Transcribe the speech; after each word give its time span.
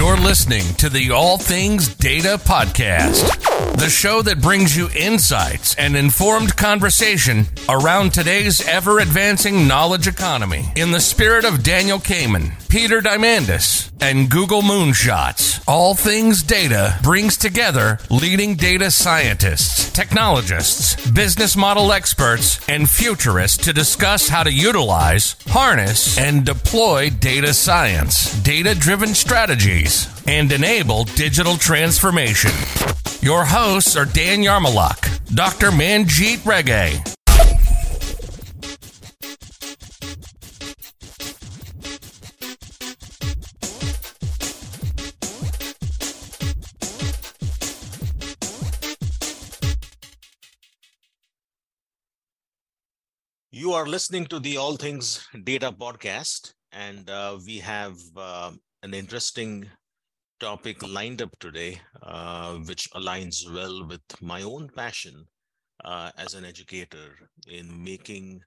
You're 0.00 0.16
listening 0.16 0.64
to 0.76 0.88
the 0.88 1.10
All 1.10 1.36
Things 1.36 1.94
Data 1.96 2.40
Podcast, 2.42 3.49
the 3.80 3.88
show 3.88 4.22
that 4.22 4.40
brings 4.40 4.76
you 4.76 4.88
insights 4.96 5.74
and 5.76 5.96
informed 5.96 6.56
conversation 6.56 7.46
around 7.68 8.12
today's 8.12 8.66
ever 8.68 8.98
advancing 8.98 9.66
knowledge 9.66 10.06
economy. 10.06 10.64
In 10.76 10.90
the 10.90 11.00
spirit 11.00 11.44
of 11.44 11.62
Daniel 11.62 11.98
Kahneman, 11.98 12.52
Peter 12.68 13.00
Diamandis, 13.00 13.90
and 14.00 14.30
Google 14.30 14.62
Moonshots, 14.62 15.62
All 15.66 15.94
Things 15.94 16.42
Data 16.42 16.98
brings 17.02 17.36
together 17.36 17.98
leading 18.10 18.54
data 18.56 18.90
scientists, 18.90 19.90
technologists, 19.92 21.10
business 21.10 21.56
model 21.56 21.92
experts, 21.92 22.60
and 22.68 22.88
futurists 22.88 23.64
to 23.64 23.72
discuss 23.72 24.28
how 24.28 24.42
to 24.42 24.52
utilize, 24.52 25.36
harness, 25.48 26.18
and 26.18 26.46
deploy 26.46 27.10
data 27.10 27.52
science, 27.52 28.32
data 28.42 28.74
driven 28.74 29.14
strategies, 29.14 30.08
and 30.26 30.52
enable 30.52 31.04
digital 31.04 31.56
transformation. 31.56 32.52
Your 33.22 33.44
hosts 33.50 33.96
are 33.96 34.04
Dan 34.04 34.42
Yarmoluk, 34.42 35.34
Dr. 35.34 35.72
Manjeet 35.72 36.46
Rege, 36.46 37.02
You 53.50 53.72
are 53.72 53.84
listening 53.86 54.26
to 54.26 54.38
the 54.38 54.58
All 54.58 54.76
Things 54.76 55.26
Data 55.42 55.72
podcast, 55.72 56.54
and 56.70 57.10
uh, 57.10 57.36
we 57.44 57.58
have 57.58 57.98
uh, 58.16 58.52
an 58.84 58.94
interesting 58.94 59.68
topic 60.40 60.82
lined 60.88 61.20
up 61.20 61.38
today, 61.38 61.80
uh, 62.02 62.54
which 62.54 62.90
aligns 62.92 63.48
well 63.54 63.86
with 63.86 64.00
my 64.20 64.42
own 64.42 64.68
passion 64.74 65.26
uh, 65.84 66.10
as 66.16 66.34
an 66.34 66.44
educator 66.44 67.28
in 67.46 67.84
making 67.84 68.40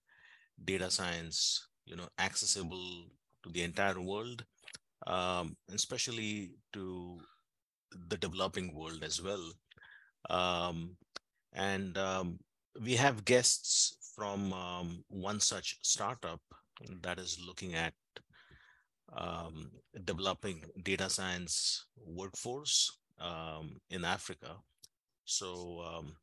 data 0.65 0.89
science, 0.89 1.67
you 1.85 1.95
know, 1.95 2.07
accessible 2.19 3.05
to 3.43 3.49
the 3.51 3.61
entire 3.61 4.01
world, 4.01 4.43
um, 5.07 5.55
especially 5.73 6.51
to 6.73 7.19
the 8.09 8.17
developing 8.17 8.73
world 8.73 9.03
as 9.03 9.21
well. 9.21 9.51
Um, 10.29 10.95
and 11.53 11.97
um, 11.97 12.39
we 12.81 12.95
have 12.95 13.25
guests 13.25 13.97
from 14.15 14.51
um, 14.53 15.03
one 15.09 15.39
such 15.39 15.77
startup 15.83 16.41
that 17.01 17.19
is 17.19 17.39
looking 17.45 17.75
at 17.75 17.93
um, 19.15 19.71
developing 20.05 20.63
data 20.83 21.09
science 21.09 21.85
workforce 22.05 22.99
um, 23.19 23.79
in 23.89 24.03
Africa. 24.05 24.57
So 25.25 25.81
um, 25.85 26.15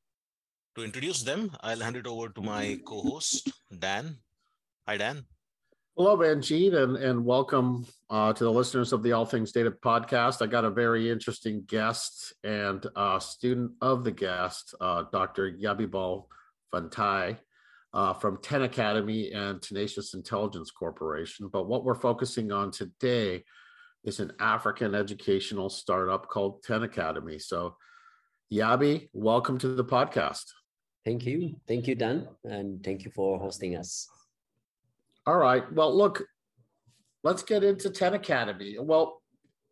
to 0.76 0.84
introduce 0.84 1.22
them, 1.22 1.50
I'll 1.60 1.80
hand 1.80 1.96
it 1.96 2.06
over 2.06 2.28
to 2.28 2.40
my 2.40 2.78
co-host, 2.86 3.50
Dan. 3.76 4.18
Hi, 4.86 4.96
Dan. 4.96 5.24
Hello, 5.96 6.16
Manjeet, 6.16 6.74
and, 6.74 6.96
and 6.96 7.24
welcome 7.24 7.84
uh, 8.08 8.32
to 8.32 8.44
the 8.44 8.52
listeners 8.52 8.92
of 8.92 9.02
the 9.02 9.12
All 9.12 9.26
Things 9.26 9.52
Data 9.52 9.70
podcast. 9.70 10.40
I 10.40 10.46
got 10.46 10.64
a 10.64 10.70
very 10.70 11.10
interesting 11.10 11.64
guest 11.66 12.32
and 12.44 12.86
uh, 12.96 13.18
student 13.18 13.72
of 13.80 14.04
the 14.04 14.12
guest, 14.12 14.74
uh, 14.80 15.04
Dr. 15.12 15.52
Yabebal 15.52 16.24
Fantaye 16.72 17.38
uh, 17.92 18.12
from 18.14 18.38
10 18.42 18.62
Academy 18.62 19.32
and 19.32 19.60
Tenacious 19.60 20.14
Intelligence 20.14 20.70
Corporation. 20.70 21.48
But 21.48 21.66
what 21.66 21.84
we're 21.84 21.94
focusing 21.94 22.52
on 22.52 22.70
today 22.70 23.44
is 24.04 24.20
an 24.20 24.32
African 24.38 24.94
educational 24.94 25.68
startup 25.68 26.28
called 26.28 26.62
10 26.62 26.84
Academy. 26.84 27.38
So, 27.38 27.76
Yabi, 28.52 29.08
welcome 29.12 29.58
to 29.58 29.68
the 29.68 29.84
podcast. 29.84 30.44
Thank 31.04 31.26
you. 31.26 31.56
Thank 31.66 31.86
you, 31.86 31.94
Dan. 31.94 32.28
And 32.44 32.82
thank 32.84 33.04
you 33.04 33.10
for 33.10 33.38
hosting 33.38 33.76
us. 33.76 34.08
All 35.26 35.36
right. 35.36 35.70
Well, 35.72 35.94
look, 35.96 36.22
let's 37.22 37.42
get 37.42 37.64
into 37.64 37.90
10 37.90 38.14
Academy. 38.14 38.76
Well, 38.78 39.20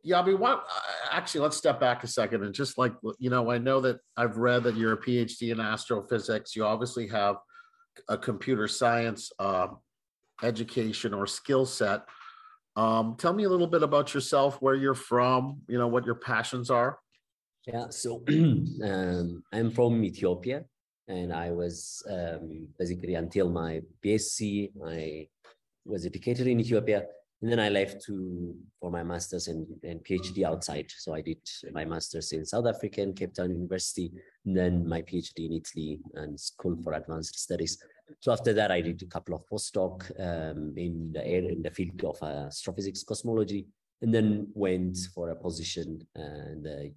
Yabi, 0.06 0.38
what 0.38 0.64
actually 1.10 1.40
let's 1.40 1.56
step 1.56 1.80
back 1.80 2.04
a 2.04 2.06
second 2.06 2.44
and 2.44 2.54
just 2.54 2.78
like 2.78 2.94
you 3.18 3.30
know, 3.30 3.50
I 3.50 3.58
know 3.58 3.80
that 3.80 3.98
I've 4.16 4.36
read 4.36 4.62
that 4.62 4.76
you're 4.76 4.92
a 4.92 5.00
PhD 5.00 5.50
in 5.50 5.60
astrophysics. 5.60 6.54
You 6.54 6.64
obviously 6.64 7.08
have 7.08 7.36
a 8.08 8.16
computer 8.16 8.68
science 8.68 9.32
uh, 9.38 9.68
education 10.42 11.14
or 11.14 11.26
skill 11.26 11.66
set. 11.66 12.02
Um, 12.76 13.16
tell 13.18 13.32
me 13.32 13.44
a 13.44 13.48
little 13.48 13.66
bit 13.66 13.82
about 13.82 14.14
yourself, 14.14 14.62
where 14.62 14.74
you're 14.74 14.94
from, 14.94 15.62
you 15.68 15.78
know, 15.78 15.88
what 15.88 16.06
your 16.06 16.14
passions 16.14 16.70
are. 16.70 16.98
Yeah, 17.66 17.88
so 17.90 18.22
um, 18.28 19.42
I'm 19.52 19.70
from 19.70 20.04
Ethiopia, 20.04 20.64
and 21.08 21.32
I 21.32 21.50
was 21.50 22.02
um, 22.08 22.68
basically 22.78 23.14
until 23.14 23.50
my 23.50 23.82
BSc, 24.04 24.70
I 24.86 25.28
was 25.84 26.06
educated 26.06 26.46
in 26.46 26.60
Ethiopia, 26.60 27.04
and 27.40 27.50
then 27.50 27.60
I 27.60 27.68
left 27.68 28.04
to 28.06 28.54
for 28.80 28.90
my 28.90 29.04
master's 29.04 29.46
and, 29.46 29.66
and 29.84 30.04
PhD 30.04 30.42
outside. 30.44 30.86
So 30.96 31.14
I 31.14 31.20
did 31.20 31.38
my 31.72 31.84
master's 31.84 32.32
in 32.32 32.44
South 32.44 32.66
Africa 32.66 33.00
in 33.00 33.14
Cape 33.14 33.34
Town 33.34 33.50
University, 33.50 34.12
and 34.44 34.56
then 34.56 34.88
my 34.88 35.02
PhD 35.02 35.46
in 35.46 35.52
Italy 35.52 36.00
and 36.14 36.38
School 36.38 36.76
for 36.82 36.94
Advanced 36.94 37.38
Studies. 37.38 37.78
So 38.20 38.32
after 38.32 38.52
that, 38.54 38.72
I 38.72 38.80
did 38.80 39.02
a 39.02 39.06
couple 39.06 39.34
of 39.34 39.46
postdoc 39.46 40.10
um, 40.18 40.74
in 40.76 41.12
the 41.12 41.24
area, 41.24 41.50
in 41.50 41.62
the 41.62 41.70
field 41.70 42.02
of 42.04 42.18
uh, 42.22 42.46
astrophysics 42.46 43.04
cosmology, 43.04 43.66
and 44.02 44.12
then 44.12 44.48
went 44.54 44.98
for 45.14 45.30
a 45.30 45.36
position 45.36 46.00
uh, 46.18 46.52
in 46.52 46.62
the 46.62 46.92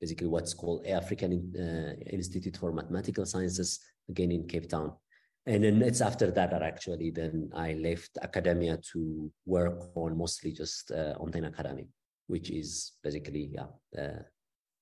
basically 0.00 0.28
what's 0.28 0.54
called 0.54 0.86
African 0.86 1.52
uh, 1.58 1.94
Institute 2.10 2.56
for 2.56 2.72
Mathematical 2.72 3.26
Sciences, 3.26 3.80
again 4.08 4.32
in 4.32 4.46
Cape 4.46 4.68
Town. 4.68 4.92
And 5.46 5.62
then 5.62 5.82
it's 5.82 6.00
after 6.00 6.30
that 6.30 6.50
that 6.50 6.62
actually 6.62 7.10
then 7.10 7.50
I 7.54 7.74
left 7.74 8.16
academia 8.22 8.78
to 8.92 9.30
work 9.44 9.90
on 9.94 10.16
mostly 10.16 10.52
just 10.52 10.90
uh, 10.90 11.14
on 11.20 11.32
10 11.32 11.44
Academy, 11.44 11.88
which 12.28 12.50
is 12.50 12.92
basically 13.02 13.50
yeah, 13.52 13.66
the 13.92 14.24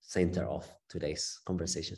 center 0.01 0.45
of 0.45 0.69
today's 0.89 1.41
conversation. 1.45 1.97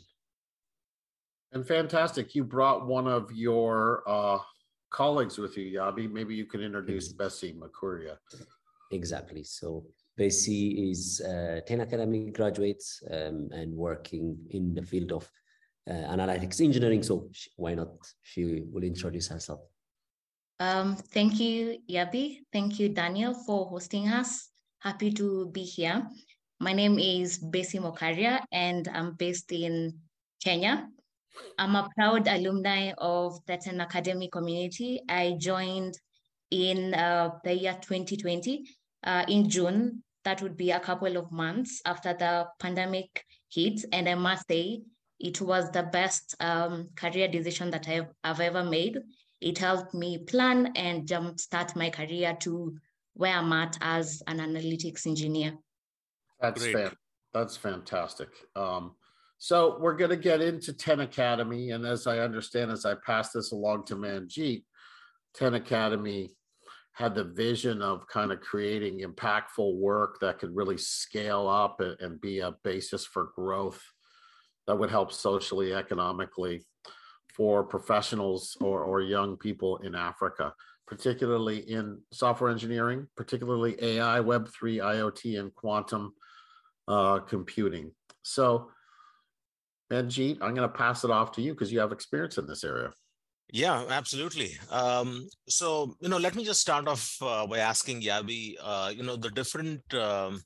And 1.51 1.65
fantastic. 1.65 2.33
You 2.33 2.43
brought 2.43 2.87
one 2.87 3.07
of 3.07 3.31
your 3.31 4.03
uh, 4.07 4.39
colleagues 4.89 5.37
with 5.37 5.57
you, 5.57 5.79
Yabi. 5.79 6.11
Maybe 6.11 6.33
you 6.33 6.45
can 6.45 6.61
introduce 6.61 7.09
Bessie 7.09 7.53
Makuria. 7.53 8.17
Exactly. 8.91 9.43
So 9.43 9.85
Bessie 10.17 10.89
is 10.91 11.21
a 11.21 11.61
10 11.67 11.81
Academy 11.81 12.31
graduate 12.31 12.83
um, 13.11 13.49
and 13.51 13.73
working 13.73 14.37
in 14.49 14.73
the 14.73 14.81
field 14.81 15.11
of 15.11 15.23
uh, 15.23 15.27
analytics 15.89 16.61
engineering. 16.61 17.03
So 17.03 17.27
she, 17.31 17.49
why 17.55 17.75
not? 17.75 17.89
She 18.21 18.63
will 18.71 18.83
introduce 18.83 19.27
herself. 19.27 19.59
Um, 20.59 20.95
thank 20.95 21.39
you, 21.39 21.79
Yabi. 21.89 22.39
Thank 22.51 22.79
you, 22.79 22.89
Daniel, 22.89 23.33
for 23.33 23.65
hosting 23.65 24.07
us. 24.07 24.49
Happy 24.79 25.11
to 25.11 25.47
be 25.47 25.63
here. 25.63 26.07
My 26.59 26.71
name 26.71 26.97
is 26.97 27.37
Bessie 27.37 27.79
Mokaria, 27.79 28.39
and 28.51 28.87
I'm 28.87 29.13
based 29.15 29.51
in 29.51 29.99
Kenya. 30.41 30.87
I'm 31.57 31.75
a 31.75 31.89
proud 31.95 32.27
alumni 32.27 32.93
of 32.97 33.45
10 33.45 33.81
Academy 33.81 34.29
community. 34.29 35.01
I 35.09 35.35
joined 35.37 35.95
in 36.51 36.93
uh, 36.93 37.31
the 37.43 37.53
year 37.53 37.73
2020 37.81 38.65
uh, 39.03 39.25
in 39.27 39.49
June. 39.49 40.03
That 40.23 40.41
would 40.41 40.55
be 40.55 40.71
a 40.71 40.79
couple 40.79 41.17
of 41.17 41.31
months 41.31 41.81
after 41.85 42.13
the 42.13 42.47
pandemic 42.59 43.25
hit. 43.51 43.83
And 43.91 44.07
I 44.07 44.15
must 44.15 44.47
say, 44.47 44.81
it 45.19 45.41
was 45.41 45.71
the 45.71 45.83
best 45.83 46.35
um, 46.39 46.89
career 46.95 47.27
decision 47.27 47.71
that 47.71 47.87
I've, 47.87 48.07
I've 48.23 48.39
ever 48.39 48.63
made. 48.63 48.99
It 49.41 49.57
helped 49.57 49.93
me 49.93 50.17
plan 50.19 50.71
and 50.75 51.07
jumpstart 51.07 51.75
my 51.75 51.89
career 51.89 52.35
to 52.41 52.75
where 53.13 53.33
I'm 53.33 53.53
at 53.53 53.77
as 53.81 54.21
an 54.27 54.39
analytics 54.39 55.07
engineer. 55.07 55.53
That's 56.41 56.65
fan- 56.65 56.97
that's 57.33 57.57
fantastic. 57.57 58.29
Um, 58.55 58.95
so 59.37 59.77
we're 59.79 59.97
going 59.97 60.11
to 60.11 60.17
get 60.17 60.41
into 60.41 60.73
10 60.73 61.01
Academy. 61.01 61.71
And 61.71 61.85
as 61.85 62.07
I 62.07 62.19
understand, 62.19 62.71
as 62.71 62.85
I 62.85 62.95
pass 63.05 63.31
this 63.31 63.51
along 63.51 63.85
to 63.85 63.95
Manjeet, 63.95 64.63
10 65.35 65.55
Academy 65.55 66.35
had 66.93 67.13
the 67.13 67.25
vision 67.25 67.81
of 67.81 68.07
kind 68.07 68.31
of 68.31 68.39
creating 68.39 69.01
impactful 69.01 69.75
work 69.75 70.17
that 70.21 70.39
could 70.39 70.55
really 70.55 70.77
scale 70.77 71.49
up 71.49 71.81
and, 71.81 71.99
and 71.99 72.21
be 72.21 72.39
a 72.39 72.55
basis 72.63 73.05
for 73.05 73.31
growth 73.35 73.81
that 74.67 74.77
would 74.77 74.89
help 74.89 75.11
socially, 75.11 75.73
economically 75.73 76.65
for 77.35 77.63
professionals 77.63 78.57
or, 78.61 78.83
or 78.83 79.01
young 79.01 79.37
people 79.37 79.77
in 79.77 79.93
Africa, 79.93 80.53
particularly 80.87 81.59
in 81.69 81.99
software 82.11 82.49
engineering, 82.49 83.07
particularly 83.17 83.75
AI, 83.81 84.19
Web3, 84.19 84.77
IoT, 84.77 85.39
and 85.39 85.53
quantum 85.53 86.13
uh, 86.87 87.19
computing. 87.19 87.91
So 88.23 88.69
Manjeet, 89.91 90.37
I'm 90.41 90.55
going 90.55 90.67
to 90.67 90.69
pass 90.69 91.03
it 91.03 91.11
off 91.11 91.31
to 91.33 91.41
you 91.41 91.53
because 91.53 91.71
you 91.71 91.79
have 91.79 91.91
experience 91.91 92.37
in 92.37 92.47
this 92.47 92.63
area. 92.63 92.91
Yeah, 93.51 93.85
absolutely. 93.89 94.57
Um, 94.71 95.27
so, 95.47 95.95
you 95.99 96.09
know, 96.09 96.17
let 96.17 96.35
me 96.35 96.43
just 96.43 96.61
start 96.61 96.87
off 96.87 97.17
uh, 97.21 97.45
by 97.45 97.59
asking 97.59 98.01
Yabi, 98.01 98.55
uh, 98.61 98.91
you 98.95 99.03
know, 99.03 99.15
the 99.15 99.29
different 99.29 99.81
um, 99.93 100.41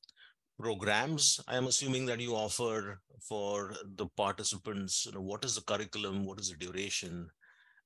programs 0.60 1.40
i'm 1.48 1.68
assuming 1.68 2.06
that 2.06 2.20
you 2.20 2.36
offer 2.36 3.00
for 3.28 3.74
the 3.96 4.08
participants 4.18 5.06
you 5.06 5.14
know 5.14 5.22
what 5.22 5.44
is 5.46 5.56
the 5.56 5.62
curriculum 5.62 6.26
what 6.26 6.40
is 6.40 6.50
the 6.50 6.58
duration 6.58 7.30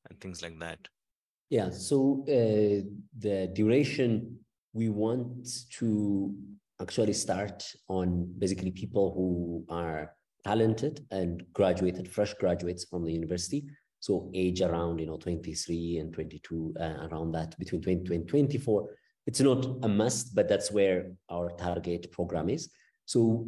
and 0.10 0.20
things 0.20 0.42
like 0.42 0.60
that. 0.60 0.80
Yeah 1.50 1.70
so 1.70 2.25
uh, 2.28 2.84
the 3.20 3.52
duration 3.54 4.38
we 4.74 4.90
want 4.90 5.48
to 5.78 6.34
actually 6.81 7.14
start 7.14 7.64
on 7.88 8.34
basically 8.38 8.72
people 8.72 9.14
who 9.16 9.64
are 9.74 10.12
talented 10.44 11.06
and 11.12 11.44
graduated 11.54 12.12
fresh 12.12 12.34
graduates 12.34 12.86
from 12.86 13.06
the 13.06 13.12
university. 13.12 13.66
So 14.00 14.30
age 14.34 14.62
around 14.62 15.00
you 15.00 15.06
know 15.06 15.18
23 15.18 15.98
and 16.00 16.14
22 16.14 16.74
uh, 16.80 17.08
around 17.08 17.31
that 17.34 17.58
between 17.60 17.81
20 17.81 18.16
and 18.16 18.28
24 18.28 18.90
it's 19.25 19.40
not 19.40 19.66
a 19.84 19.88
must, 19.88 20.36
but 20.36 20.50
that's 20.50 20.72
where 20.72 21.12
our 21.30 21.50
target 21.52 22.12
program 22.12 22.50
is. 22.50 22.70
So 23.06 23.48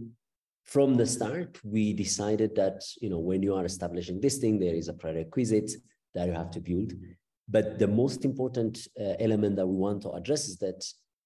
from 0.66 0.96
the 0.96 1.06
start, 1.06 1.60
we 1.64 1.94
decided 1.94 2.56
that 2.56 2.84
you 3.02 3.10
know 3.10 3.20
when 3.20 3.44
you 3.44 3.54
are 3.56 3.66
establishing 3.66 4.20
this 4.20 4.38
thing, 4.38 4.60
there 4.60 4.76
is 4.76 4.88
a 4.88 4.94
prerequisite 4.94 5.72
that 6.14 6.28
you 6.28 6.34
have 6.34 6.52
to 6.52 6.60
build. 6.60 6.94
But 7.48 7.78
the 7.78 7.88
most 7.88 8.26
important 8.26 8.88
uh, 9.00 9.14
element 9.20 9.56
that 9.58 9.68
we 9.68 9.76
want 9.76 10.02
to 10.04 10.12
address 10.12 10.48
is 10.48 10.58
that 10.60 10.84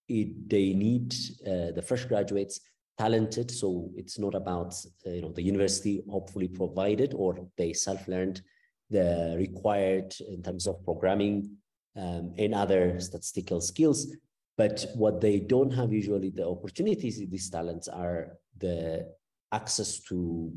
it, 0.10 0.50
they 0.50 0.74
need 0.74 1.14
uh, 1.48 1.72
the 1.72 1.84
fresh 1.86 2.06
graduates 2.06 2.60
talented. 2.98 3.50
So 3.50 3.90
it's 3.96 4.20
not 4.20 4.36
about 4.36 4.74
uh, 5.06 5.12
you 5.12 5.22
know 5.22 5.32
the 5.32 5.44
university 5.44 6.04
hopefully 6.10 6.48
provided 6.48 7.14
or 7.14 7.48
they 7.58 7.72
self-learned 7.74 8.42
the 8.90 9.36
required 9.38 10.16
in 10.28 10.42
terms 10.42 10.68
of 10.68 10.84
programming 10.84 11.56
um, 11.96 12.34
and 12.38 12.56
other 12.56 13.00
statistical 13.00 13.62
skills 13.62 14.12
but 14.60 14.86
what 14.94 15.22
they 15.22 15.40
don't 15.40 15.72
have 15.72 15.94
usually 15.94 16.32
the 16.32 16.46
opportunities, 16.46 17.16
these 17.18 17.50
talents 17.50 17.88
are 17.88 18.20
the 18.58 19.08
access 19.54 20.02
to, 20.10 20.52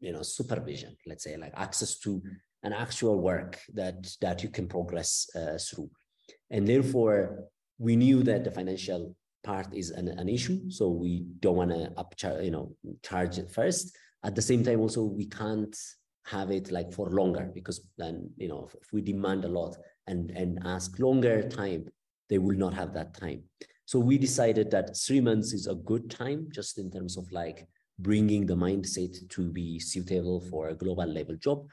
you 0.00 0.12
know, 0.14 0.22
supervision, 0.22 0.96
let's 1.06 1.24
say, 1.24 1.36
like 1.36 1.52
access 1.54 1.98
to 1.98 2.22
an 2.62 2.72
actual 2.72 3.20
work 3.20 3.52
that 3.74 3.98
that 4.22 4.42
you 4.42 4.48
can 4.56 4.66
progress 4.66 5.10
uh, 5.38 5.58
through. 5.66 5.90
And 6.54 6.66
therefore, 6.66 7.18
we 7.86 7.94
knew 7.94 8.22
that 8.22 8.42
the 8.44 8.50
financial 8.50 9.14
part 9.44 9.68
is 9.74 9.90
an, 9.90 10.08
an 10.22 10.28
issue. 10.30 10.58
So 10.70 10.84
we 10.88 11.26
don't 11.44 11.58
want 11.62 11.72
to 11.72 11.82
upcharge, 12.02 12.42
you 12.42 12.54
know, 12.56 12.66
charge 13.08 13.36
it 13.42 13.50
first. 13.50 13.84
At 14.24 14.34
the 14.34 14.46
same 14.50 14.62
time, 14.64 14.80
also 14.80 15.02
we 15.02 15.26
can't 15.26 15.76
have 16.36 16.50
it 16.58 16.72
like 16.72 16.90
for 16.90 17.06
longer 17.10 17.50
because 17.58 17.78
then, 17.98 18.30
you 18.38 18.48
know, 18.48 18.64
if, 18.66 18.72
if 18.82 18.88
we 18.94 19.02
demand 19.02 19.44
a 19.44 19.54
lot 19.60 19.76
and 20.10 20.22
and 20.30 20.50
ask 20.74 20.98
longer 20.98 21.36
time, 21.62 21.82
they 22.28 22.38
will 22.38 22.56
not 22.56 22.74
have 22.74 22.92
that 22.94 23.14
time. 23.14 23.42
So 23.84 24.00
we 24.00 24.18
decided 24.18 24.70
that 24.72 24.96
three 24.96 25.20
months 25.20 25.52
is 25.52 25.68
a 25.68 25.74
good 25.74 26.10
time, 26.10 26.48
just 26.50 26.78
in 26.78 26.90
terms 26.90 27.16
of 27.16 27.30
like 27.30 27.68
bringing 27.98 28.44
the 28.44 28.56
mindset 28.56 29.28
to 29.30 29.48
be 29.48 29.78
suitable 29.78 30.40
for 30.40 30.68
a 30.68 30.74
global 30.74 31.06
level 31.06 31.36
job. 31.36 31.68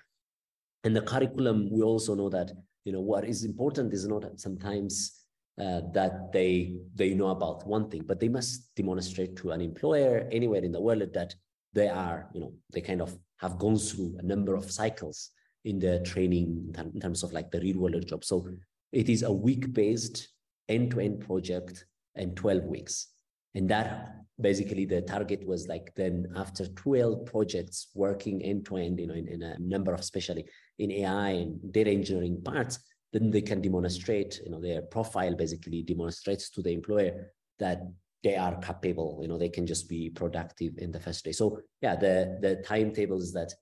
And 0.84 0.96
the 0.96 1.02
curriculum, 1.02 1.70
we 1.72 1.82
also 1.82 2.14
know 2.16 2.30
that 2.30 2.52
you 2.86 2.92
know 2.92 3.02
what 3.02 3.26
is 3.26 3.46
important 3.46 3.94
is 3.94 4.06
not 4.08 4.40
sometimes 4.40 5.26
uh, 5.60 5.82
that 5.94 6.32
they 6.32 6.76
they 6.94 7.14
know 7.14 7.30
about 7.30 7.66
one 7.66 7.90
thing, 7.90 8.04
but 8.06 8.20
they 8.20 8.30
must 8.30 8.76
demonstrate 8.76 9.36
to 9.38 9.52
an 9.52 9.62
employer 9.62 10.28
anywhere 10.32 10.64
in 10.64 10.72
the 10.72 10.82
world 10.82 11.14
that 11.14 11.34
they 11.74 11.88
are 11.88 12.30
you 12.34 12.42
know 12.42 12.54
they 12.72 12.82
kind 12.82 13.02
of 13.02 13.18
have 13.38 13.58
gone 13.58 13.78
through 13.78 14.16
a 14.20 14.24
number 14.24 14.56
of 14.56 14.72
cycles 14.72 15.32
in 15.66 15.80
the 15.80 16.00
training 16.02 16.74
in 16.94 17.00
terms 17.00 17.24
of 17.24 17.34
like 17.34 17.50
the 17.52 17.60
real 17.62 17.80
world 17.80 18.06
job. 18.06 18.24
So 18.24 18.48
it 18.92 19.10
is 19.10 19.24
a 19.24 19.32
week 19.32 19.74
based 19.74 20.33
end-to-end 20.70 21.22
project 21.22 21.86
in 22.16 22.36
12 22.36 22.64
weeks. 22.64 23.08
And 23.56 23.70
that 23.70 24.16
basically 24.42 24.86
the 24.86 25.02
target 25.02 25.46
was 25.46 25.68
like 25.68 25.94
then 25.96 26.28
after 26.36 26.66
12 26.68 27.26
projects 27.26 27.88
working 27.94 28.42
end-to-end, 28.44 29.00
you 29.00 29.08
know, 29.08 29.14
in, 29.14 29.28
in 29.28 29.44
a 29.44 29.58
number 29.60 29.94
of 29.94 30.00
especially 30.00 30.46
in 30.80 30.92
AI 30.92 31.30
and 31.30 31.72
data 31.72 31.92
engineering 31.92 32.42
parts, 32.44 32.80
then 33.12 33.30
they 33.30 33.42
can 33.42 33.62
demonstrate, 33.62 34.42
you 34.44 34.52
know, 34.52 34.60
their 34.60 34.82
profile 34.82 35.36
basically 35.36 35.84
demonstrates 35.84 36.50
to 36.50 36.62
the 36.64 36.72
employer 36.72 37.32
that 37.60 37.84
they 38.24 38.36
are 38.36 38.58
capable, 38.60 39.20
you 39.22 39.28
know, 39.28 39.38
they 39.38 39.50
can 39.50 39.68
just 39.68 39.88
be 39.88 40.10
productive 40.10 40.74
in 40.78 40.92
the 40.92 41.00
first 41.00 41.24
day. 41.26 41.32
So 41.32 41.60
yeah, 41.82 41.96
the 41.96 42.40
the 42.42 42.56
timetable 42.66 43.22
is 43.22 43.34
that 43.34 43.54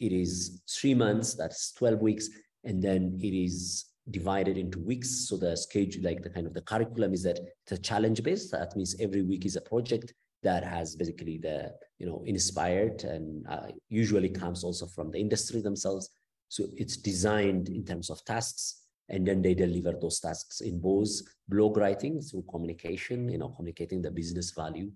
it 0.00 0.12
is 0.12 0.62
three 0.68 0.94
months, 0.94 1.34
that's 1.34 1.72
12 1.72 2.00
weeks, 2.00 2.28
and 2.64 2.82
then 2.82 3.18
it 3.22 3.34
is 3.34 3.84
divided 4.10 4.56
into 4.56 4.78
weeks. 4.78 5.28
So 5.28 5.36
the 5.36 5.56
schedule, 5.56 6.04
like 6.04 6.22
the 6.22 6.30
kind 6.30 6.46
of 6.46 6.54
the 6.54 6.62
curriculum 6.62 7.12
is 7.12 7.22
that 7.24 7.40
it's 7.66 7.88
challenge 7.88 8.22
based. 8.22 8.52
That 8.52 8.76
means 8.76 8.94
every 9.00 9.22
week 9.22 9.44
is 9.44 9.56
a 9.56 9.60
project 9.60 10.12
that 10.42 10.64
has 10.64 10.94
basically 10.94 11.38
the, 11.38 11.72
you 11.98 12.06
know, 12.06 12.22
inspired 12.26 13.02
and 13.04 13.46
uh, 13.48 13.68
usually 13.88 14.28
comes 14.28 14.62
also 14.62 14.86
from 14.86 15.10
the 15.10 15.18
industry 15.18 15.60
themselves. 15.60 16.10
So 16.48 16.66
it's 16.76 16.96
designed 16.96 17.68
in 17.68 17.84
terms 17.84 18.10
of 18.10 18.24
tasks 18.24 18.82
and 19.08 19.26
then 19.26 19.42
they 19.42 19.54
deliver 19.54 19.92
those 20.00 20.20
tasks 20.20 20.60
in 20.60 20.80
both 20.80 21.10
blog 21.48 21.76
writing 21.76 22.20
through 22.20 22.44
communication, 22.50 23.28
you 23.28 23.38
know, 23.38 23.48
communicating 23.48 24.02
the 24.02 24.10
business 24.10 24.50
value, 24.50 24.90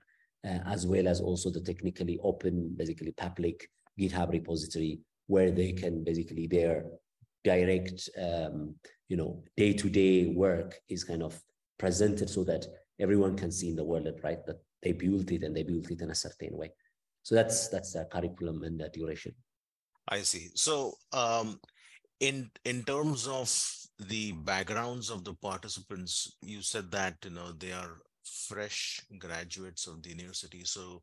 uh, 0.44 0.58
as 0.66 0.86
well 0.86 1.08
as 1.08 1.20
also 1.20 1.50
the 1.50 1.60
technically 1.60 2.18
open, 2.22 2.72
basically 2.76 3.12
public 3.12 3.68
GitHub 3.98 4.32
repository 4.32 5.00
where 5.26 5.50
they 5.50 5.72
can 5.72 6.02
basically 6.02 6.46
their 6.46 6.84
direct 7.44 8.08
um, 8.20 8.74
you 9.08 9.16
know 9.16 9.42
day-to-day 9.56 10.26
work 10.26 10.78
is 10.88 11.04
kind 11.04 11.22
of 11.22 11.40
presented 11.78 12.28
so 12.28 12.44
that 12.44 12.66
everyone 13.00 13.36
can 13.36 13.50
see 13.50 13.68
in 13.68 13.76
the 13.76 13.84
world 13.84 14.04
that 14.04 14.22
right 14.22 14.44
that 14.46 14.60
they 14.82 14.92
built 14.92 15.30
it 15.30 15.42
and 15.42 15.56
they 15.56 15.62
built 15.62 15.90
it 15.90 16.00
in 16.00 16.10
a 16.10 16.14
certain 16.14 16.56
way. 16.56 16.70
So 17.22 17.34
that's 17.34 17.68
that's 17.68 17.92
the 17.92 18.06
curriculum 18.10 18.62
and 18.62 18.80
the 18.80 18.88
duration. 18.88 19.34
I 20.08 20.22
see. 20.22 20.48
So 20.54 20.94
um 21.12 21.60
in 22.20 22.50
in 22.64 22.82
terms 22.84 23.26
of 23.26 23.50
the 23.98 24.32
backgrounds 24.32 25.10
of 25.10 25.24
the 25.24 25.34
participants 25.34 26.36
you 26.42 26.62
said 26.62 26.90
that 26.90 27.16
you 27.24 27.30
know 27.30 27.52
they 27.52 27.72
are 27.72 27.98
fresh 28.24 29.00
graduates 29.18 29.86
of 29.86 30.02
the 30.02 30.10
university. 30.10 30.64
So 30.64 31.02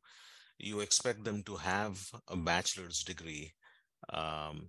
you 0.57 0.79
expect 0.79 1.23
them 1.23 1.43
to 1.43 1.55
have 1.55 1.99
a 2.27 2.35
bachelor's 2.35 3.03
degree 3.03 3.53
um, 4.13 4.67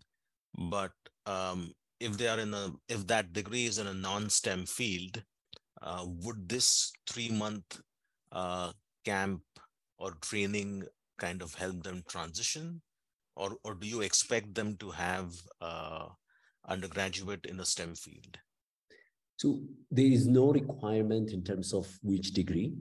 but 0.71 0.93
um, 1.29 1.73
if 2.01 2.17
they 2.17 2.29
are 2.29 2.39
in 2.39 2.55
a 2.55 2.73
if 2.89 3.07
that 3.07 3.33
degree 3.33 3.67
is 3.67 3.79
in 3.79 3.87
a 3.87 3.95
non-STEM 3.95 4.67
field, 4.67 5.23
uh, 5.83 6.05
would 6.07 6.49
this 6.49 6.93
three 7.09 7.29
month 7.29 7.81
uh, 8.33 8.73
camp 9.05 9.43
or 9.99 10.13
training 10.23 10.85
kind 11.19 11.43
of 11.43 11.55
help 11.55 11.83
them 11.83 12.03
transition, 12.09 12.81
or 13.37 13.57
or 13.65 13.75
do 13.75 13.87
you 13.87 14.01
expect 14.01 14.55
them 14.55 14.77
to 14.77 14.91
have 14.91 15.35
uh, 15.61 16.07
undergraduate 16.69 17.47
in 17.47 17.61
a 17.61 17.65
STEM 17.65 17.95
field? 17.95 18.39
So 19.37 19.61
there 19.91 20.13
is 20.19 20.27
no 20.27 20.51
requirement 20.53 21.31
in 21.31 21.45
terms 21.45 21.73
of 21.73 21.87
which 22.03 22.33
degree, 22.33 22.73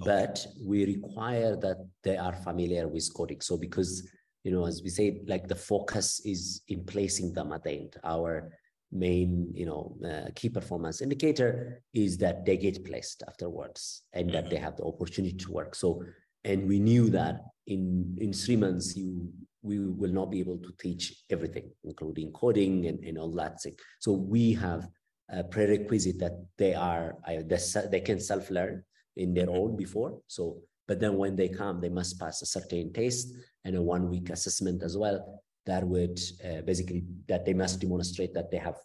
okay. 0.00 0.10
but 0.10 0.46
we 0.62 0.84
require 0.84 1.56
that 1.56 1.78
they 2.04 2.18
are 2.18 2.34
familiar 2.44 2.86
with 2.86 3.08
coding. 3.14 3.40
So 3.40 3.56
because 3.56 4.06
you 4.44 4.50
know, 4.50 4.66
as 4.66 4.82
we 4.82 4.90
say, 4.90 5.22
like 5.26 5.46
the 5.48 5.54
focus 5.54 6.20
is 6.24 6.62
in 6.68 6.84
placing 6.84 7.32
them 7.32 7.52
at 7.52 7.62
the 7.64 7.70
end. 7.70 7.96
Our 8.04 8.52
main, 8.90 9.50
you 9.54 9.66
know, 9.66 9.96
uh, 10.04 10.30
key 10.34 10.48
performance 10.48 11.00
indicator 11.00 11.82
is 11.94 12.18
that 12.18 12.44
they 12.44 12.56
get 12.56 12.84
placed 12.84 13.22
afterwards 13.26 14.02
and 14.12 14.32
that 14.34 14.50
they 14.50 14.56
have 14.56 14.76
the 14.76 14.84
opportunity 14.84 15.36
to 15.36 15.52
work. 15.52 15.74
So, 15.74 16.04
and 16.44 16.68
we 16.68 16.80
knew 16.80 17.08
that 17.10 17.42
in 17.66 18.16
in 18.20 18.32
three 18.32 18.56
months, 18.56 18.96
you 18.96 19.32
we 19.62 19.78
will 19.78 20.12
not 20.12 20.30
be 20.30 20.40
able 20.40 20.58
to 20.58 20.72
teach 20.78 21.22
everything, 21.30 21.70
including 21.84 22.32
coding 22.32 22.86
and, 22.86 23.02
and 23.04 23.16
all 23.16 23.30
that 23.30 23.62
thing. 23.62 23.74
So 24.00 24.12
we 24.12 24.52
have 24.54 24.88
a 25.30 25.44
prerequisite 25.44 26.18
that 26.18 26.32
they 26.58 26.74
are 26.74 27.16
they, 27.26 27.58
they 27.90 28.00
can 28.00 28.18
self 28.18 28.50
learn 28.50 28.82
in 29.16 29.32
their 29.34 29.48
own 29.48 29.76
before. 29.76 30.18
So, 30.26 30.58
but 30.88 30.98
then 30.98 31.16
when 31.16 31.36
they 31.36 31.48
come, 31.48 31.80
they 31.80 31.88
must 31.88 32.18
pass 32.18 32.42
a 32.42 32.46
certain 32.46 32.92
test 32.92 33.32
and 33.64 33.76
a 33.76 33.82
one 33.82 34.08
week 34.08 34.30
assessment 34.30 34.82
as 34.82 34.96
well 34.96 35.42
that 35.66 35.86
would 35.86 36.18
uh, 36.44 36.62
basically 36.62 37.04
that 37.28 37.44
they 37.44 37.54
must 37.54 37.80
demonstrate 37.80 38.34
that 38.34 38.50
they 38.50 38.56
have 38.56 38.76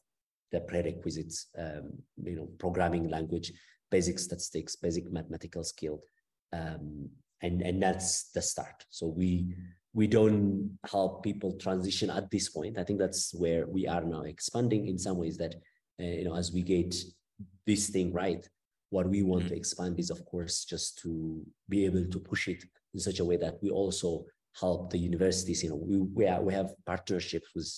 the 0.51 0.61
prerequisites 0.61 1.47
um, 1.57 1.91
you 2.23 2.35
know 2.35 2.49
programming 2.57 3.09
language 3.09 3.51
basic 3.91 4.19
statistics 4.19 4.75
basic 4.75 5.11
mathematical 5.11 5.63
skill 5.63 5.99
um, 6.53 7.09
and 7.41 7.61
and 7.61 7.81
that's 7.81 8.31
the 8.31 8.41
start 8.41 8.85
so 8.89 9.07
we 9.07 9.47
we 9.93 10.07
don't 10.07 10.77
help 10.89 11.23
people 11.23 11.53
transition 11.53 12.09
at 12.09 12.29
this 12.31 12.49
point 12.49 12.77
i 12.77 12.83
think 12.83 12.99
that's 12.99 13.33
where 13.33 13.65
we 13.67 13.87
are 13.87 14.03
now 14.03 14.21
expanding 14.21 14.87
in 14.87 14.97
some 14.97 15.17
ways 15.17 15.37
that 15.37 15.55
uh, 15.99 16.03
you 16.03 16.23
know 16.23 16.35
as 16.35 16.51
we 16.51 16.61
get 16.61 16.95
this 17.65 17.89
thing 17.89 18.13
right 18.13 18.47
what 18.89 19.09
we 19.09 19.21
want 19.21 19.43
to 19.43 19.49
mm-hmm. 19.49 19.57
expand 19.57 19.99
is 19.99 20.09
of 20.09 20.23
course 20.25 20.63
just 20.63 20.97
to 20.99 21.41
be 21.67 21.85
able 21.85 22.05
to 22.05 22.19
push 22.19 22.47
it 22.47 22.63
in 22.93 22.99
such 22.99 23.19
a 23.19 23.25
way 23.25 23.35
that 23.35 23.55
we 23.61 23.69
also 23.69 24.25
help 24.59 24.89
the 24.89 24.97
universities. 24.97 25.63
You 25.63 25.69
know, 25.69 25.75
we 25.75 25.97
we, 25.97 26.27
are, 26.27 26.41
we 26.41 26.53
have 26.53 26.73
partnerships 26.85 27.47
with 27.55 27.69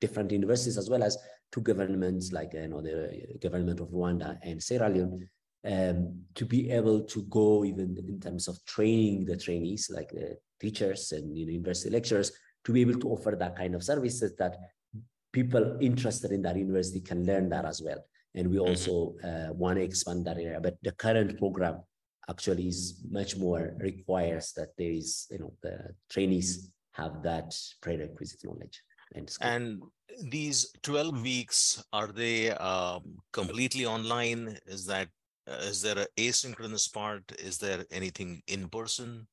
different 0.00 0.30
universities 0.32 0.78
as 0.78 0.90
well 0.90 1.02
as 1.02 1.16
two 1.52 1.60
governments 1.60 2.32
like 2.32 2.52
you 2.52 2.68
know 2.68 2.82
the 2.82 3.38
government 3.40 3.80
of 3.80 3.88
Rwanda 3.88 4.38
and 4.42 4.62
Sierra 4.62 4.88
Leone 4.88 5.28
um, 5.66 6.22
to 6.34 6.44
be 6.44 6.70
able 6.70 7.00
to 7.02 7.22
go 7.24 7.64
even 7.64 7.96
in 8.08 8.20
terms 8.20 8.48
of 8.48 8.64
training 8.64 9.24
the 9.24 9.36
trainees, 9.36 9.90
like 9.92 10.10
the 10.10 10.36
teachers 10.60 11.12
and 11.12 11.36
you 11.36 11.44
know, 11.44 11.52
university 11.52 11.90
lecturers, 11.90 12.32
to 12.64 12.72
be 12.72 12.80
able 12.80 12.98
to 13.00 13.08
offer 13.08 13.36
that 13.38 13.56
kind 13.56 13.74
of 13.74 13.82
services 13.82 14.34
that 14.38 14.56
people 15.32 15.76
interested 15.80 16.30
in 16.30 16.42
that 16.42 16.56
university 16.56 17.00
can 17.00 17.24
learn 17.26 17.48
that 17.48 17.64
as 17.64 17.82
well. 17.82 17.98
And 18.34 18.48
we 18.48 18.56
mm-hmm. 18.56 18.68
also 18.68 19.16
uh, 19.24 19.52
want 19.52 19.78
to 19.78 19.82
expand 19.82 20.24
that 20.26 20.38
area. 20.38 20.60
But 20.60 20.76
the 20.82 20.92
current 20.92 21.38
program 21.38 21.82
actually 22.28 22.68
is 22.68 23.02
much 23.10 23.36
more 23.36 23.74
requires 23.78 24.52
that 24.52 24.70
there 24.76 24.90
is, 24.90 25.26
you 25.30 25.38
know, 25.38 25.52
the 25.62 25.94
trainees 26.10 26.70
have 26.92 27.22
that 27.22 27.54
prerequisite 27.80 28.44
knowledge 28.44 28.82
and. 29.14 29.30
And 29.40 29.82
these 30.30 30.72
12 30.82 31.22
weeks, 31.22 31.84
are 31.92 32.08
they 32.08 32.50
um, 32.50 33.02
completely 33.32 33.84
online? 33.84 34.58
Is 34.66 34.86
that 34.86 35.08
uh, 35.48 35.58
is 35.62 35.82
there 35.82 35.98
an 35.98 36.06
asynchronous 36.16 36.92
part? 36.92 37.22
Is 37.38 37.58
there 37.58 37.84
anything 37.90 38.42
in 38.48 38.68
person? 38.68 39.26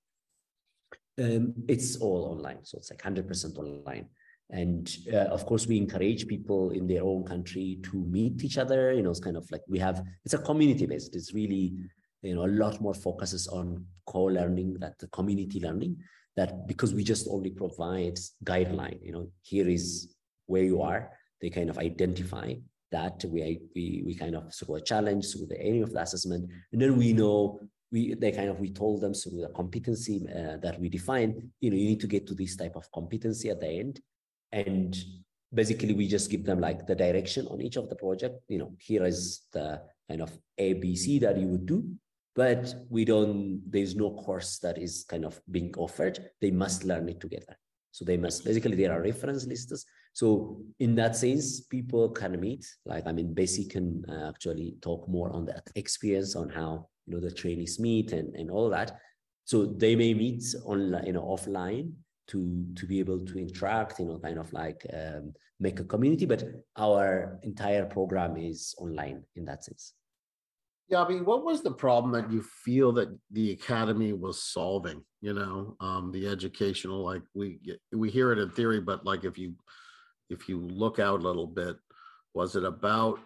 Um, 1.20 1.54
it's 1.68 1.96
all 1.98 2.26
online, 2.26 2.64
so 2.64 2.78
it's 2.78 2.92
like 2.92 3.02
100% 3.02 3.58
online. 3.58 4.10
And 4.50 4.96
uh, 5.12 5.30
of 5.32 5.46
course, 5.46 5.66
we 5.66 5.78
encourage 5.78 6.28
people 6.28 6.72
in 6.72 6.88
their 6.88 7.04
own 7.04 7.24
country 7.24 7.80
to 7.84 7.98
meet 7.98 8.44
each 8.44 8.58
other. 8.58 8.92
You 8.92 9.02
know, 9.02 9.10
it's 9.10 9.20
kind 9.20 9.38
of 9.38 9.50
like 9.52 9.62
we 9.68 9.80
have, 9.80 10.04
it's 10.26 10.34
a 10.34 10.40
community 10.40 10.86
based. 10.86 11.16
It's 11.16 11.34
really, 11.34 11.74
you 12.24 12.36
know, 12.36 12.46
a 12.46 12.48
lot 12.48 12.82
more 12.82 12.94
focuses 12.94 13.48
on 13.48 13.86
co-learning, 14.08 14.78
that 14.80 14.98
the 15.00 15.08
community 15.08 15.60
learning, 15.60 15.98
that 16.36 16.68
because 16.68 16.94
we 16.94 17.04
just 17.04 17.28
only 17.30 17.52
provide 17.52 18.18
guideline, 18.44 19.00
you 19.04 19.12
know, 19.12 19.28
here 19.42 19.68
is 19.68 20.16
where 20.48 20.64
you 20.64 20.82
are. 20.82 21.12
They 21.42 21.50
kind 21.50 21.70
of 21.70 21.78
identify 21.78 22.56
that 22.92 23.24
we 23.26 23.60
we 23.76 24.04
we 24.06 24.16
kind 24.16 24.36
of 24.36 24.54
sort 24.54 24.80
of 24.80 24.86
challenge 24.86 25.32
through 25.32 25.48
the 25.48 25.60
any 25.60 25.82
of 25.82 25.92
the 25.92 26.02
assessment, 26.02 26.50
and 26.72 26.82
then 26.82 26.96
we 26.98 27.12
know 27.14 27.60
we 27.92 28.14
they 28.16 28.32
kind 28.32 28.50
of 28.50 28.60
we 28.60 28.72
told 28.72 29.02
them 29.02 29.14
through 29.14 29.42
the 29.42 29.50
competency 29.50 30.26
uh, 30.30 30.58
that 30.58 30.80
we 30.80 30.90
define. 30.90 31.52
You 31.60 31.70
know, 31.70 31.76
you 31.76 31.88
need 31.90 32.00
to 32.02 32.08
get 32.08 32.26
to 32.28 32.34
this 32.34 32.56
type 32.56 32.76
of 32.76 32.90
competency 32.92 33.50
at 33.50 33.60
the 33.60 33.68
end, 33.68 34.00
and 34.52 34.96
basically 35.54 35.94
we 35.94 36.08
just 36.08 36.32
give 36.32 36.46
them 36.46 36.60
like 36.60 36.88
the 36.88 36.96
direction 36.96 37.48
on 37.48 37.62
each 37.62 37.76
of 37.76 37.90
the 37.90 37.96
project. 37.96 38.36
You 38.48 38.60
know, 38.60 38.72
here 38.80 39.04
is 39.06 39.42
the 39.52 39.82
kind 40.10 40.22
of 40.22 40.32
ABC 40.60 41.20
that 41.22 41.38
you 41.38 41.48
would 41.48 41.66
do, 41.66 41.84
but 42.36 42.74
we 42.90 43.06
don't. 43.06 43.62
There's 43.70 43.96
no 43.96 44.12
course 44.12 44.60
that 44.60 44.78
is 44.78 45.06
kind 45.08 45.26
of 45.26 45.40
being 45.50 45.74
offered. 45.78 46.30
They 46.42 46.52
must 46.52 46.84
learn 46.84 47.10
it 47.10 47.20
together. 47.20 47.58
So 47.92 48.06
they 48.06 48.18
must 48.18 48.44
basically 48.44 48.76
there 48.76 48.92
are 48.92 49.02
reference 49.02 49.46
lists 49.46 49.86
so 50.14 50.62
in 50.80 50.94
that 50.96 51.16
sense, 51.16 51.62
people 51.62 52.10
can 52.10 52.40
meet. 52.40 52.66
Like 52.86 53.08
I 53.08 53.12
mean, 53.12 53.34
Bessie 53.34 53.66
can 53.66 54.06
uh, 54.08 54.30
actually 54.30 54.76
talk 54.82 55.10
more 55.10 55.32
on 55.32 55.46
that 55.46 55.68
experience 55.76 56.36
on 56.36 56.50
how 56.50 56.88
you 57.08 57.16
know 57.16 57.20
the 57.20 57.32
trainees 57.32 57.80
meet 57.80 58.14
and 58.14 58.34
and 58.36 58.50
all 58.50 58.70
that. 58.70 59.00
So 59.46 59.66
they 59.66 59.96
may 59.96 60.14
meet 60.14 60.44
online, 60.64 61.06
you 61.08 61.14
know, 61.14 61.24
offline 61.24 61.94
to 62.28 62.66
to 62.76 62.86
be 62.86 63.00
able 63.00 63.26
to 63.26 63.40
interact, 63.40 64.00
you 64.00 64.06
know, 64.06 64.20
kind 64.20 64.38
of 64.38 64.54
like 64.54 64.86
um, 64.94 65.34
make 65.60 65.80
a 65.80 65.84
community. 65.84 66.28
But 66.28 66.44
our 66.78 67.40
entire 67.42 67.86
program 67.86 68.38
is 68.38 68.76
online 68.78 69.24
in 69.36 69.46
that 69.46 69.64
sense. 69.64 69.94
Mean, 71.10 71.26
what 71.26 71.44
was 71.44 71.64
the 71.64 71.72
problem 71.72 72.12
that 72.14 72.32
you 72.32 72.42
feel 72.42 72.92
that 72.94 73.18
the 73.32 73.52
academy 73.52 74.14
was 74.14 74.42
solving? 74.44 75.04
You 75.22 75.34
know, 75.34 75.76
um, 75.80 76.12
the 76.12 76.28
educational, 76.28 77.04
like 77.04 77.24
we 77.34 77.60
we 77.92 78.10
hear 78.10 78.32
it 78.32 78.40
in 78.40 78.50
theory, 78.50 78.80
but 78.80 79.06
like 79.06 79.24
if 79.24 79.38
you 79.38 79.56
if 80.30 80.48
you 80.48 80.60
look 80.60 81.00
out 81.00 81.20
a 81.20 81.24
little 81.24 81.48
bit, 81.48 81.78
was 82.34 82.56
it 82.56 82.64
about 82.64 83.20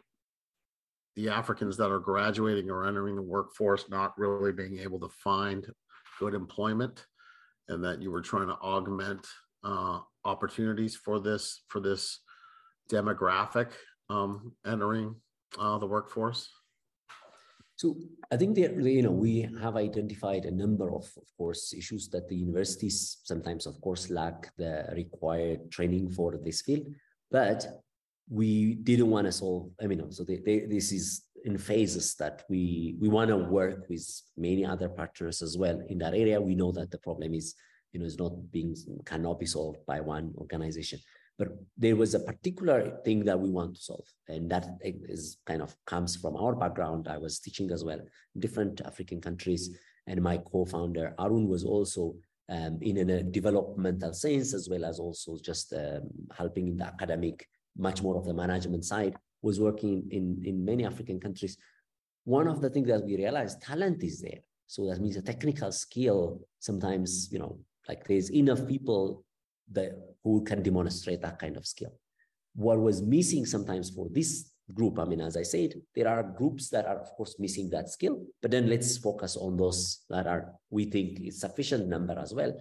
the 1.15 1.29
Africans 1.29 1.77
that 1.77 1.91
are 1.91 1.99
graduating 1.99 2.69
or 2.69 2.85
entering 2.85 3.15
the 3.15 3.21
workforce 3.21 3.89
not 3.89 4.17
really 4.17 4.51
being 4.51 4.79
able 4.79 4.99
to 4.99 5.09
find 5.09 5.67
good 6.19 6.33
employment, 6.33 7.05
and 7.67 7.83
that 7.83 8.01
you 8.01 8.11
were 8.11 8.21
trying 8.21 8.47
to 8.47 8.53
augment 8.55 9.27
uh, 9.63 9.99
opportunities 10.23 10.95
for 10.95 11.19
this 11.19 11.63
for 11.67 11.79
this 11.79 12.21
demographic 12.89 13.71
um, 14.09 14.53
entering 14.65 15.15
uh, 15.59 15.77
the 15.77 15.87
workforce? 15.87 16.49
So 17.77 17.95
I 18.31 18.37
think 18.37 18.55
that 18.55 18.75
you 18.75 19.03
know 19.03 19.11
we 19.11 19.47
have 19.61 19.75
identified 19.75 20.45
a 20.45 20.51
number 20.51 20.91
of, 20.93 21.05
of 21.15 21.27
course, 21.37 21.73
issues 21.73 22.09
that 22.09 22.27
the 22.27 22.35
universities 22.35 23.19
sometimes, 23.23 23.67
of 23.67 23.79
course, 23.81 24.09
lack 24.09 24.49
the 24.57 24.85
required 24.95 25.71
training 25.71 26.09
for 26.09 26.39
this 26.43 26.61
field, 26.61 26.87
but 27.29 27.67
we 28.29 28.73
didn't 28.75 29.11
want 29.11 29.27
to 29.27 29.31
solve. 29.31 29.69
I 29.81 29.85
mean, 29.85 30.11
so 30.11 30.23
they, 30.23 30.41
they, 30.43 30.65
this 30.65 30.91
is 30.91 31.21
in 31.45 31.55
phases 31.57 32.15
that 32.15 32.43
we 32.49 32.95
we 32.99 33.09
want 33.09 33.29
to 33.29 33.37
work 33.37 33.85
with 33.89 34.05
many 34.35 34.65
other 34.65 34.89
partners 34.89 35.43
as 35.43 35.55
well 35.55 35.79
in 35.87 35.99
that 35.99 36.15
area. 36.15 36.41
We 36.41 36.55
know 36.55 36.71
that 36.71 36.89
the 36.89 36.97
problem 36.97 37.35
is 37.35 37.53
you 37.93 37.99
know 37.99 38.07
is 38.07 38.17
not 38.17 38.51
being 38.51 38.75
cannot 39.05 39.39
be 39.39 39.45
solved 39.45 39.85
by 39.85 40.01
one 40.01 40.33
organization. 40.37 40.99
But 41.37 41.49
there 41.77 41.95
was 41.95 42.15
a 42.15 42.19
particular 42.19 42.99
thing 43.05 43.23
that 43.25 43.39
we 43.39 43.49
want 43.49 43.75
to 43.75 43.81
solve, 43.81 44.07
and 44.27 44.49
that 44.49 44.65
is 44.81 45.37
kind 45.45 45.61
of 45.61 45.75
comes 45.85 46.15
from 46.15 46.35
our 46.35 46.55
background. 46.55 47.07
I 47.07 47.19
was 47.19 47.39
teaching 47.39 47.69
as 47.71 47.83
well 47.83 47.99
in 47.99 48.41
different 48.41 48.81
African 48.81 49.21
countries, 49.21 49.77
and 50.07 50.21
my 50.21 50.37
co-founder 50.37 51.13
Arun 51.19 51.47
was 51.47 51.63
also 51.63 52.15
um, 52.49 52.79
in 52.81 53.09
a 53.09 53.21
developmental 53.21 54.13
sense 54.13 54.53
as 54.53 54.67
well 54.69 54.85
as 54.85 54.99
also 54.99 55.37
just 55.37 55.73
um, 55.73 56.09
helping 56.35 56.69
in 56.69 56.77
the 56.77 56.85
academic, 56.85 57.47
much 57.77 58.01
more 58.01 58.17
of 58.17 58.25
the 58.25 58.33
management 58.33 58.85
side. 58.85 59.15
Was 59.43 59.59
working 59.59 60.07
in 60.09 60.41
in 60.43 60.65
many 60.65 60.83
African 60.83 61.19
countries. 61.19 61.57
One 62.23 62.47
of 62.47 62.59
the 62.59 62.69
things 62.71 62.87
that 62.87 63.05
we 63.05 63.15
realized, 63.15 63.61
talent 63.61 64.03
is 64.03 64.19
there. 64.19 64.39
So 64.65 64.87
that 64.87 64.99
means 64.99 65.15
a 65.15 65.21
technical 65.21 65.71
skill. 65.71 66.41
Sometimes 66.59 67.31
you 67.31 67.37
know, 67.37 67.59
like 67.87 68.07
there's 68.07 68.31
enough 68.31 68.67
people 68.67 69.23
that 69.71 69.91
who 70.23 70.43
can 70.43 70.61
demonstrate 70.61 71.21
that 71.21 71.39
kind 71.39 71.57
of 71.57 71.65
skill. 71.65 71.93
What 72.55 72.79
was 72.79 73.01
missing 73.01 73.45
sometimes 73.45 73.89
for 73.89 74.07
this 74.11 74.51
group, 74.73 74.99
I 74.99 75.05
mean, 75.05 75.21
as 75.21 75.37
I 75.37 75.43
said, 75.43 75.73
there 75.95 76.07
are 76.07 76.23
groups 76.23 76.69
that 76.69 76.85
are, 76.85 76.99
of 76.99 77.09
course, 77.15 77.35
missing 77.39 77.69
that 77.69 77.89
skill, 77.89 78.25
but 78.41 78.51
then 78.51 78.67
let's 78.69 78.97
focus 78.97 79.37
on 79.37 79.57
those 79.57 80.03
that 80.09 80.27
are, 80.27 80.53
we 80.69 80.85
think, 80.85 81.19
is 81.21 81.39
sufficient 81.39 81.87
number 81.87 82.17
as 82.17 82.33
well. 82.33 82.53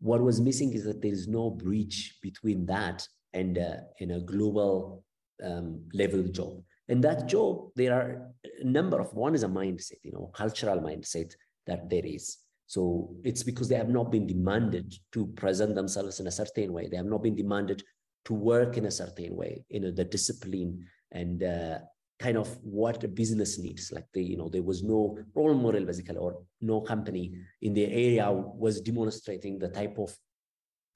What 0.00 0.20
was 0.20 0.40
missing 0.40 0.72
is 0.72 0.84
that 0.84 1.00
there 1.00 1.12
is 1.12 1.26
no 1.26 1.50
bridge 1.50 2.18
between 2.22 2.66
that 2.66 3.06
and 3.32 3.58
uh, 3.58 3.76
in 3.98 4.12
a 4.12 4.20
global 4.20 5.04
um, 5.42 5.82
level 5.94 6.22
job. 6.24 6.62
And 6.88 7.02
that 7.02 7.26
job, 7.26 7.70
there 7.74 7.94
are 7.94 8.32
a 8.60 8.64
number 8.64 9.00
of, 9.00 9.12
one 9.14 9.34
is 9.34 9.42
a 9.42 9.48
mindset, 9.48 9.98
you 10.02 10.12
know, 10.12 10.30
cultural 10.34 10.78
mindset 10.80 11.34
that 11.66 11.90
there 11.90 12.04
is. 12.04 12.38
So 12.66 13.14
it's 13.24 13.42
because 13.42 13.68
they 13.68 13.76
have 13.76 13.88
not 13.88 14.10
been 14.10 14.26
demanded 14.26 14.94
to 15.12 15.26
present 15.28 15.74
themselves 15.74 16.18
in 16.20 16.26
a 16.26 16.32
certain 16.32 16.72
way. 16.72 16.88
They 16.88 16.96
have 16.96 17.06
not 17.06 17.22
been 17.22 17.36
demanded 17.36 17.82
to 18.24 18.34
work 18.34 18.76
in 18.76 18.86
a 18.86 18.90
certain 18.90 19.36
way, 19.36 19.64
you 19.68 19.80
know, 19.80 19.92
the 19.92 20.04
discipline 20.04 20.84
and 21.12 21.42
uh, 21.44 21.78
kind 22.18 22.36
of 22.36 22.48
what 22.64 23.04
a 23.04 23.08
business 23.08 23.58
needs. 23.58 23.92
Like 23.92 24.06
they, 24.12 24.22
you 24.22 24.36
know, 24.36 24.48
there 24.48 24.64
was 24.64 24.82
no 24.82 25.16
role 25.34 25.54
model 25.54 25.84
basically, 25.84 26.16
or 26.16 26.42
no 26.60 26.80
company 26.80 27.38
in 27.62 27.72
the 27.72 27.84
area 27.84 28.30
was 28.32 28.80
demonstrating 28.80 29.58
the 29.58 29.68
type 29.68 29.96
of 29.98 30.16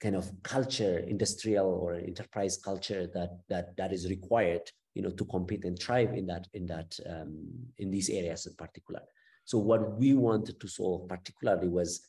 kind 0.01 0.15
of 0.15 0.29
culture, 0.43 0.99
industrial 0.99 1.67
or 1.67 1.93
enterprise 1.93 2.57
culture 2.57 3.07
that 3.13 3.39
that 3.47 3.77
that 3.77 3.93
is 3.93 4.09
required, 4.09 4.69
you 4.95 5.01
know, 5.01 5.11
to 5.11 5.25
compete 5.25 5.63
and 5.63 5.79
thrive 5.79 6.13
in 6.13 6.25
that 6.25 6.47
in 6.53 6.65
that 6.65 6.99
um, 7.09 7.47
in 7.77 7.91
these 7.91 8.09
areas 8.09 8.45
in 8.45 8.55
particular. 8.55 9.01
So 9.45 9.57
what 9.57 9.97
we 9.97 10.13
wanted 10.13 10.59
to 10.59 10.67
solve 10.67 11.07
particularly 11.07 11.67
was 11.67 12.01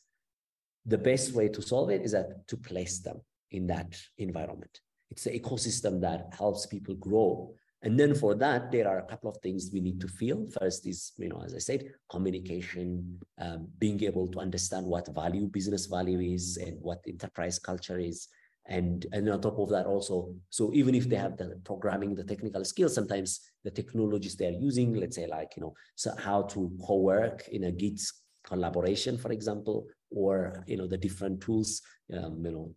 the 0.85 0.97
best 0.97 1.33
way 1.33 1.47
to 1.49 1.61
solve 1.61 1.89
it 1.89 2.01
is 2.01 2.11
that 2.11 2.47
to 2.47 2.57
place 2.57 2.99
them 2.99 3.21
in 3.51 3.67
that 3.67 3.95
environment. 4.17 4.79
It's 5.09 5.25
the 5.25 5.39
ecosystem 5.39 6.01
that 6.01 6.33
helps 6.37 6.65
people 6.65 6.95
grow. 6.95 7.53
And 7.83 7.99
then 7.99 8.15
for 8.15 8.33
that, 8.35 8.71
there 8.71 8.87
are 8.87 8.99
a 8.99 9.05
couple 9.05 9.29
of 9.29 9.37
things 9.37 9.69
we 9.71 9.81
need 9.81 9.99
to 10.01 10.07
feel. 10.07 10.47
First 10.59 10.87
is, 10.87 11.11
you 11.17 11.29
know, 11.29 11.41
as 11.45 11.53
I 11.53 11.59
said, 11.59 11.91
communication, 12.09 13.19
um, 13.39 13.67
being 13.77 14.01
able 14.03 14.27
to 14.29 14.39
understand 14.39 14.85
what 14.85 15.13
value 15.13 15.47
business 15.47 15.85
value 15.85 16.19
is 16.19 16.57
and 16.57 16.81
what 16.81 17.03
enterprise 17.05 17.59
culture 17.59 17.99
is, 17.99 18.27
and 18.67 19.05
and 19.11 19.27
on 19.29 19.41
top 19.41 19.59
of 19.59 19.69
that 19.69 19.85
also 19.85 20.33
so 20.49 20.71
even 20.73 20.95
if 20.95 21.09
they 21.09 21.17
have 21.17 21.35
the 21.37 21.59
programming 21.65 22.15
the 22.15 22.23
technical 22.23 22.63
skills 22.63 22.95
sometimes 22.95 23.41
the 23.63 23.71
technologies 23.71 24.35
they're 24.35 24.51
using 24.51 24.93
let's 24.93 25.17
say 25.17 25.27
like 25.27 25.51
you 25.57 25.63
know 25.63 25.73
so 25.95 26.11
how 26.17 26.43
to 26.43 26.71
co-work 26.85 27.47
in 27.51 27.65
a 27.65 27.71
git 27.71 27.99
collaboration 28.45 29.17
for 29.17 29.31
example 29.31 29.85
or 30.11 30.63
you 30.65 30.77
know 30.77 30.87
the 30.87 30.97
different 30.97 31.41
tools 31.41 31.81
um, 32.13 32.41
you 32.45 32.51
know 32.51 32.73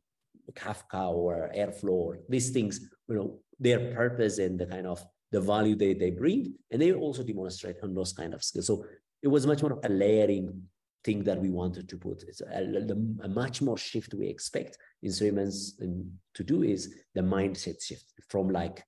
kafka 0.53 1.13
or 1.13 1.51
airflow 1.57 1.91
or 1.91 2.19
these 2.29 2.51
things 2.51 2.81
you 3.09 3.15
know 3.15 3.39
their 3.61 3.95
purpose 3.95 4.39
and 4.39 4.59
the 4.59 4.67
kind 4.67 4.87
of 4.87 5.05
the 5.33 5.41
value 5.41 5.75
they, 5.75 5.95
they 5.95 6.11
bring 6.11 6.55
and 6.71 6.81
they 6.81 6.93
also 6.93 7.23
demonstrate 7.23 7.77
on 7.83 7.95
those 7.95 8.13
kind 8.13 8.35
of 8.35 8.43
skills. 8.45 8.67
So 8.67 8.85
it 9.23 9.29
was 9.29 9.47
much 9.47 9.63
more 9.63 9.73
of 9.73 9.81
a 9.85 9.89
layering 9.89 10.63
thing 11.05 11.23
that 11.25 11.41
we 11.41 11.51
wanted 11.51 11.89
to 11.89 11.97
put. 11.97 12.25
It's 12.27 12.41
a, 12.41 13.25
a, 13.25 13.29
much 13.29 13.63
more 13.63 13.79
shift 13.79 14.15
we 14.15 14.27
expect 14.27 14.77
instruments 15.03 15.75
um, 15.83 16.11
to 16.35 16.43
do 16.43 16.63
is 16.63 16.95
the 17.15 17.23
mindset 17.23 17.83
shift 17.83 18.13
from 18.29 18.51
like, 18.51 18.85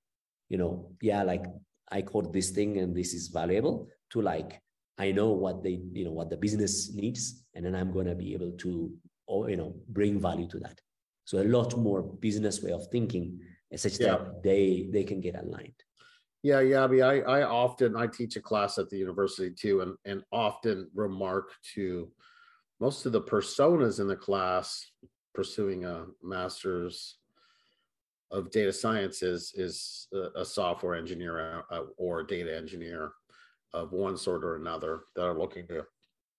you 0.49 0.57
know, 0.57 0.91
yeah, 1.01 1.23
like 1.23 1.45
I 1.91 2.01
code 2.01 2.33
this 2.33 2.49
thing 2.49 2.77
and 2.77 2.95
this 2.95 3.13
is 3.13 3.27
valuable 3.29 3.87
to 4.11 4.21
like, 4.21 4.61
I 4.97 5.11
know 5.11 5.29
what 5.31 5.63
they, 5.63 5.79
you 5.93 6.03
know, 6.03 6.11
what 6.11 6.29
the 6.29 6.37
business 6.37 6.93
needs, 6.93 7.45
and 7.55 7.65
then 7.65 7.73
I'm 7.73 7.91
going 7.93 8.07
to 8.07 8.15
be 8.15 8.33
able 8.33 8.51
to, 8.51 8.91
or, 9.27 9.49
you 9.49 9.55
know, 9.55 9.75
bring 9.87 10.19
value 10.19 10.47
to 10.49 10.59
that. 10.59 10.79
So 11.23 11.41
a 11.41 11.43
lot 11.43 11.77
more 11.77 12.01
business 12.01 12.61
way 12.61 12.71
of 12.71 12.87
thinking, 12.87 13.39
such 13.75 13.99
yeah. 13.99 14.07
that 14.07 14.43
they 14.43 14.89
they 14.91 15.03
can 15.03 15.21
get 15.21 15.35
aligned. 15.35 15.83
Yeah, 16.41 16.61
Yabi, 16.61 17.03
I, 17.03 17.39
I 17.39 17.43
often 17.43 17.97
I 17.97 18.07
teach 18.07 18.37
a 18.37 18.41
class 18.41 18.77
at 18.77 18.89
the 18.89 18.97
university 18.97 19.53
too, 19.53 19.81
and 19.81 19.95
and 20.05 20.23
often 20.31 20.89
remark 20.95 21.51
to 21.75 22.09
most 22.79 23.05
of 23.05 23.11
the 23.11 23.21
personas 23.21 23.99
in 23.99 24.07
the 24.07 24.15
class 24.15 24.91
pursuing 25.33 25.85
a 25.85 26.05
master's 26.23 27.17
of 28.31 28.51
data 28.51 28.71
science 28.71 29.21
is 29.21 29.53
is 29.55 30.07
a, 30.35 30.45
software 30.45 30.95
engineer 30.95 31.63
uh, 31.71 31.83
or 31.97 32.21
a 32.21 32.27
data 32.27 32.55
engineer 32.55 33.11
of 33.73 33.91
one 33.91 34.15
sort 34.15 34.43
or 34.43 34.55
another 34.55 35.01
that 35.15 35.25
are 35.25 35.37
looking 35.37 35.67
to 35.67 35.83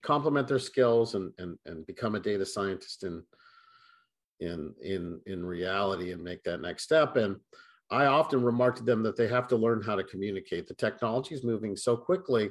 complement 0.02 0.48
their 0.48 0.58
skills 0.58 1.14
and 1.14 1.32
and, 1.38 1.58
and 1.66 1.86
become 1.86 2.14
a 2.14 2.20
data 2.20 2.46
scientist 2.46 3.04
in 3.04 3.22
in 4.40 4.72
in 4.82 5.20
in 5.26 5.44
reality 5.44 6.12
and 6.12 6.22
make 6.22 6.42
that 6.44 6.60
next 6.60 6.84
step. 6.84 7.16
And 7.16 7.36
i 7.90 8.06
often 8.06 8.42
remark 8.42 8.76
to 8.76 8.82
them 8.82 9.02
that 9.02 9.16
they 9.16 9.28
have 9.28 9.48
to 9.48 9.56
learn 9.56 9.82
how 9.82 9.96
to 9.96 10.04
communicate. 10.04 10.66
The 10.66 10.74
technology 10.74 11.34
is 11.34 11.44
moving 11.44 11.76
so 11.76 11.96
quickly 11.96 12.50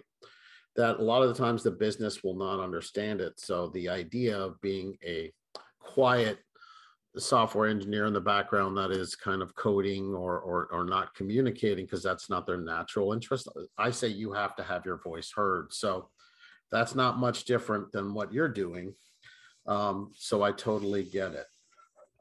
that 0.76 1.00
a 1.00 1.04
lot 1.04 1.24
of 1.24 1.30
the 1.30 1.44
times 1.44 1.64
the 1.64 1.72
business 1.72 2.24
will 2.24 2.36
not 2.36 2.64
understand 2.64 3.22
it. 3.22 3.40
So 3.40 3.68
the 3.70 3.90
idea 3.90 4.38
of 4.38 4.62
being 4.62 4.96
a 5.06 5.32
quiet 5.80 6.40
software 7.18 7.68
engineer 7.68 8.06
in 8.06 8.14
the 8.14 8.22
background 8.22 8.78
that 8.78 8.92
is 8.92 9.16
kind 9.16 9.42
of 9.42 9.56
coding 9.56 10.14
or 10.14 10.40
or, 10.40 10.68
or 10.72 10.84
not 10.84 11.14
communicating 11.16 11.86
because 11.86 12.04
that's 12.04 12.30
not 12.30 12.46
their 12.46 12.60
natural 12.62 13.14
interest 13.14 13.48
i 13.80 13.90
say 13.90 14.08
you 14.08 14.32
have 14.32 14.56
to 14.56 14.64
have 14.64 14.86
your 14.86 15.02
voice 15.02 15.32
heard. 15.36 15.74
So 15.74 16.10
that's 16.72 16.94
not 16.94 17.18
much 17.18 17.46
different 17.46 17.92
than 17.92 18.14
what 18.14 18.32
you're 18.32 18.48
doing. 18.48 18.94
Um, 19.66 20.12
so 20.16 20.44
i 20.44 20.52
totally 20.52 21.04
get 21.04 21.34
it 21.34 21.46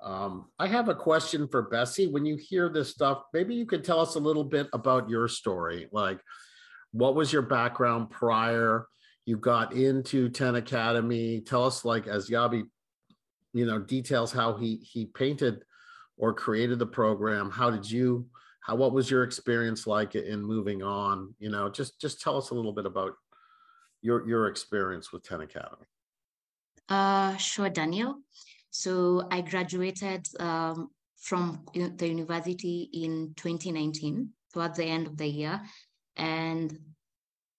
um, 0.02 0.46
i 0.58 0.66
have 0.66 0.88
a 0.88 0.94
question 0.94 1.48
for 1.48 1.62
bessie. 1.62 2.06
When 2.06 2.24
you 2.24 2.36
hear 2.36 2.68
this 2.68 2.90
stuff 2.90 3.22
maybe 3.32 3.54
you 3.54 3.66
could 3.66 3.84
tell 3.84 4.00
us 4.00 4.14
a 4.14 4.20
little 4.20 4.44
bit 4.44 4.68
about 4.72 5.08
your 5.08 5.28
story. 5.28 5.88
Like 5.92 6.20
what 6.92 7.14
was 7.14 7.32
your 7.32 7.42
background 7.42 8.10
prior? 8.10 8.86
You 9.26 9.36
got 9.36 9.74
into 9.74 10.30
10 10.30 10.54
academy. 10.54 11.40
Tell 11.40 11.64
us 11.64 11.84
like 11.84 12.06
as 12.06 12.30
yabi 12.30 12.64
you 13.52 13.66
know 13.66 13.78
details 13.78 14.32
how 14.32 14.56
he 14.56 14.76
he 14.76 15.06
painted 15.06 15.64
or 16.16 16.32
created 16.32 16.78
the 16.78 16.86
program. 16.86 17.50
How 17.50 17.70
did 17.70 17.90
you 17.90 18.26
how 18.60 18.76
what 18.76 18.92
was 18.92 19.10
your 19.10 19.24
experience 19.24 19.86
like 19.86 20.14
in 20.14 20.42
moving 20.42 20.82
on? 20.82 21.34
You 21.38 21.50
know 21.50 21.68
just 21.68 22.00
just 22.00 22.20
tell 22.20 22.36
us 22.36 22.50
a 22.50 22.54
little 22.54 22.72
bit 22.72 22.86
about 22.86 23.12
your 24.00 24.26
your 24.28 24.46
experience 24.46 25.12
with 25.12 25.24
10 25.24 25.40
academy. 25.40 25.86
Uh 26.88 27.36
sure 27.36 27.68
daniel 27.68 28.20
so 28.82 29.26
i 29.30 29.40
graduated 29.40 30.22
um, 30.40 30.88
from 31.20 31.64
the 31.74 32.08
university 32.08 32.88
in 32.92 33.32
2019 33.36 34.28
towards 34.52 34.76
the 34.76 34.84
end 34.84 35.06
of 35.06 35.16
the 35.16 35.26
year 35.26 35.60
and 36.16 36.78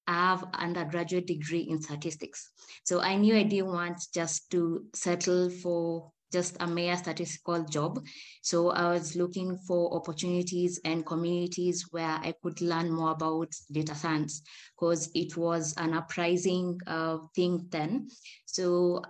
I 0.07 0.13
have 0.13 0.43
undergraduate 0.55 1.27
degree 1.27 1.67
in 1.69 1.79
statistics. 1.79 2.49
So 2.83 2.99
I 2.99 3.15
knew 3.15 3.35
I 3.35 3.43
didn't 3.43 3.67
want 3.67 4.01
just 4.11 4.49
to 4.49 4.85
settle 4.95 5.51
for 5.51 6.11
just 6.31 6.57
a 6.59 6.67
mere 6.67 6.97
statistical 6.97 7.63
job. 7.65 8.03
So 8.41 8.71
I 8.71 8.89
was 8.91 9.15
looking 9.15 9.57
for 9.67 9.93
opportunities 9.95 10.79
and 10.83 11.05
communities 11.05 11.85
where 11.91 12.19
I 12.23 12.33
could 12.41 12.59
learn 12.59 12.91
more 12.91 13.11
about 13.11 13.49
data 13.71 13.93
science 13.93 14.41
because 14.75 15.11
it 15.13 15.37
was 15.37 15.75
an 15.77 15.93
uprising 15.93 16.79
uh, 16.87 17.17
thing 17.35 17.67
then. 17.69 18.09
So 18.45 19.03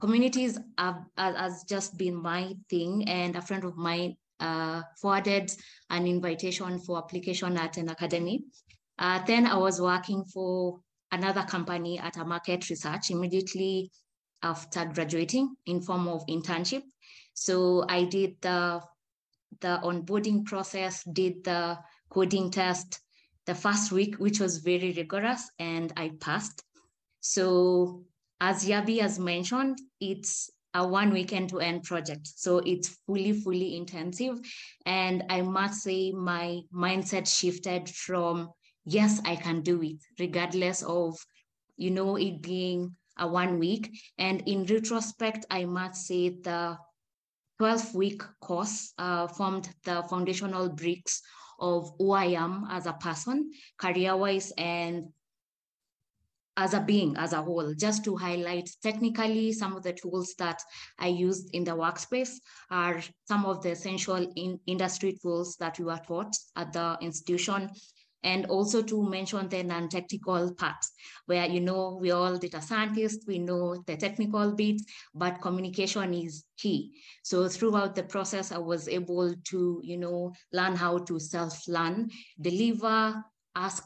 communities 0.00 0.58
have, 0.78 1.04
has 1.16 1.64
just 1.64 1.96
been 1.98 2.14
my 2.14 2.54
thing 2.70 3.08
and 3.08 3.36
a 3.36 3.42
friend 3.42 3.64
of 3.64 3.76
mine 3.76 4.16
uh, 4.40 4.82
forwarded 5.00 5.50
an 5.90 6.06
invitation 6.06 6.78
for 6.78 6.98
application 6.98 7.56
at 7.56 7.76
an 7.76 7.88
academy 7.88 8.44
uh, 8.98 9.22
then 9.26 9.46
I 9.46 9.56
was 9.56 9.80
working 9.80 10.24
for 10.24 10.80
another 11.12 11.42
company 11.42 11.98
at 11.98 12.16
a 12.16 12.24
market 12.24 12.68
research 12.68 13.10
immediately 13.10 13.90
after 14.42 14.84
graduating 14.84 15.54
in 15.66 15.80
form 15.80 16.08
of 16.08 16.26
internship. 16.26 16.82
So 17.34 17.84
I 17.88 18.04
did 18.04 18.40
the 18.40 18.82
the 19.60 19.80
onboarding 19.82 20.44
process, 20.44 21.02
did 21.04 21.42
the 21.44 21.78
coding 22.10 22.50
test 22.50 23.00
the 23.46 23.54
first 23.54 23.92
week, 23.92 24.16
which 24.16 24.40
was 24.40 24.58
very 24.58 24.92
rigorous, 24.92 25.50
and 25.58 25.92
I 25.96 26.12
passed. 26.20 26.62
So 27.20 28.04
as 28.40 28.66
Yabi 28.66 29.00
has 29.00 29.18
mentioned, 29.18 29.78
it's 30.00 30.50
a 30.74 30.86
one 30.86 31.10
week 31.10 31.32
end 31.32 31.48
to 31.50 31.60
end 31.60 31.82
project. 31.84 32.26
So 32.26 32.58
it's 32.58 32.88
fully, 33.06 33.32
fully 33.32 33.76
intensive. 33.76 34.38
And 34.86 35.24
I 35.28 35.42
must 35.42 35.82
say 35.82 36.12
my 36.12 36.60
mindset 36.72 37.26
shifted 37.26 37.88
from 37.88 38.50
yes, 38.84 39.20
I 39.24 39.36
can 39.36 39.62
do 39.62 39.82
it, 39.82 39.96
regardless 40.18 40.82
of, 40.82 41.16
you 41.76 41.90
know, 41.90 42.16
it 42.16 42.42
being 42.42 42.96
a 43.18 43.26
one 43.26 43.58
week. 43.58 43.90
And 44.18 44.42
in 44.46 44.64
retrospect, 44.66 45.46
I 45.50 45.64
must 45.64 46.06
say 46.06 46.30
the 46.30 46.78
12 47.58 47.94
week 47.94 48.22
course 48.40 48.92
uh, 48.98 49.26
formed 49.26 49.68
the 49.84 50.04
foundational 50.08 50.68
bricks 50.68 51.20
of 51.58 51.90
who 51.98 52.12
I 52.12 52.26
am 52.26 52.66
as 52.70 52.86
a 52.86 52.92
person, 52.92 53.50
career 53.78 54.16
wise, 54.16 54.52
and 54.56 55.08
as 56.58 56.74
a 56.74 56.80
being 56.80 57.16
as 57.16 57.32
a 57.32 57.40
whole, 57.40 57.72
just 57.74 58.04
to 58.04 58.16
highlight 58.16 58.68
technically 58.82 59.52
some 59.52 59.76
of 59.76 59.84
the 59.84 59.92
tools 59.92 60.34
that 60.38 60.60
I 60.98 61.06
used 61.06 61.54
in 61.54 61.62
the 61.62 61.70
workspace 61.70 62.32
are 62.68 63.00
some 63.28 63.46
of 63.46 63.62
the 63.62 63.70
essential 63.70 64.26
in 64.34 64.58
industry 64.66 65.16
tools 65.22 65.56
that 65.60 65.78
we 65.78 65.84
were 65.84 66.00
taught 66.04 66.34
at 66.56 66.72
the 66.72 66.98
institution. 67.00 67.70
And 68.24 68.46
also 68.46 68.82
to 68.82 69.08
mention 69.08 69.48
the 69.48 69.62
non-technical 69.62 70.52
parts 70.54 70.90
where 71.26 71.46
you 71.46 71.60
know 71.60 71.96
we're 72.00 72.16
all 72.16 72.36
data 72.36 72.60
scientists 72.60 73.24
we 73.28 73.38
know 73.38 73.80
the 73.86 73.96
technical 73.96 74.50
bits 74.56 74.82
but 75.14 75.40
communication 75.40 76.12
is 76.12 76.44
key. 76.56 76.90
So 77.22 77.48
throughout 77.48 77.94
the 77.94 78.02
process 78.02 78.50
i 78.50 78.58
was 78.58 78.88
able 78.88 79.32
to 79.50 79.80
you 79.84 79.98
know 79.98 80.32
learn 80.52 80.74
how 80.74 80.98
to 80.98 81.20
self-learn 81.20 82.10
deliver 82.40 83.22
ask 83.54 83.84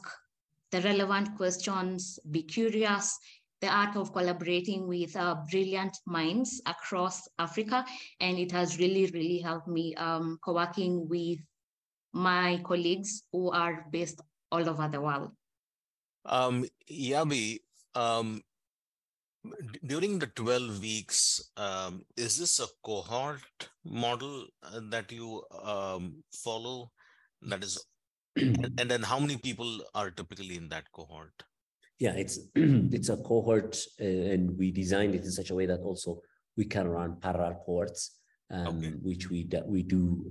the 0.73 0.81
relevant 0.81 1.33
questions 1.37 2.19
be 2.31 2.43
curious 2.57 3.17
the 3.61 3.69
art 3.69 3.95
of 3.95 4.11
collaborating 4.11 4.87
with 4.87 5.15
uh, 5.15 5.35
brilliant 5.51 5.97
minds 6.05 6.61
across 6.65 7.27
africa 7.47 7.85
and 8.19 8.37
it 8.45 8.51
has 8.51 8.77
really 8.79 9.05
really 9.17 9.39
helped 9.39 9.67
me 9.67 9.95
um, 9.95 10.37
co-working 10.43 11.07
with 11.07 11.39
my 12.13 12.61
colleagues 12.63 13.23
who 13.31 13.49
are 13.51 13.85
based 13.91 14.21
all 14.51 14.69
over 14.69 14.87
the 14.87 15.01
world. 15.01 15.31
Um, 16.25 16.65
Yabi, 16.89 17.59
um, 17.95 18.41
during 19.85 20.19
the 20.19 20.27
12 20.27 20.79
weeks, 20.79 21.51
um, 21.57 22.05
is 22.15 22.37
this 22.37 22.59
a 22.59 22.67
cohort 22.85 23.69
model 23.83 24.45
uh, 24.63 24.79
that 24.89 25.11
you 25.11 25.43
um, 25.63 26.23
follow? 26.31 26.91
That 27.41 27.63
is, 27.63 27.83
and, 28.35 28.73
and 28.79 28.89
then 28.89 29.03
how 29.03 29.19
many 29.19 29.37
people 29.37 29.81
are 29.93 30.11
typically 30.11 30.57
in 30.57 30.69
that 30.69 30.91
cohort? 30.91 31.43
Yeah, 31.99 32.13
it's 32.13 32.39
it's 32.55 33.09
a 33.09 33.17
cohort, 33.17 33.77
uh, 34.01 34.03
and 34.05 34.57
we 34.57 34.71
designed 34.71 35.15
it 35.15 35.23
in 35.23 35.31
such 35.31 35.49
a 35.51 35.55
way 35.55 35.65
that 35.65 35.81
also 35.81 36.21
we 36.57 36.65
can 36.65 36.87
run 36.87 37.17
parallel 37.19 37.61
cohorts 37.65 38.19
um, 38.51 38.77
okay. 38.77 38.93
which 39.01 39.29
we 39.29 39.49
we 39.65 39.83
do 39.83 40.25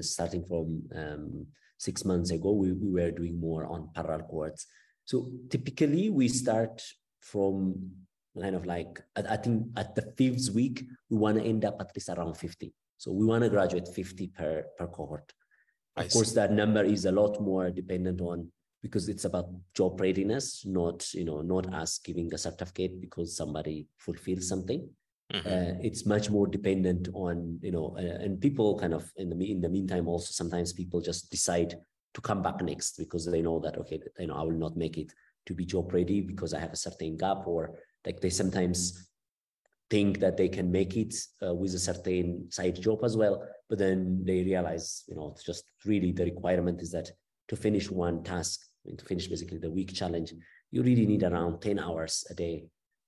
starting 0.00 0.44
from 0.44 0.82
um, 0.94 1.46
six 1.78 2.04
months 2.04 2.30
ago. 2.30 2.52
We, 2.52 2.72
we 2.72 2.90
were 2.90 3.10
doing 3.10 3.38
more 3.40 3.66
on 3.66 3.90
parallel 3.94 4.26
cohorts. 4.26 4.66
So 5.04 5.30
typically 5.50 6.10
we 6.10 6.28
start 6.28 6.82
from 7.20 7.90
kind 8.40 8.56
of 8.56 8.66
like 8.66 9.00
I, 9.16 9.22
I 9.30 9.36
think 9.36 9.66
at 9.76 9.94
the 9.94 10.12
fifth 10.16 10.50
week 10.54 10.84
we 11.10 11.16
want 11.16 11.38
to 11.38 11.44
end 11.44 11.64
up 11.64 11.76
at 11.80 11.90
least 11.94 12.08
around 12.08 12.36
50. 12.36 12.72
So 12.96 13.12
we 13.12 13.26
want 13.26 13.42
to 13.44 13.50
graduate 13.50 13.88
50 13.88 14.28
per 14.28 14.64
per 14.78 14.86
cohort. 14.86 15.32
Of 15.96 16.06
I 16.06 16.08
course, 16.08 16.30
see. 16.30 16.34
that 16.36 16.52
number 16.52 16.82
is 16.82 17.04
a 17.04 17.12
lot 17.12 17.40
more 17.40 17.70
dependent 17.70 18.20
on 18.20 18.50
because 18.82 19.08
it's 19.08 19.24
about 19.24 19.48
job 19.74 20.00
readiness, 20.00 20.64
not 20.66 21.12
you 21.14 21.24
know 21.24 21.40
not 21.40 21.72
us 21.72 21.98
giving 21.98 22.32
a 22.34 22.38
certificate 22.38 23.00
because 23.00 23.36
somebody 23.36 23.86
fulfills 23.98 24.48
something. 24.48 24.88
Mm-hmm. 25.32 25.48
Uh, 25.48 25.78
it's 25.82 26.04
much 26.04 26.28
more 26.28 26.46
dependent 26.46 27.08
on 27.14 27.58
you 27.62 27.70
know, 27.70 27.96
uh, 27.98 28.22
and 28.22 28.40
people 28.40 28.78
kind 28.78 28.92
of 28.92 29.10
in 29.16 29.30
the 29.30 29.50
in 29.50 29.60
the 29.60 29.68
meantime 29.68 30.06
also 30.06 30.30
sometimes 30.32 30.72
people 30.72 31.00
just 31.00 31.30
decide 31.30 31.74
to 32.12 32.20
come 32.20 32.42
back 32.42 32.62
next 32.62 32.98
because 32.98 33.24
they 33.26 33.42
know 33.42 33.58
that 33.60 33.78
okay, 33.78 34.00
you 34.18 34.26
know, 34.26 34.34
I 34.34 34.42
will 34.42 34.52
not 34.52 34.76
make 34.76 34.98
it 34.98 35.12
to 35.46 35.54
be 35.54 35.64
job 35.64 35.92
ready 35.92 36.20
because 36.20 36.54
I 36.54 36.60
have 36.60 36.72
a 36.72 36.76
certain 36.76 37.16
gap, 37.16 37.46
or 37.46 37.78
like 38.04 38.20
they 38.20 38.30
sometimes 38.30 39.08
think 39.94 40.18
that 40.18 40.36
they 40.36 40.48
can 40.48 40.72
make 40.72 40.96
it 40.96 41.14
uh, 41.44 41.54
with 41.54 41.72
a 41.74 41.78
certain 41.78 42.50
side 42.50 42.76
job 42.86 42.98
as 43.04 43.16
well, 43.16 43.36
but 43.68 43.78
then 43.78 43.98
they 44.28 44.42
realize 44.42 45.04
you 45.08 45.14
know 45.14 45.26
it's 45.32 45.44
just 45.50 45.64
really 45.84 46.10
the 46.12 46.24
requirement 46.32 46.82
is 46.82 46.90
that 46.90 47.08
to 47.50 47.54
finish 47.66 47.86
one 47.90 48.24
task, 48.24 48.58
to 48.98 49.04
finish 49.04 49.28
basically 49.28 49.58
the 49.58 49.70
week 49.78 49.94
challenge, 50.00 50.30
you 50.72 50.82
really 50.82 51.06
need 51.06 51.22
around 51.22 51.60
10 51.60 51.78
hours 51.78 52.26
a 52.32 52.34
day 52.34 52.56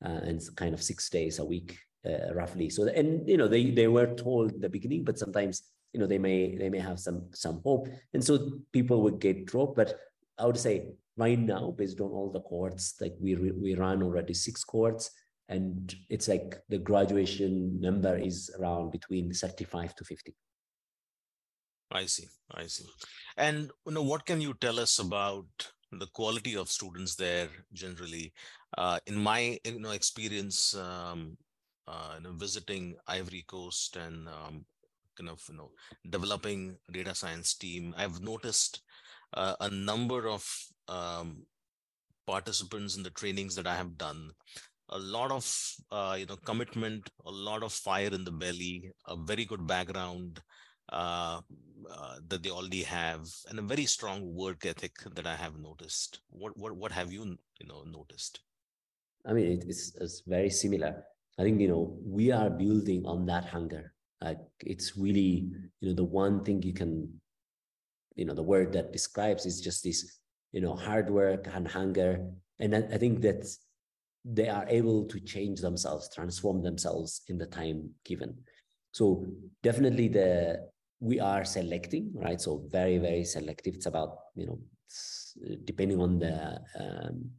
uh, 0.05 0.21
and 0.29 0.41
kind 0.55 0.75
of 0.75 0.83
six 0.91 1.11
days 1.11 1.41
a 1.41 1.45
week 1.45 1.77
uh, 2.09 2.33
roughly. 2.41 2.71
So 2.71 2.87
and 3.01 3.29
you 3.29 3.39
know 3.41 3.49
they 3.49 3.65
they 3.81 3.89
were 3.89 4.11
told 4.15 4.61
the 4.61 4.75
beginning 4.77 5.03
but 5.03 5.19
sometimes 5.19 5.63
you 5.93 5.99
know 6.01 6.07
they 6.07 6.23
may 6.29 6.39
they 6.61 6.71
may 6.71 6.83
have 6.91 7.01
some 7.01 7.21
some 7.35 7.61
hope. 7.65 7.89
And 8.15 8.23
so 8.23 8.33
people 8.77 8.99
would 9.05 9.19
get 9.27 9.47
dropped 9.51 9.77
but 9.83 9.91
i 10.39 10.45
would 10.47 10.63
say 10.69 10.75
right 11.25 11.43
now 11.55 11.65
based 11.81 12.01
on 12.05 12.11
all 12.17 12.31
the 12.31 12.45
cohorts 12.49 12.87
like 13.03 13.15
we 13.25 13.31
we 13.65 13.71
run 13.75 14.03
already 14.03 14.35
six 14.35 14.65
cohorts 14.71 15.07
and 15.49 15.95
it's 16.11 16.29
like 16.29 16.57
the 16.69 16.79
graduation 16.79 17.81
number 17.81 18.17
is 18.17 18.51
around 18.59 18.91
between 18.91 19.33
35 19.33 19.95
to 19.95 20.05
50 20.05 20.35
i 21.93 22.05
see 22.05 22.27
i 22.55 22.67
see. 22.67 22.85
And 23.37 23.71
you 23.87 23.93
know 23.93 24.03
what 24.03 24.27
can 24.27 24.41
you 24.41 24.55
tell 24.55 24.81
us 24.81 24.99
about 24.99 25.47
the 25.93 26.07
quality 26.07 26.57
of 26.57 26.69
students 26.69 27.15
there 27.15 27.49
generally? 27.73 28.33
Uh, 28.77 28.99
in 29.07 29.17
my 29.17 29.59
you 29.65 29.79
know 29.79 29.91
experience 29.91 30.75
um, 30.75 31.37
uh, 31.89 32.15
you 32.17 32.25
know, 32.25 32.33
visiting 32.33 32.97
ivory 33.07 33.45
coast 33.47 33.97
and 33.97 34.29
um, 34.29 34.65
kind 35.17 35.31
of 35.31 35.43
you 35.49 35.57
know 35.57 35.71
developing 36.11 36.77
data 36.93 37.15
science 37.15 37.55
team 37.55 37.95
i've 37.97 38.21
noticed 38.21 38.83
uh, 39.35 39.55
a 39.61 39.71
number 39.71 40.29
of 40.29 40.45
um, 40.89 41.43
participants 42.27 42.97
in 42.97 43.03
the 43.03 43.11
trainings 43.11 43.55
that 43.55 43.67
i 43.67 43.75
have 43.75 43.97
done 43.97 44.31
a 44.91 44.99
lot 44.99 45.31
of 45.31 45.45
uh, 45.91 46.17
you 46.19 46.27
know 46.27 46.37
commitment 46.45 47.11
a 47.25 47.31
lot 47.31 47.63
of 47.63 47.73
fire 47.73 48.13
in 48.13 48.25
the 48.25 48.31
belly 48.31 48.91
a 49.07 49.17
very 49.17 49.45
good 49.45 49.67
background 49.67 50.41
uh, 50.93 51.41
uh, 51.91 52.17
that 52.29 52.43
they 52.43 52.51
already 52.51 52.83
have 52.83 53.27
and 53.49 53.59
a 53.59 53.63
very 53.63 53.87
strong 53.87 54.35
work 54.35 54.65
ethic 54.65 54.93
that 55.15 55.27
i 55.27 55.35
have 55.35 55.59
noticed. 55.59 56.21
What 56.31 56.57
what, 56.57 56.77
what 56.77 56.93
have 56.93 57.13
you 57.13 57.37
you 57.61 57.67
know 57.67 57.83
noticed? 57.85 58.41
I 59.27 59.33
mean 59.33 59.63
it's, 59.67 59.95
it's 60.01 60.23
very 60.27 60.51
similar. 60.51 61.05
I 61.39 61.43
think 61.43 61.61
you 61.61 61.69
know 61.69 61.99
we 62.05 62.31
are 62.31 62.51
building 62.51 63.05
on 63.07 63.27
that 63.27 63.47
hunger. 63.47 63.93
Like 64.21 64.39
it's 64.61 64.97
really 64.97 65.51
you 65.81 65.89
know 65.89 65.95
the 65.95 66.05
one 66.05 66.45
thing 66.45 66.63
you 66.63 66.73
can 66.73 67.21
you 68.15 68.25
know 68.25 68.35
the 68.35 68.43
word 68.43 68.73
that 68.73 68.93
describes 68.93 69.45
is 69.45 69.61
just 69.61 69.83
this 69.85 70.19
you 70.53 70.61
know 70.61 70.75
hard 70.75 71.11
work 71.11 71.49
and 71.53 71.67
hunger. 71.69 72.25
And 72.59 72.75
I, 72.75 72.79
I 72.95 72.99
think 72.99 73.21
that 73.23 73.45
they 74.33 74.49
are 74.49 74.67
able 74.69 75.05
to 75.05 75.21
change 75.21 75.61
themselves 75.61 76.09
transform 76.13 76.63
themselves 76.63 77.23
in 77.29 77.39
the 77.39 77.47
time 77.47 77.89
given. 78.05 78.35
So 78.93 79.25
definitely 79.63 80.09
the 80.09 80.69
we 81.01 81.21
are 81.21 81.45
selecting 81.45 82.11
right? 82.15 82.41
So 82.41 82.65
very 82.71 82.99
very 82.99 83.25
selective. 83.25 83.75
It's 83.75 83.87
about 83.87 84.19
you 84.35 84.47
know 84.47 84.59
depending 85.65 86.01
on 86.01 86.19
the 86.19 86.61
um, 86.79 87.31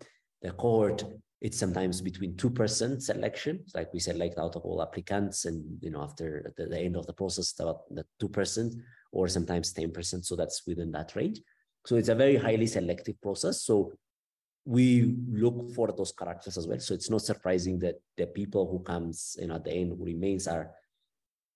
the 0.42 0.52
cohort 0.52 1.04
it's 1.40 1.60
sometimes 1.60 2.02
between 2.02 2.34
2% 2.34 3.02
selection. 3.02 3.64
Like 3.76 3.94
we 3.94 4.00
select 4.00 4.40
out 4.40 4.56
of 4.56 4.64
all 4.64 4.82
applicants 4.82 5.46
and 5.46 5.64
you 5.82 5.92
know 5.92 6.02
after 6.02 6.54
the, 6.58 6.66
the 6.66 6.80
end 6.80 6.96
of 6.96 7.06
the 7.06 7.14
process 7.14 7.54
about 7.60 7.82
the 7.94 8.06
2% 8.22 8.74
or 9.12 9.28
sometimes 9.28 9.74
10% 9.74 10.26
so 10.26 10.36
that's 10.36 10.66
within 10.66 10.92
that 10.92 11.16
range. 11.16 11.40
So 11.86 11.96
it's 11.96 12.10
a 12.10 12.16
very 12.16 12.36
highly 12.36 12.68
selective 12.68 13.22
process. 13.22 13.64
So 13.64 13.94
we 14.68 15.16
look 15.32 15.72
for 15.74 15.94
those 15.94 16.12
characters 16.12 16.58
as 16.58 16.68
well. 16.68 16.80
So 16.80 16.94
it's 16.94 17.10
not 17.10 17.22
surprising 17.22 17.80
that 17.80 17.96
the 18.18 18.28
people 18.28 18.70
who 18.70 18.80
comes 18.80 19.38
you 19.40 19.48
know 19.48 19.56
at 19.56 19.64
the 19.64 19.72
end 19.72 19.96
who 19.98 20.04
remains 20.04 20.46
are 20.46 20.72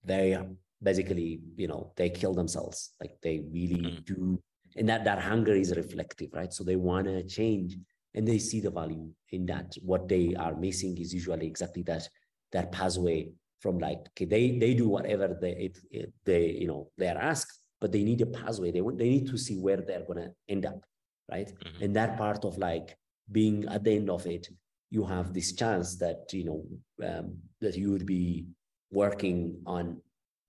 very 0.05 0.37
basically 0.81 1.41
you 1.57 1.67
know 1.67 1.91
they 1.97 2.09
kill 2.09 2.33
themselves. 2.33 2.91
Like 3.01 3.17
they 3.21 3.43
really 3.51 3.81
mm. 3.81 4.05
do. 4.05 4.41
And 4.77 4.87
that 4.87 5.03
that 5.03 5.19
hunger 5.19 5.53
is 5.53 5.75
reflective 5.75 6.29
right? 6.33 6.53
So 6.53 6.63
they 6.63 6.77
want 6.77 7.07
to 7.07 7.23
change 7.23 7.75
and 8.15 8.25
they 8.25 8.39
see 8.39 8.61
the 8.61 8.71
value 8.71 9.09
in 9.31 9.45
that. 9.47 9.75
What 9.81 10.07
they 10.07 10.33
are 10.35 10.55
missing 10.55 10.97
is 10.97 11.13
usually 11.13 11.47
exactly 11.47 11.83
that 11.83 12.07
that 12.53 12.71
pathway 12.71 13.29
from 13.59 13.77
like 13.77 13.99
okay 14.11 14.25
they 14.25 14.57
they 14.57 14.73
do 14.73 14.87
whatever 14.87 15.37
they 15.39 15.51
it, 15.51 15.77
it, 15.91 16.13
they 16.23 16.45
you 16.51 16.67
know 16.67 16.89
they 16.97 17.09
are 17.09 17.17
asked 17.17 17.59
but 17.81 17.91
they 17.91 18.03
need 18.03 18.21
a 18.21 18.25
pathway. 18.25 18.71
They 18.71 18.79
want 18.79 18.97
they 18.99 19.09
need 19.09 19.27
to 19.27 19.37
see 19.37 19.57
where 19.57 19.81
they're 19.81 20.05
going 20.05 20.23
to 20.23 20.31
end 20.47 20.65
up 20.65 20.85
right? 21.29 21.47
Mm-hmm. 21.47 21.83
and 21.83 21.95
that 21.95 22.17
part 22.17 22.45
of 22.45 22.57
like 22.57 22.97
being 23.31 23.65
at 23.69 23.83
the 23.83 23.91
end 23.91 24.09
of 24.09 24.25
it 24.25 24.47
you 24.89 25.05
have 25.05 25.33
this 25.33 25.53
chance 25.53 25.95
that 25.97 26.31
you 26.33 26.43
know 26.43 26.63
um, 27.07 27.37
that 27.61 27.75
you 27.75 27.91
would 27.91 28.05
be 28.05 28.45
working 28.91 29.57
on 29.65 30.01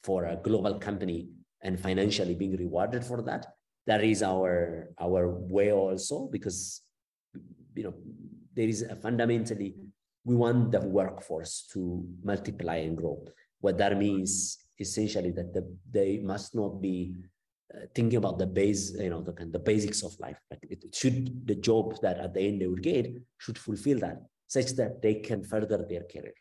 for 0.02 0.24
a 0.26 0.36
global 0.36 0.78
company 0.78 1.28
and 1.62 1.78
financially 1.78 2.34
being 2.34 2.56
rewarded 2.56 3.04
for 3.04 3.22
that 3.22 3.46
that 3.86 4.02
is 4.02 4.22
our 4.22 4.88
our 5.00 5.28
way 5.28 5.72
also 5.72 6.28
because 6.30 6.82
you 7.74 7.84
know, 7.84 7.94
there 8.54 8.68
is 8.68 8.82
a 8.82 8.96
fundamentally, 8.96 9.74
we 10.24 10.36
want 10.36 10.72
the 10.72 10.80
workforce 10.80 11.66
to 11.72 12.04
multiply 12.22 12.76
and 12.76 12.96
grow. 12.96 13.24
What 13.60 13.78
that 13.78 13.98
means 13.98 14.58
essentially 14.78 15.30
that 15.32 15.52
the, 15.54 15.76
they 15.90 16.18
must 16.18 16.54
not 16.54 16.80
be 16.80 17.14
uh, 17.74 17.86
thinking 17.94 18.18
about 18.18 18.38
the 18.38 18.46
base, 18.46 18.92
you 18.98 19.10
know, 19.10 19.22
the, 19.22 19.32
the 19.32 19.58
basics 19.58 20.02
of 20.02 20.18
life. 20.20 20.38
But 20.50 20.60
it, 20.62 20.84
it 20.84 20.94
should, 20.94 21.46
the 21.46 21.54
job 21.54 22.00
that 22.02 22.18
at 22.18 22.34
the 22.34 22.40
end 22.40 22.60
they 22.60 22.66
would 22.66 22.82
get 22.82 23.12
should 23.38 23.58
fulfill 23.58 23.98
that 24.00 24.22
such 24.46 24.72
that 24.72 25.00
they 25.00 25.14
can 25.14 25.42
further 25.42 25.84
their 25.88 26.04
career. 26.12 26.34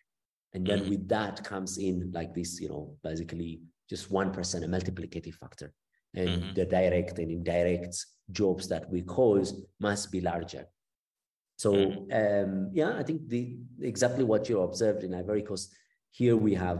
And 0.53 0.67
then 0.67 0.81
mm-hmm. 0.81 0.89
with 0.89 1.07
that 1.07 1.43
comes 1.45 1.77
in 1.77 2.11
like 2.13 2.33
this, 2.33 2.59
you 2.59 2.67
know, 2.67 2.97
basically 3.03 3.61
just 3.89 4.11
1%, 4.11 4.63
a 4.63 4.67
multiplicative 4.67 5.35
factor. 5.35 5.71
And 6.13 6.29
mm-hmm. 6.29 6.53
the 6.53 6.65
direct 6.65 7.19
and 7.19 7.31
indirect 7.31 7.95
jobs 8.31 8.67
that 8.67 8.89
we 8.89 9.01
cause 9.03 9.61
must 9.79 10.11
be 10.11 10.19
larger. 10.19 10.65
So 11.57 11.73
mm-hmm. 11.73 12.11
um, 12.11 12.69
yeah, 12.73 12.97
I 12.97 13.03
think 13.03 13.29
the 13.29 13.57
exactly 13.81 14.25
what 14.25 14.49
you 14.49 14.61
observed 14.61 15.03
in 15.03 15.13
Ivory 15.13 15.43
Coast. 15.43 15.73
Here 16.09 16.35
we 16.35 16.53
have 16.55 16.79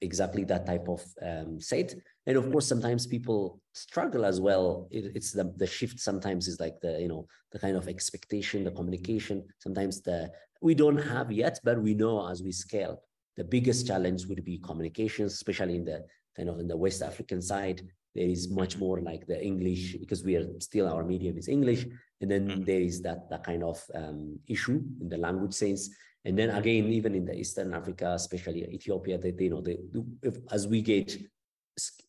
exactly 0.00 0.44
that 0.44 0.66
type 0.66 0.88
of 0.88 1.02
um, 1.22 1.60
set, 1.60 1.94
and 2.26 2.36
of 2.36 2.50
course 2.50 2.66
sometimes 2.66 3.06
people 3.06 3.60
struggle 3.72 4.24
as 4.24 4.40
well. 4.40 4.88
It, 4.90 5.12
it's 5.14 5.32
the 5.32 5.52
the 5.56 5.66
shift. 5.66 6.00
Sometimes 6.00 6.48
is 6.48 6.60
like 6.60 6.80
the 6.80 7.00
you 7.00 7.08
know 7.08 7.26
the 7.52 7.58
kind 7.58 7.76
of 7.76 7.88
expectation, 7.88 8.64
the 8.64 8.70
communication. 8.70 9.44
Sometimes 9.58 10.02
the 10.02 10.30
we 10.60 10.74
don't 10.74 10.98
have 10.98 11.30
yet, 11.30 11.58
but 11.64 11.80
we 11.80 11.94
know 11.94 12.28
as 12.28 12.42
we 12.42 12.52
scale, 12.52 13.02
the 13.36 13.44
biggest 13.44 13.86
challenge 13.86 14.26
would 14.26 14.44
be 14.44 14.58
communications, 14.58 15.34
especially 15.34 15.76
in 15.76 15.84
the 15.84 16.04
kind 16.36 16.48
of 16.48 16.58
in 16.58 16.68
the 16.68 16.76
West 16.76 17.02
African 17.02 17.42
side. 17.42 17.82
There 18.14 18.26
is 18.26 18.48
much 18.48 18.70
mm-hmm. 18.70 18.80
more 18.80 19.00
like 19.00 19.26
the 19.26 19.42
English 19.44 19.96
because 19.98 20.24
we 20.24 20.36
are 20.36 20.48
still 20.60 20.88
our 20.88 21.04
medium 21.04 21.36
is 21.36 21.48
English 21.48 21.86
and 22.20 22.30
then 22.30 22.48
mm-hmm. 22.48 22.64
there 22.64 22.80
is 22.80 23.02
that, 23.02 23.28
that 23.30 23.44
kind 23.44 23.62
of 23.62 23.82
um, 23.94 24.38
issue 24.48 24.82
in 25.00 25.08
the 25.08 25.18
language 25.18 25.54
sense. 25.54 25.90
And 26.26 26.36
then 26.36 26.50
again, 26.50 26.86
even 26.88 27.14
in 27.14 27.24
the 27.24 27.34
Eastern 27.34 27.72
Africa, 27.72 28.12
especially 28.14 28.64
Ethiopia, 28.64 29.16
they, 29.16 29.30
they 29.30 29.44
you 29.44 29.50
know, 29.50 29.60
they, 29.60 29.78
if, 30.22 30.38
as 30.50 30.66
we 30.66 30.82
get, 30.82 31.16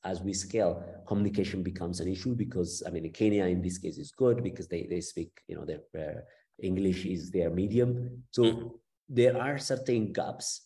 as 0.04 0.22
we 0.22 0.34
scale, 0.34 0.84
communication 1.08 1.62
becomes 1.62 2.00
an 2.00 2.08
issue 2.08 2.34
because, 2.34 2.82
I 2.88 2.90
mean, 2.90 3.12
Kenya 3.14 3.46
in 3.46 3.62
this 3.62 3.78
case 3.78 4.00
is 4.00 4.12
good 4.12 4.42
because 4.42 4.68
they, 4.68 4.88
they 4.90 5.02
speak, 5.02 5.30
you 5.48 5.56
know, 5.56 5.66
their 5.66 5.82
uh, 5.96 6.22
English 6.64 7.06
is 7.06 7.30
their 7.30 7.52
medium. 7.52 8.24
So 8.32 8.44
mm-hmm. 8.44 8.68
there 9.08 9.40
are 9.40 9.60
certain 9.60 10.14
gaps. 10.14 10.64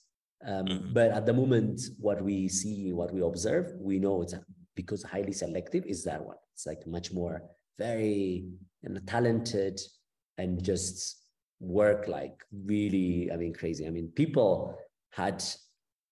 Um, 0.47 0.65
mm-hmm. 0.65 0.93
But 0.93 1.11
at 1.11 1.25
the 1.25 1.33
moment, 1.33 1.81
what 1.99 2.23
we 2.23 2.47
see, 2.47 2.93
what 2.93 3.13
we 3.13 3.21
observe, 3.21 3.73
we 3.81 3.99
know 3.99 4.21
it's 4.21 4.33
because 4.77 5.03
highly 5.03 5.33
selective 5.33 5.85
is 5.85 6.05
that 6.05 6.23
one. 6.23 6.37
It's 6.53 6.65
like 6.65 6.87
much 6.87 7.11
more 7.11 7.43
very 7.77 8.45
and 8.83 9.05
talented 9.05 9.81
and 10.37 10.63
just 10.63 11.20
work 11.61 12.07
like 12.07 12.43
really, 12.65 13.29
I 13.31 13.37
mean, 13.37 13.53
crazy. 13.53 13.87
I 13.87 13.91
mean, 13.91 14.09
people 14.15 14.77
had 15.11 15.41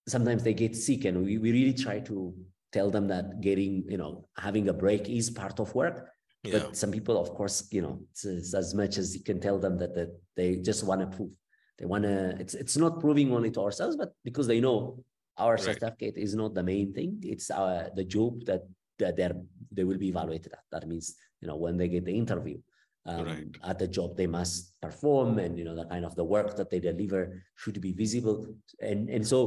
sometimes 0.08 0.44
they 0.44 0.54
get 0.54 0.76
sick, 0.76 1.06
and 1.06 1.26
we, 1.26 1.38
we 1.38 1.52
really 1.52 1.74
try 1.74 2.00
to 2.02 2.34
tell 2.72 2.90
them 2.90 3.08
that 3.08 3.42
getting, 3.42 3.84
you 3.90 3.98
know, 3.98 4.28
having 4.38 4.70
a 4.70 4.74
break 4.74 5.10
is 5.10 5.30
part 5.30 5.60
of 5.60 5.74
work. 5.76 6.08
Yeah. 6.44 6.60
But 6.60 6.78
some 6.78 6.92
people, 6.92 7.20
of 7.20 7.32
course, 7.32 7.68
you 7.72 7.82
know, 7.82 8.00
it's, 8.12 8.24
it's 8.26 8.54
as 8.54 8.74
much 8.74 8.98
as 8.98 9.16
you 9.16 9.24
can 9.24 9.42
tell 9.42 9.60
them 9.60 9.78
that, 9.80 9.94
that 9.96 10.10
they 10.38 10.58
just 10.58 10.86
want 10.86 11.02
to 11.02 11.18
prove. 11.18 11.32
They 11.78 11.86
want 11.86 12.04
to, 12.04 12.36
it's, 12.40 12.54
it's 12.54 12.78
not 12.78 13.00
proving 13.00 13.34
only 13.34 13.52
to 13.52 13.62
ourselves, 13.62 13.96
but 13.96 14.14
because 14.24 14.48
they 14.48 14.60
know 14.60 15.04
our 15.38 15.56
right. 15.56 15.64
certificate 15.64 16.16
is 16.18 16.36
not 16.36 16.54
the 16.54 16.64
main 16.64 16.94
thing. 16.94 17.20
It's 17.24 17.50
our, 17.50 17.90
the 17.96 18.04
job 18.04 18.46
that, 18.46 18.64
that 19.00 19.18
they're, 19.18 19.36
they 19.72 19.84
will 19.84 19.98
be 19.98 20.10
evaluated 20.10 20.54
at. 20.54 20.64
That 20.72 20.88
means 20.88 21.16
you 21.42 21.48
know 21.48 21.56
when 21.56 21.78
they 21.78 21.88
get 21.88 22.06
the 22.06 22.16
interview 22.16 22.58
um, 23.10 23.26
right. 23.26 23.58
at 23.64 23.80
the 23.80 23.88
job 23.88 24.16
they 24.16 24.28
must 24.28 24.80
perform 24.82 25.40
and 25.40 25.58
you 25.58 25.66
know 25.66 25.76
the 25.76 25.86
kind 25.86 26.06
of 26.06 26.16
the 26.16 26.24
work 26.24 26.56
that 26.56 26.70
they 26.70 26.80
deliver 26.80 27.22
should 27.56 27.80
be 27.82 27.92
visible 27.92 28.46
and 28.82 29.10
and 29.10 29.26
so 29.26 29.40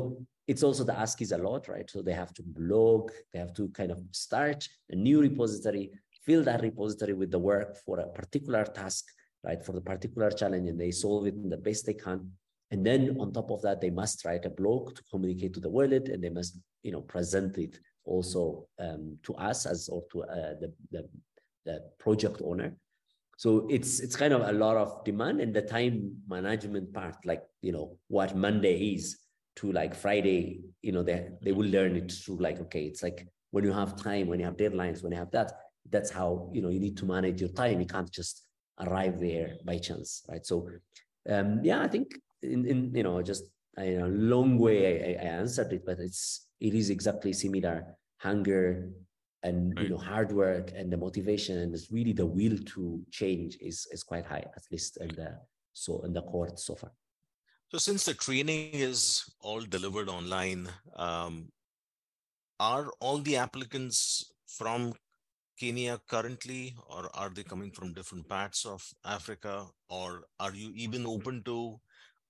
it's 0.48 0.62
also 0.62 0.82
the 0.84 0.98
ask 0.98 1.22
is 1.22 1.32
a 1.32 1.38
lot 1.38 1.68
right 1.68 1.88
so 1.90 2.02
they 2.02 2.12
have 2.12 2.34
to 2.34 2.42
blog 2.42 3.10
they 3.32 3.38
have 3.38 3.54
to 3.54 3.68
kind 3.68 3.90
of 3.90 4.00
start 4.10 4.68
a 4.90 4.96
new 4.96 5.20
repository 5.20 5.90
fill 6.26 6.42
that 6.42 6.62
repository 6.62 7.14
with 7.14 7.30
the 7.30 7.38
work 7.38 7.76
for 7.84 8.00
a 8.00 8.08
particular 8.08 8.64
task 8.64 9.04
right 9.44 9.64
for 9.64 9.72
the 9.72 9.80
particular 9.80 10.30
challenge 10.30 10.68
and 10.68 10.80
they 10.80 10.90
solve 10.90 11.26
it 11.26 11.34
in 11.34 11.48
the 11.48 11.56
best 11.68 11.86
they 11.86 11.94
can 11.94 12.30
and 12.70 12.84
then 12.86 13.16
on 13.20 13.32
top 13.32 13.50
of 13.50 13.62
that 13.62 13.80
they 13.80 13.90
must 13.90 14.24
write 14.24 14.44
a 14.44 14.50
blog 14.50 14.94
to 14.94 15.02
communicate 15.10 15.52
to 15.54 15.60
the 15.60 15.70
world 15.70 15.92
and 15.92 16.22
they 16.22 16.30
must 16.30 16.58
you 16.82 16.92
know 16.92 17.02
present 17.02 17.58
it 17.58 17.78
also 18.04 18.66
um, 18.80 19.16
to 19.22 19.32
us 19.34 19.66
as 19.66 19.88
or 19.88 20.02
to 20.10 20.24
uh, 20.24 20.54
the, 20.60 20.72
the 20.90 21.08
the 21.64 21.82
project 21.98 22.40
owner. 22.44 22.74
So 23.36 23.66
it's 23.70 24.00
it's 24.00 24.16
kind 24.16 24.32
of 24.32 24.42
a 24.42 24.52
lot 24.52 24.76
of 24.76 25.04
demand 25.04 25.40
and 25.40 25.54
the 25.54 25.62
time 25.62 26.16
management 26.28 26.92
part, 26.92 27.16
like 27.24 27.42
you 27.60 27.72
know 27.72 27.96
what 28.08 28.36
Monday 28.36 28.94
is 28.94 29.18
to 29.56 29.72
like 29.72 29.94
Friday, 29.94 30.60
you 30.82 30.92
know 30.92 31.02
they 31.02 31.28
they 31.42 31.52
will 31.52 31.68
learn 31.68 31.96
it 31.96 32.12
through 32.12 32.36
like 32.36 32.60
okay, 32.60 32.84
it's 32.84 33.02
like 33.02 33.26
when 33.50 33.64
you 33.64 33.72
have 33.72 33.96
time, 33.96 34.28
when 34.28 34.40
you 34.40 34.46
have 34.46 34.56
deadlines, 34.56 35.02
when 35.02 35.12
you 35.12 35.18
have 35.18 35.30
that, 35.32 35.52
that's 35.90 36.10
how 36.10 36.50
you 36.52 36.62
know 36.62 36.68
you 36.68 36.80
need 36.80 36.96
to 36.98 37.04
manage 37.06 37.40
your 37.40 37.50
time. 37.50 37.80
You 37.80 37.86
can't 37.86 38.10
just 38.10 38.46
arrive 38.80 39.20
there 39.20 39.56
by 39.64 39.78
chance, 39.78 40.22
right? 40.28 40.44
So 40.44 40.68
um, 41.28 41.60
yeah, 41.62 41.82
I 41.82 41.88
think 41.88 42.18
in, 42.42 42.66
in 42.66 42.94
you 42.94 43.02
know 43.02 43.22
just 43.22 43.44
a 43.78 44.02
long 44.04 44.58
way 44.58 45.16
I, 45.16 45.22
I 45.22 45.28
answered 45.40 45.72
it, 45.72 45.84
but 45.84 45.98
it's 45.98 46.48
it 46.60 46.74
is 46.74 46.90
exactly 46.90 47.32
similar 47.32 47.96
hunger 48.18 48.90
and 49.42 49.74
right. 49.76 49.84
you 49.84 49.90
know 49.90 49.98
hard 49.98 50.32
work 50.32 50.72
and 50.74 50.92
the 50.92 50.96
motivation 50.96 51.58
and 51.58 51.74
it's 51.74 51.90
really 51.90 52.12
the 52.12 52.26
will 52.26 52.56
to 52.64 53.02
change 53.10 53.56
is 53.60 53.86
is 53.90 54.02
quite 54.02 54.24
high 54.24 54.44
at 54.56 54.64
least 54.70 54.98
in 54.98 55.08
the 55.08 55.30
so 55.72 56.00
in 56.02 56.12
the 56.12 56.22
cohort 56.22 56.58
so 56.58 56.74
far 56.74 56.92
so 57.68 57.78
since 57.78 58.04
the 58.04 58.14
training 58.14 58.70
is 58.72 59.24
all 59.40 59.60
delivered 59.60 60.08
online 60.08 60.68
um, 60.96 61.48
are 62.60 62.92
all 63.00 63.18
the 63.18 63.36
applicants 63.36 64.32
from 64.46 64.92
kenya 65.58 65.98
currently 66.08 66.74
or 66.88 67.10
are 67.14 67.30
they 67.30 67.42
coming 67.42 67.70
from 67.70 67.92
different 67.92 68.28
parts 68.28 68.64
of 68.64 68.82
africa 69.04 69.66
or 69.88 70.24
are 70.38 70.54
you 70.54 70.72
even 70.74 71.06
open 71.06 71.42
to 71.44 71.78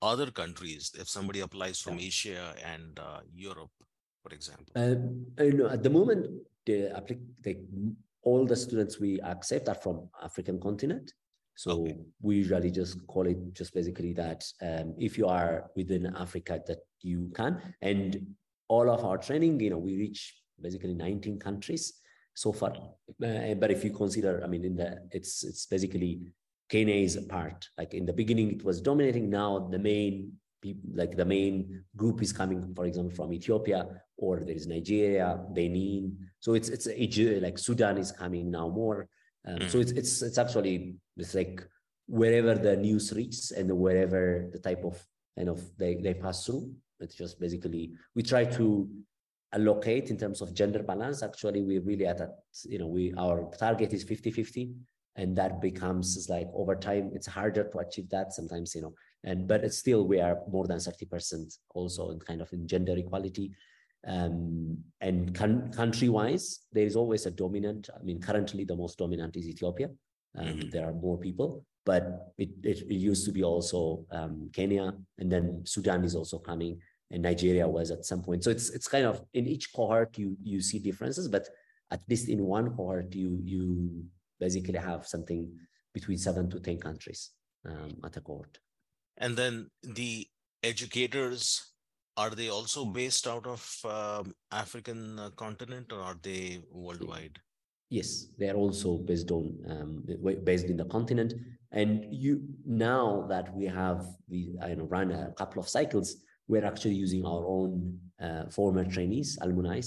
other 0.00 0.30
countries 0.30 0.90
if 0.98 1.08
somebody 1.08 1.40
applies 1.40 1.80
from 1.80 1.98
yeah. 1.98 2.06
asia 2.06 2.54
and 2.64 2.98
uh, 2.98 3.20
europe 3.32 3.70
for 4.22 4.34
example 4.34 4.72
um, 4.76 5.26
you 5.38 5.52
know, 5.52 5.68
at 5.68 5.82
the 5.82 5.90
moment 5.90 6.26
the, 6.66 6.90
the 7.42 7.56
all 8.22 8.46
the 8.46 8.56
students 8.56 9.00
we 9.00 9.20
accept 9.20 9.68
are 9.68 9.74
from 9.74 10.08
African 10.22 10.60
continent. 10.60 11.12
So 11.54 11.82
okay. 11.82 11.96
we 12.20 12.36
usually 12.36 12.70
just 12.70 13.06
call 13.06 13.26
it 13.26 13.38
just 13.52 13.74
basically 13.74 14.12
that 14.14 14.44
um, 14.62 14.94
if 14.98 15.18
you 15.18 15.26
are 15.26 15.70
within 15.76 16.14
Africa 16.16 16.60
that 16.66 16.78
you 17.02 17.30
can. 17.34 17.60
And 17.82 18.34
all 18.68 18.90
of 18.90 19.04
our 19.04 19.18
training, 19.18 19.60
you 19.60 19.70
know, 19.70 19.78
we 19.78 19.96
reach 19.96 20.34
basically 20.60 20.94
19 20.94 21.38
countries 21.38 21.94
so 22.34 22.52
far. 22.52 22.72
Uh, 23.22 23.54
but 23.54 23.70
if 23.70 23.84
you 23.84 23.90
consider, 23.90 24.40
I 24.42 24.46
mean, 24.46 24.64
in 24.64 24.76
the 24.76 24.98
it's 25.10 25.44
it's 25.44 25.66
basically 25.66 26.20
Kenya 26.68 26.94
is 26.94 27.16
a 27.16 27.22
part. 27.22 27.68
Like 27.76 27.92
in 27.92 28.06
the 28.06 28.12
beginning, 28.12 28.52
it 28.52 28.64
was 28.64 28.80
dominating. 28.80 29.28
Now 29.28 29.68
the 29.70 29.78
main 29.78 30.32
like 30.94 31.16
the 31.16 31.24
main 31.24 31.84
group 31.96 32.22
is 32.22 32.32
coming, 32.32 32.74
for 32.74 32.86
example, 32.86 33.14
from 33.14 33.32
Ethiopia 33.32 33.86
or 34.16 34.40
there 34.40 34.54
is 34.54 34.66
Nigeria, 34.66 35.38
Benin. 35.52 36.16
So 36.40 36.54
it's 36.54 36.68
it's 36.68 36.86
like 37.42 37.58
Sudan 37.58 37.98
is 37.98 38.12
coming 38.12 38.50
now 38.50 38.68
more. 38.68 39.08
Um, 39.46 39.58
mm. 39.58 39.70
So 39.70 39.78
it's 39.78 39.92
it's 39.92 40.22
it's 40.22 40.38
actually 40.38 40.94
it's 41.16 41.34
like 41.34 41.66
wherever 42.06 42.54
the 42.54 42.76
news 42.76 43.12
reaches 43.12 43.50
and 43.50 43.70
wherever 43.72 44.48
the 44.52 44.58
type 44.58 44.84
of 44.84 45.02
kind 45.36 45.48
of 45.48 45.60
they, 45.78 45.96
they 45.96 46.14
pass 46.14 46.46
through. 46.46 46.72
It's 47.00 47.16
just 47.16 47.40
basically 47.40 47.92
we 48.14 48.22
try 48.22 48.44
to 48.44 48.88
allocate 49.52 50.10
in 50.10 50.16
terms 50.16 50.40
of 50.40 50.54
gender 50.54 50.82
balance. 50.82 51.22
Actually, 51.22 51.62
we 51.62 51.78
really 51.78 52.06
at 52.06 52.18
that, 52.18 52.38
you 52.64 52.78
know, 52.78 52.86
we 52.86 53.12
our 53.18 53.50
target 53.58 53.92
is 53.92 54.04
50-50. 54.04 54.72
And 55.16 55.36
that 55.36 55.60
becomes 55.60 56.26
like 56.30 56.48
over 56.54 56.74
time, 56.74 57.10
it's 57.12 57.26
harder 57.26 57.64
to 57.64 57.78
achieve 57.78 58.08
that 58.10 58.32
sometimes, 58.32 58.74
you 58.74 58.80
know, 58.80 58.94
and 59.24 59.46
but 59.46 59.64
it's 59.64 59.78
still 59.78 60.06
we 60.06 60.20
are 60.20 60.38
more 60.50 60.66
than 60.66 60.78
30% 60.78 61.58
also 61.74 62.10
in 62.10 62.18
kind 62.20 62.40
of 62.40 62.52
in 62.52 62.66
gender 62.66 62.96
equality 62.96 63.52
um, 64.06 64.78
and 65.00 65.34
country 65.34 66.08
wise, 66.08 66.60
there 66.72 66.84
is 66.84 66.96
always 66.96 67.26
a 67.26 67.30
dominant. 67.30 67.88
I 67.98 68.02
mean, 68.02 68.20
currently 68.20 68.64
the 68.64 68.76
most 68.76 68.98
dominant 68.98 69.36
is 69.36 69.48
Ethiopia. 69.48 69.90
Um, 70.36 70.46
mm-hmm. 70.46 70.70
There 70.70 70.86
are 70.86 70.92
more 70.92 71.18
people, 71.18 71.64
but 71.84 72.32
it, 72.38 72.50
it, 72.62 72.80
it 72.80 72.94
used 72.94 73.24
to 73.26 73.32
be 73.32 73.44
also 73.44 74.04
um, 74.10 74.50
Kenya, 74.52 74.94
and 75.18 75.30
then 75.30 75.62
Sudan 75.64 76.04
is 76.04 76.16
also 76.16 76.38
coming, 76.38 76.80
and 77.10 77.22
Nigeria 77.22 77.68
was 77.68 77.90
at 77.90 78.04
some 78.04 78.22
point. 78.22 78.42
So 78.42 78.50
it's 78.50 78.70
it's 78.70 78.88
kind 78.88 79.06
of 79.06 79.22
in 79.34 79.46
each 79.46 79.72
cohort 79.72 80.18
you 80.18 80.36
you 80.42 80.60
see 80.60 80.78
differences, 80.78 81.28
but 81.28 81.48
at 81.90 82.00
least 82.08 82.28
in 82.28 82.42
one 82.42 82.70
cohort 82.70 83.14
you 83.14 83.38
you 83.44 84.04
basically 84.40 84.78
have 84.78 85.06
something 85.06 85.52
between 85.92 86.18
seven 86.18 86.48
to 86.50 86.58
ten 86.58 86.78
countries 86.78 87.30
um, 87.66 87.92
at 88.02 88.16
a 88.16 88.20
cohort. 88.20 88.58
And 89.22 89.36
then 89.36 89.70
the 89.84 90.26
educators 90.64 91.72
are 92.16 92.30
they 92.30 92.50
also 92.50 92.84
based 92.84 93.26
out 93.26 93.46
of 93.46 93.62
um, 93.84 94.34
African 94.50 95.18
uh, 95.18 95.30
continent 95.30 95.92
or 95.92 96.00
are 96.02 96.18
they 96.22 96.60
worldwide? 96.70 97.38
Yes, 97.88 98.26
they 98.38 98.48
are 98.48 98.56
also 98.56 98.98
based 98.98 99.30
on 99.30 99.54
um, 99.68 100.04
based 100.44 100.66
in 100.66 100.76
the 100.76 100.86
continent. 100.86 101.34
And 101.70 102.04
you 102.10 102.42
now 102.66 103.26
that 103.28 103.54
we 103.54 103.66
have 103.66 104.06
we 104.28 104.56
I 104.60 104.74
know, 104.74 104.84
run 104.84 105.12
a 105.12 105.32
couple 105.38 105.60
of 105.60 105.68
cycles, 105.68 106.16
we're 106.48 106.64
actually 106.64 106.94
using 106.94 107.24
our 107.24 107.46
own 107.46 107.98
uh, 108.20 108.48
former 108.50 108.84
trainees, 108.84 109.38
alumni, 109.40 109.80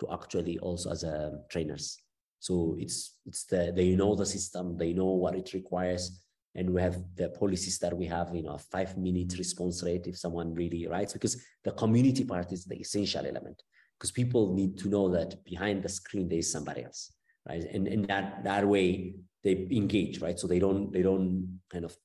to 0.00 0.12
actually 0.12 0.58
also 0.58 0.90
as 0.90 1.04
a 1.04 1.28
um, 1.28 1.44
trainers. 1.50 1.96
So 2.40 2.76
it's 2.78 3.18
it's 3.26 3.44
the 3.44 3.72
they 3.74 3.94
know 3.94 4.14
the 4.16 4.26
system, 4.26 4.76
they 4.76 4.92
know 4.92 5.12
what 5.22 5.34
it 5.34 5.52
requires, 5.52 6.22
and 6.54 6.68
we 6.68 6.80
have 6.80 6.98
the 7.16 7.28
policies 7.30 7.78
that 7.78 7.96
we 7.96 8.06
have 8.06 8.34
you 8.34 8.42
know 8.42 8.54
a 8.54 8.58
five 8.58 8.96
minute 8.96 9.34
response 9.38 9.82
rate 9.82 10.06
if 10.06 10.18
someone 10.18 10.54
really 10.54 10.86
writes 10.86 11.12
because 11.12 11.40
the 11.64 11.72
community 11.72 12.24
part 12.24 12.52
is 12.52 12.64
the 12.64 12.76
essential 12.76 13.24
element 13.26 13.62
because 13.98 14.10
people 14.10 14.54
need 14.54 14.76
to 14.78 14.88
know 14.88 15.08
that 15.08 15.44
behind 15.44 15.82
the 15.82 15.88
screen 15.88 16.28
there 16.28 16.38
is 16.38 16.50
somebody 16.50 16.84
else 16.84 17.12
right? 17.48 17.64
And 17.72 17.86
in 17.88 18.02
that 18.02 18.44
that 18.44 18.66
way 18.66 19.14
they 19.42 19.66
engage 19.70 20.20
right? 20.20 20.38
So 20.38 20.46
they 20.46 20.58
don't 20.58 20.92
they 20.92 21.02
don't 21.02 21.60
kind 21.72 21.84
of 21.84 21.96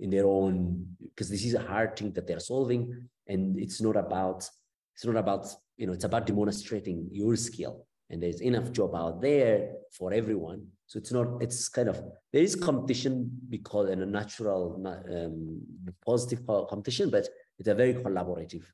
in 0.00 0.10
their 0.10 0.26
own 0.26 0.86
because 1.00 1.28
this 1.28 1.44
is 1.44 1.54
a 1.54 1.60
hard 1.60 1.96
thing 1.96 2.12
that 2.12 2.26
they're 2.26 2.40
solving 2.40 3.08
and 3.26 3.58
it's 3.58 3.80
not 3.80 3.96
about 3.96 4.48
it's 4.94 5.04
not 5.04 5.16
about 5.16 5.46
you 5.76 5.86
know 5.86 5.92
it's 5.92 6.04
about 6.04 6.26
demonstrating 6.26 7.08
your 7.10 7.36
skill 7.36 7.86
and 8.10 8.22
there's 8.22 8.40
enough 8.40 8.72
job 8.72 8.94
out 8.94 9.20
there 9.20 9.70
for 9.92 10.12
everyone 10.12 10.66
so 10.88 10.98
it's 10.98 11.12
not, 11.12 11.42
it's 11.42 11.68
kind 11.68 11.90
of, 11.90 12.02
there 12.32 12.42
is 12.42 12.56
competition 12.56 13.30
because 13.50 13.90
in 13.90 14.00
a 14.00 14.06
natural, 14.06 14.82
um, 14.86 15.60
positive 16.04 16.46
competition, 16.46 17.10
but 17.10 17.28
it's 17.58 17.68
a 17.68 17.74
very 17.74 17.92
collaborative 17.92 18.64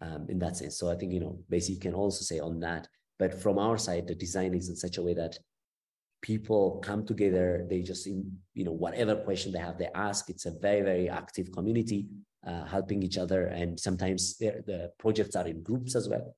um, 0.00 0.26
in 0.28 0.38
that 0.38 0.56
sense. 0.56 0.78
So 0.78 0.88
I 0.88 0.94
think, 0.94 1.12
you 1.12 1.18
know, 1.18 1.40
basically 1.50 1.80
can 1.80 1.94
also 1.94 2.22
say 2.22 2.38
on 2.38 2.60
that, 2.60 2.86
but 3.18 3.34
from 3.42 3.58
our 3.58 3.78
side, 3.78 4.06
the 4.06 4.14
design 4.14 4.54
is 4.54 4.68
in 4.68 4.76
such 4.76 4.96
a 4.98 5.02
way 5.02 5.14
that 5.14 5.36
people 6.22 6.80
come 6.84 7.04
together, 7.04 7.66
they 7.68 7.82
just, 7.82 8.06
in, 8.06 8.38
you 8.54 8.64
know, 8.64 8.72
whatever 8.72 9.16
question 9.16 9.50
they 9.50 9.58
have, 9.58 9.76
they 9.76 9.90
ask, 9.92 10.30
it's 10.30 10.46
a 10.46 10.52
very, 10.52 10.82
very 10.82 11.08
active 11.08 11.50
community, 11.50 12.06
uh, 12.46 12.64
helping 12.64 13.02
each 13.02 13.18
other. 13.18 13.46
And 13.46 13.78
sometimes 13.78 14.38
the 14.38 14.92
projects 15.00 15.34
are 15.34 15.48
in 15.48 15.64
groups 15.64 15.96
as 15.96 16.08
well. 16.08 16.36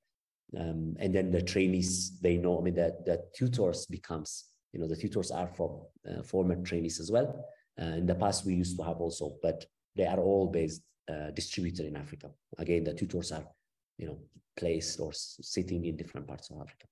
Um, 0.56 0.96
and 0.98 1.14
then 1.14 1.30
the 1.30 1.42
trainees, 1.42 2.18
they 2.20 2.36
know, 2.36 2.58
I 2.58 2.62
mean, 2.62 2.74
that 2.74 3.04
the 3.04 3.22
tutors 3.34 3.86
becomes 3.86 4.44
you 4.72 4.80
know, 4.80 4.88
the 4.88 4.96
tutors 4.96 5.30
are 5.30 5.48
from 5.48 5.80
uh, 6.08 6.22
former 6.22 6.56
trainees 6.62 7.00
as 7.00 7.10
well. 7.10 7.44
Uh, 7.80 7.96
in 7.96 8.06
the 8.06 8.14
past, 8.14 8.44
we 8.44 8.54
used 8.54 8.76
to 8.76 8.84
have 8.84 8.98
also, 8.98 9.36
but 9.42 9.64
they 9.96 10.06
are 10.06 10.18
all 10.18 10.46
based 10.46 10.82
uh, 11.10 11.30
distributed 11.30 11.86
in 11.86 11.96
Africa. 11.96 12.30
Again, 12.58 12.84
the 12.84 12.94
tutors 12.94 13.32
are, 13.32 13.46
you 13.96 14.06
know, 14.06 14.18
placed 14.56 15.00
or 15.00 15.12
sitting 15.12 15.84
in 15.84 15.96
different 15.96 16.26
parts 16.26 16.50
of 16.50 16.60
Africa. 16.60 16.86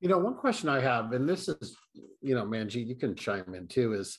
You 0.00 0.08
know, 0.08 0.18
one 0.18 0.36
question 0.36 0.68
I 0.68 0.80
have, 0.80 1.12
and 1.12 1.28
this 1.28 1.48
is, 1.48 1.76
you 2.20 2.34
know, 2.34 2.44
Manjeet, 2.44 2.86
you 2.86 2.94
can 2.94 3.16
chime 3.16 3.52
in 3.54 3.66
too, 3.66 3.94
is 3.94 4.18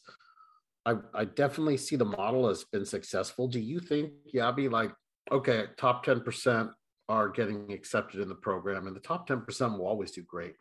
I, 0.86 0.96
I 1.14 1.24
definitely 1.24 1.78
see 1.78 1.96
the 1.96 2.04
model 2.04 2.50
has 2.50 2.66
been 2.66 2.86
successful. 2.86 3.48
Do 3.48 3.60
you 3.60 3.80
think, 3.80 4.12
Yabi, 4.36 4.70
like, 4.70 4.92
okay, 5.32 5.66
top 5.78 6.06
10%, 6.06 6.72
are 7.10 7.28
getting 7.28 7.72
accepted 7.72 8.22
in 8.22 8.30
the 8.30 8.36
program, 8.36 8.86
and 8.86 8.96
the 8.96 9.02
top 9.02 9.28
10% 9.28 9.78
will 9.78 9.88
always 9.88 10.12
do 10.12 10.22
great. 10.22 10.54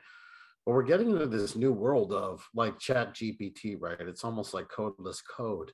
But 0.64 0.72
we're 0.72 0.82
getting 0.82 1.10
into 1.10 1.26
this 1.26 1.54
new 1.54 1.72
world 1.72 2.12
of 2.12 2.46
like 2.54 2.78
Chat 2.78 3.14
GPT, 3.14 3.76
right? 3.78 4.00
It's 4.00 4.24
almost 4.24 4.54
like 4.54 4.68
codeless 4.68 5.18
code. 5.24 5.72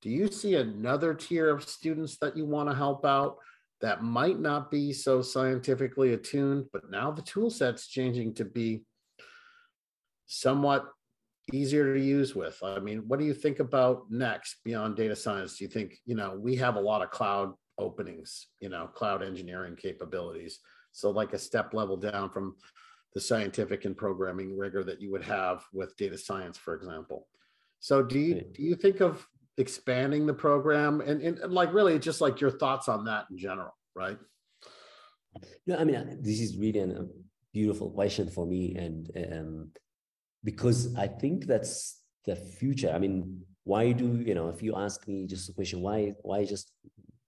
Do 0.00 0.10
you 0.10 0.30
see 0.30 0.54
another 0.54 1.12
tier 1.12 1.50
of 1.50 1.68
students 1.68 2.18
that 2.18 2.36
you 2.36 2.46
want 2.46 2.68
to 2.68 2.74
help 2.74 3.04
out 3.04 3.36
that 3.80 4.02
might 4.02 4.38
not 4.38 4.70
be 4.70 4.92
so 4.92 5.22
scientifically 5.22 6.12
attuned, 6.12 6.66
but 6.72 6.88
now 6.90 7.10
the 7.10 7.22
tool 7.22 7.50
set's 7.50 7.88
changing 7.88 8.34
to 8.34 8.44
be 8.44 8.82
somewhat 10.26 10.86
easier 11.52 11.94
to 11.94 12.00
use 12.00 12.34
with? 12.34 12.58
I 12.62 12.78
mean, 12.78 13.04
what 13.08 13.18
do 13.18 13.24
you 13.24 13.34
think 13.34 13.58
about 13.58 14.04
next 14.08 14.56
beyond 14.64 14.96
data 14.96 15.16
science? 15.16 15.58
Do 15.58 15.64
you 15.64 15.70
think, 15.70 15.98
you 16.04 16.14
know, 16.14 16.36
we 16.38 16.56
have 16.56 16.76
a 16.76 16.80
lot 16.80 17.02
of 17.02 17.10
cloud 17.10 17.54
openings, 17.78 18.48
you 18.60 18.68
know, 18.68 18.86
cloud 18.86 19.22
engineering 19.22 19.76
capabilities. 19.76 20.60
So 20.92 21.10
like 21.10 21.32
a 21.32 21.38
step 21.38 21.74
level 21.74 21.96
down 21.96 22.30
from 22.30 22.56
the 23.14 23.20
scientific 23.20 23.84
and 23.84 23.96
programming 23.96 24.56
rigor 24.56 24.84
that 24.84 25.00
you 25.00 25.10
would 25.12 25.24
have 25.24 25.64
with 25.72 25.96
data 25.96 26.18
science, 26.18 26.56
for 26.56 26.74
example. 26.74 27.26
So 27.80 28.02
do 28.02 28.18
you 28.18 28.44
do 28.54 28.62
you 28.62 28.74
think 28.74 29.00
of 29.00 29.26
expanding 29.58 30.26
the 30.26 30.34
program 30.34 31.00
and, 31.00 31.20
and, 31.20 31.38
and 31.38 31.52
like 31.52 31.72
really 31.74 31.98
just 31.98 32.20
like 32.20 32.40
your 32.40 32.50
thoughts 32.50 32.88
on 32.88 33.04
that 33.04 33.26
in 33.30 33.36
general, 33.36 33.76
right? 33.94 34.18
No, 35.66 35.76
I 35.76 35.84
mean 35.84 36.18
this 36.22 36.40
is 36.40 36.56
really 36.56 36.80
a 36.80 37.06
beautiful 37.52 37.90
question 37.90 38.28
for 38.28 38.46
me, 38.46 38.74
and 38.76 39.10
um, 39.32 39.70
because 40.44 40.94
I 40.96 41.06
think 41.06 41.46
that's 41.46 42.00
the 42.24 42.36
future. 42.36 42.90
I 42.90 42.98
mean, 42.98 43.42
why 43.64 43.92
do 43.92 44.22
you 44.24 44.34
know? 44.34 44.48
If 44.48 44.62
you 44.62 44.74
ask 44.76 45.06
me 45.06 45.26
just 45.26 45.48
a 45.48 45.52
question, 45.52 45.80
why 45.80 46.14
why 46.22 46.44
just 46.44 46.72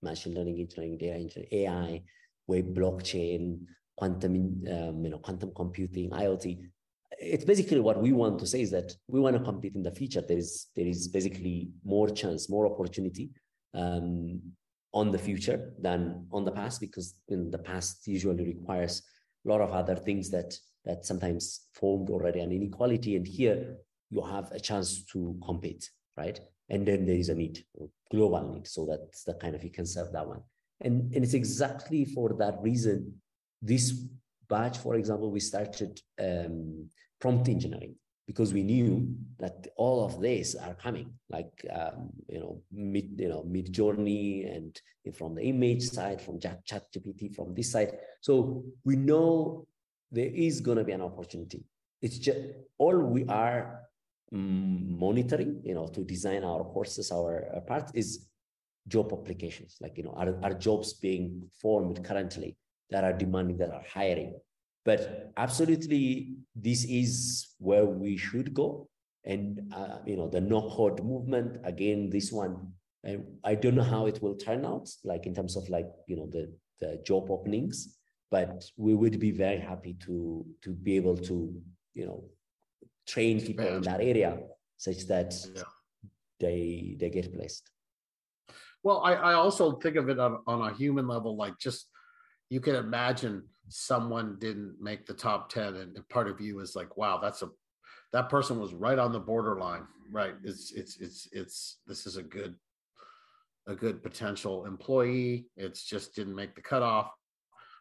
machine 0.05 0.35
learning, 0.35 0.61
engineering, 0.61 0.99
data 0.99 1.15
engineering, 1.15 1.49
AI, 1.53 2.03
web 2.47 2.75
blockchain, 2.75 3.61
quantum, 3.97 4.63
um, 4.71 5.05
you 5.05 5.11
know, 5.11 5.19
quantum 5.19 5.51
computing, 5.55 6.11
IoT? 6.11 6.61
It's 7.19 7.45
basically 7.45 7.81
what 7.81 8.01
we 8.01 8.13
want 8.13 8.39
to 8.41 8.47
say 8.47 8.61
is 8.61 8.71
that 8.73 8.93
we 9.09 9.21
want 9.21 9.37
to 9.37 9.43
compete 9.43 9.75
in 9.75 9.83
the 9.83 9.91
future. 9.91 10.21
There 10.21 10.39
is 10.39 10.67
there 10.77 10.87
is 10.87 11.09
basically 11.09 11.71
more 11.85 12.09
chance, 12.09 12.51
more 12.51 12.67
opportunity 12.67 13.31
um, 13.73 14.41
on 14.93 15.11
the 15.11 15.19
future 15.19 15.73
than 15.81 16.27
on 16.33 16.45
the 16.45 16.53
past 16.53 16.81
because 16.81 17.15
in 17.29 17.51
the 17.51 17.59
past 17.59 18.07
usually 18.07 18.47
requires 18.47 19.03
a 19.45 19.49
lot 19.49 19.61
of 19.61 19.73
other 19.73 19.97
things 19.97 20.31
that 20.31 20.55
that 20.85 21.05
sometimes 21.05 21.67
formed 21.73 22.11
already 22.11 22.41
an 22.41 22.53
inequality 22.53 23.17
and 23.17 23.27
here 23.27 23.77
you 24.11 24.23
have 24.23 24.51
a 24.53 24.61
chance 24.61 25.05
to 25.05 25.37
compete 25.45 25.91
right 26.17 26.41
and 26.69 26.87
then 26.87 27.07
there 27.07 27.17
is 27.17 27.29
a 27.29 27.35
need 27.35 27.65
global 28.11 28.53
need. 28.53 28.67
So 28.67 28.87
that's 28.87 29.25
the 29.25 29.35
kind 29.35 29.55
of 29.55 29.65
you 29.65 29.71
can 29.71 29.87
serve 29.87 30.13
that 30.13 30.27
one. 30.27 30.43
And, 30.81 31.13
and 31.15 31.25
it's 31.25 31.35
exactly 31.35 32.05
for 32.05 32.35
that 32.35 32.57
reason 32.61 33.15
this 33.63 33.93
batch 34.49 34.79
for 34.79 34.95
example 34.97 35.31
we 35.31 35.41
started 35.41 36.01
um, 36.21 36.89
prompt 37.21 37.49
engineering 37.49 37.95
because 38.27 38.53
we 38.53 38.63
knew 38.63 39.15
that 39.39 39.67
all 39.77 40.05
of 40.05 40.21
this 40.21 40.55
are 40.55 40.75
coming 40.75 41.13
like 41.31 41.53
um, 41.73 42.11
you 42.29 42.41
know 42.41 42.61
mid 42.73 43.09
you 43.19 43.29
know 43.29 43.43
Midjourney 43.45 44.55
and 44.55 44.81
from 45.15 45.35
the 45.35 45.43
image 45.43 45.83
side 45.83 46.21
from 46.21 46.41
chat, 46.41 46.67
ChatGPT 46.67 47.35
from 47.35 47.55
this 47.55 47.71
side. 47.71 47.93
So 48.21 48.65
we 48.85 48.97
know 48.97 49.67
there 50.11 50.31
is 50.33 50.61
going 50.61 50.79
to 50.79 50.85
be 50.85 50.93
an 50.93 51.03
opportunity. 51.03 51.65
It's 52.01 52.19
just 52.19 52.39
all 52.79 52.97
we 52.97 53.27
are 53.27 53.81
monitoring 54.31 55.61
you 55.65 55.75
know 55.75 55.87
to 55.87 56.03
design 56.03 56.45
our 56.45 56.65
courses 56.65 57.13
our, 57.13 57.49
our 57.55 57.61
part 57.61 57.91
is 57.95 58.27
job 58.89 59.13
applications. 59.13 59.77
Like 59.81 59.97
you 59.97 60.05
know 60.05 60.15
are, 60.17 60.37
are 60.43 60.55
jobs 60.55 60.95
being 60.95 61.49
formed 61.61 62.05
currently 62.05 62.57
that 62.91 63.05
are 63.05 63.13
demanding 63.13 63.59
that 63.59 63.71
are 63.71 63.85
hiring? 63.89 64.35
But 64.85 65.33
absolutely 65.37 66.37
this 66.55 66.85
is 66.85 67.55
where 67.59 67.87
we 67.87 68.17
should 68.17 68.53
go. 68.53 68.89
And 69.25 69.73
uh, 69.75 69.99
you 70.05 70.17
know 70.17 70.29
the 70.29 70.41
no 70.41 70.69
code 70.69 71.03
movement 71.03 71.59
again 71.65 72.11
this 72.11 72.31
one 72.31 72.73
and 73.05 73.25
i 73.43 73.55
don't 73.55 73.75
know 73.75 73.83
how 73.83 74.05
it 74.05 74.21
will 74.23 74.35
turn 74.35 74.67
out 74.67 74.87
like 75.03 75.25
in 75.25 75.35
terms 75.35 75.57
of 75.57 75.67
like 75.71 75.87
you 76.07 76.17
know 76.17 76.27
the 76.27 76.53
the 76.81 77.01
job 77.07 77.31
openings 77.31 77.97
but 78.31 78.65
we 78.77 78.95
would 78.95 79.19
be 79.19 79.31
very 79.31 79.59
happy 79.59 79.95
to 79.95 80.45
to 80.61 80.71
be 80.73 80.97
able 80.97 81.17
to 81.17 81.51
you 81.95 82.05
know 82.05 82.23
train 83.07 83.41
people 83.41 83.67
in 83.67 83.83
that 83.83 84.01
area 84.01 84.39
such 84.77 85.07
that 85.07 85.35
yeah. 85.55 85.63
they 86.41 86.97
they 86.99 87.11
get 87.11 87.33
placed 87.35 87.71
well 88.83 89.01
I, 89.03 89.15
I 89.15 89.35
also 89.35 89.73
think 89.73 89.97
of 89.97 90.09
it 90.09 90.19
on, 90.19 90.41
on 90.47 90.63
a 90.63 90.75
human 90.75 91.07
level 91.07 91.37
like 91.37 91.59
just 91.59 91.89
you 92.51 92.61
can 92.61 92.77
imagine 92.77 93.45
someone 93.69 94.37
didn't 94.39 94.77
make 94.81 95.07
the 95.07 95.15
top 95.15 95.49
10 95.51 95.77
and 95.77 96.09
part 96.09 96.29
of 96.29 96.41
you 96.41 96.61
is 96.61 96.77
like 96.77 96.97
wow 96.97 97.19
that's 97.19 97.43
a 97.43 97.49
that 98.13 98.29
person 98.29 98.61
was 98.61 98.75
right 98.75 98.99
on 98.99 99.13
the 99.13 99.19
borderline 99.21 99.87
right? 100.11 100.35
It's 100.43 100.73
it's 100.73 101.01
it's 101.01 101.29
it's 101.33 101.79
this 101.87 102.07
is 102.07 102.17
a 102.17 102.23
good 102.23 102.55
a 103.67 103.75
good 103.75 104.03
potential 104.03 104.67
employee. 104.67 105.47
It's 105.57 105.85
just 105.85 106.15
didn't 106.15 106.35
make 106.35 106.55
the 106.55 106.63
cutoff. 106.63 107.11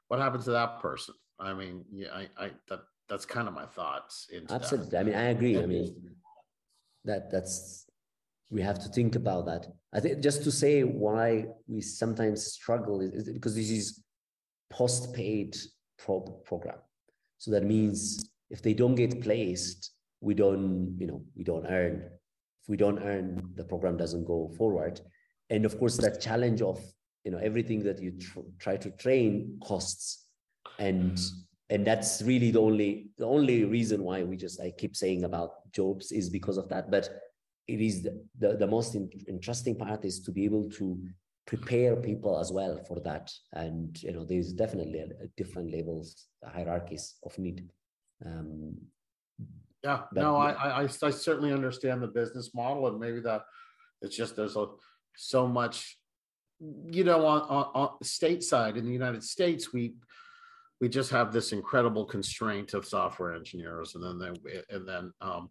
What 0.08 0.20
happens 0.20 0.46
to 0.46 0.52
that 0.52 0.80
person? 0.80 1.16
I 1.40 1.54
mean 1.54 1.84
yeah 1.92 2.10
i 2.14 2.28
i 2.38 2.52
that 2.70 2.82
that's 3.14 3.26
kind 3.26 3.48
of 3.48 3.54
my 3.54 3.68
thoughts 3.78 4.28
absolutely 4.50 4.90
that. 4.92 5.02
i 5.02 5.04
mean 5.04 5.16
i 5.16 5.28
agree 5.36 5.56
i 5.66 5.66
mean 5.66 5.88
that 7.06 7.32
that's 7.32 7.86
we 8.50 8.62
have 8.62 8.80
to 8.80 8.90
think 8.90 9.16
about 9.16 9.46
that 9.46 9.64
i 9.94 10.00
think 10.00 10.22
just 10.30 10.44
to 10.44 10.52
say 10.52 10.74
why 10.84 11.46
we 11.68 11.80
sometimes 11.82 12.40
struggle 12.58 13.02
is, 13.02 13.12
is 13.14 13.34
because 13.38 13.56
this 13.56 13.70
is 13.70 14.04
post-paid 14.74 15.56
pro- 15.98 16.42
program. 16.46 16.80
So 17.38 17.52
that 17.52 17.64
means 17.64 18.30
if 18.50 18.62
they 18.62 18.74
don't 18.74 18.96
get 18.96 19.22
placed, 19.22 19.92
we 20.22 20.34
don't, 20.34 20.96
you 21.00 21.08
know, 21.08 21.24
we 21.36 21.44
don't 21.44 21.66
earn. 21.68 22.10
If 22.62 22.70
we 22.70 22.78
don't 22.78 23.00
earn, 23.00 23.52
the 23.56 23.64
program 23.64 23.98
doesn't 23.98 24.26
go 24.26 24.52
forward. 24.58 25.02
And 25.50 25.66
of 25.66 25.78
course, 25.78 25.98
that 25.98 26.22
challenge 26.22 26.62
of 26.62 26.80
you 27.26 27.32
know 27.32 27.38
everything 27.38 27.84
that 27.84 28.02
you 28.02 28.12
tr- 28.12 28.50
try 28.60 28.78
to 28.78 28.90
train 28.92 29.60
costs, 29.64 30.26
and 30.80 31.12
mm-hmm. 31.12 31.40
And 31.74 31.88
that's 31.88 32.22
really 32.22 32.52
the 32.52 32.62
only 32.62 33.08
the 33.18 33.26
only 33.26 33.66
reason 33.66 34.04
why 34.04 34.22
we 34.22 34.38
just 34.38 34.62
I 34.62 34.72
keep 34.72 34.96
saying 34.96 35.24
about 35.24 35.72
jobs 35.72 36.12
is 36.12 36.30
because 36.30 36.58
of 36.58 36.70
that. 36.70 36.92
But 36.92 37.10
it 37.68 37.82
is 37.82 38.04
the, 38.04 38.24
the, 38.38 38.58
the 38.58 38.68
most 38.68 38.94
in- 38.94 39.10
interesting 39.28 39.76
part 39.76 40.06
is 40.06 40.20
to 40.22 40.32
be 40.32 40.46
able 40.46 40.70
to 40.72 41.02
prepare 41.48 41.96
people 41.96 42.40
as 42.40 42.52
well 42.52 42.84
for 42.88 43.00
that. 43.00 43.32
And 43.54 44.02
you 44.04 44.12
know, 44.12 44.24
there's 44.24 44.54
definitely 44.54 45.00
a, 45.00 45.08
a 45.24 45.28
different 45.36 45.72
levels, 45.72 46.28
hierarchies 46.46 47.16
of 47.24 47.38
need. 47.40 47.68
Um, 48.24 48.78
yeah, 49.84 50.02
but, 50.14 50.22
no, 50.22 50.36
I, 50.36 50.52
I 50.52 50.84
I 50.84 51.10
certainly 51.10 51.52
understand 51.52 52.04
the 52.04 52.08
business 52.08 52.52
model, 52.54 52.88
and 52.88 53.00
maybe 53.00 53.20
that 53.22 53.42
it's 54.04 54.16
just 54.16 54.36
there's 54.36 54.56
a 54.56 54.68
so 55.18 55.48
much, 55.48 55.98
you 56.86 57.04
know, 57.04 57.26
on 57.26 57.42
on, 57.42 57.66
on 57.74 57.90
stateside 58.04 58.78
in 58.78 58.86
the 58.86 58.92
United 58.92 59.24
States, 59.24 59.74
we 59.74 59.96
we 60.84 60.90
just 60.90 61.12
have 61.12 61.32
this 61.32 61.54
incredible 61.54 62.04
constraint 62.04 62.74
of 62.74 62.86
software 62.86 63.34
engineers, 63.34 63.96
and 63.96 64.04
then 64.04 64.20
they, 64.20 64.76
and 64.76 64.86
then 64.86 65.14
um, 65.22 65.50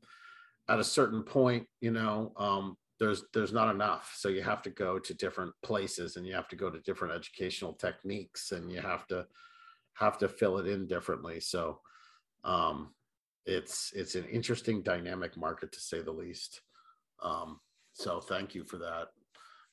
at 0.68 0.78
a 0.78 0.84
certain 0.84 1.22
point, 1.22 1.66
you 1.80 1.90
know, 1.90 2.34
um, 2.36 2.76
there's 3.00 3.24
there's 3.32 3.50
not 3.50 3.74
enough. 3.74 4.12
So 4.14 4.28
you 4.28 4.42
have 4.42 4.60
to 4.60 4.68
go 4.68 4.98
to 4.98 5.14
different 5.14 5.54
places 5.62 6.16
and 6.16 6.26
you 6.26 6.34
have 6.34 6.48
to 6.48 6.56
go 6.56 6.68
to 6.68 6.80
different 6.80 7.14
educational 7.14 7.72
techniques 7.72 8.52
and 8.52 8.70
you 8.70 8.82
have 8.82 9.06
to 9.06 9.24
have 9.94 10.18
to 10.18 10.28
fill 10.28 10.58
it 10.58 10.66
in 10.66 10.86
differently. 10.86 11.40
So 11.40 11.80
um 12.44 12.92
it's 13.46 13.90
it's 13.96 14.16
an 14.16 14.26
interesting 14.26 14.82
dynamic 14.82 15.34
market 15.38 15.72
to 15.72 15.80
say 15.80 16.02
the 16.02 16.12
least. 16.12 16.60
Um 17.22 17.58
so 17.94 18.20
thank 18.20 18.54
you 18.54 18.64
for 18.64 18.76
that. 18.76 19.06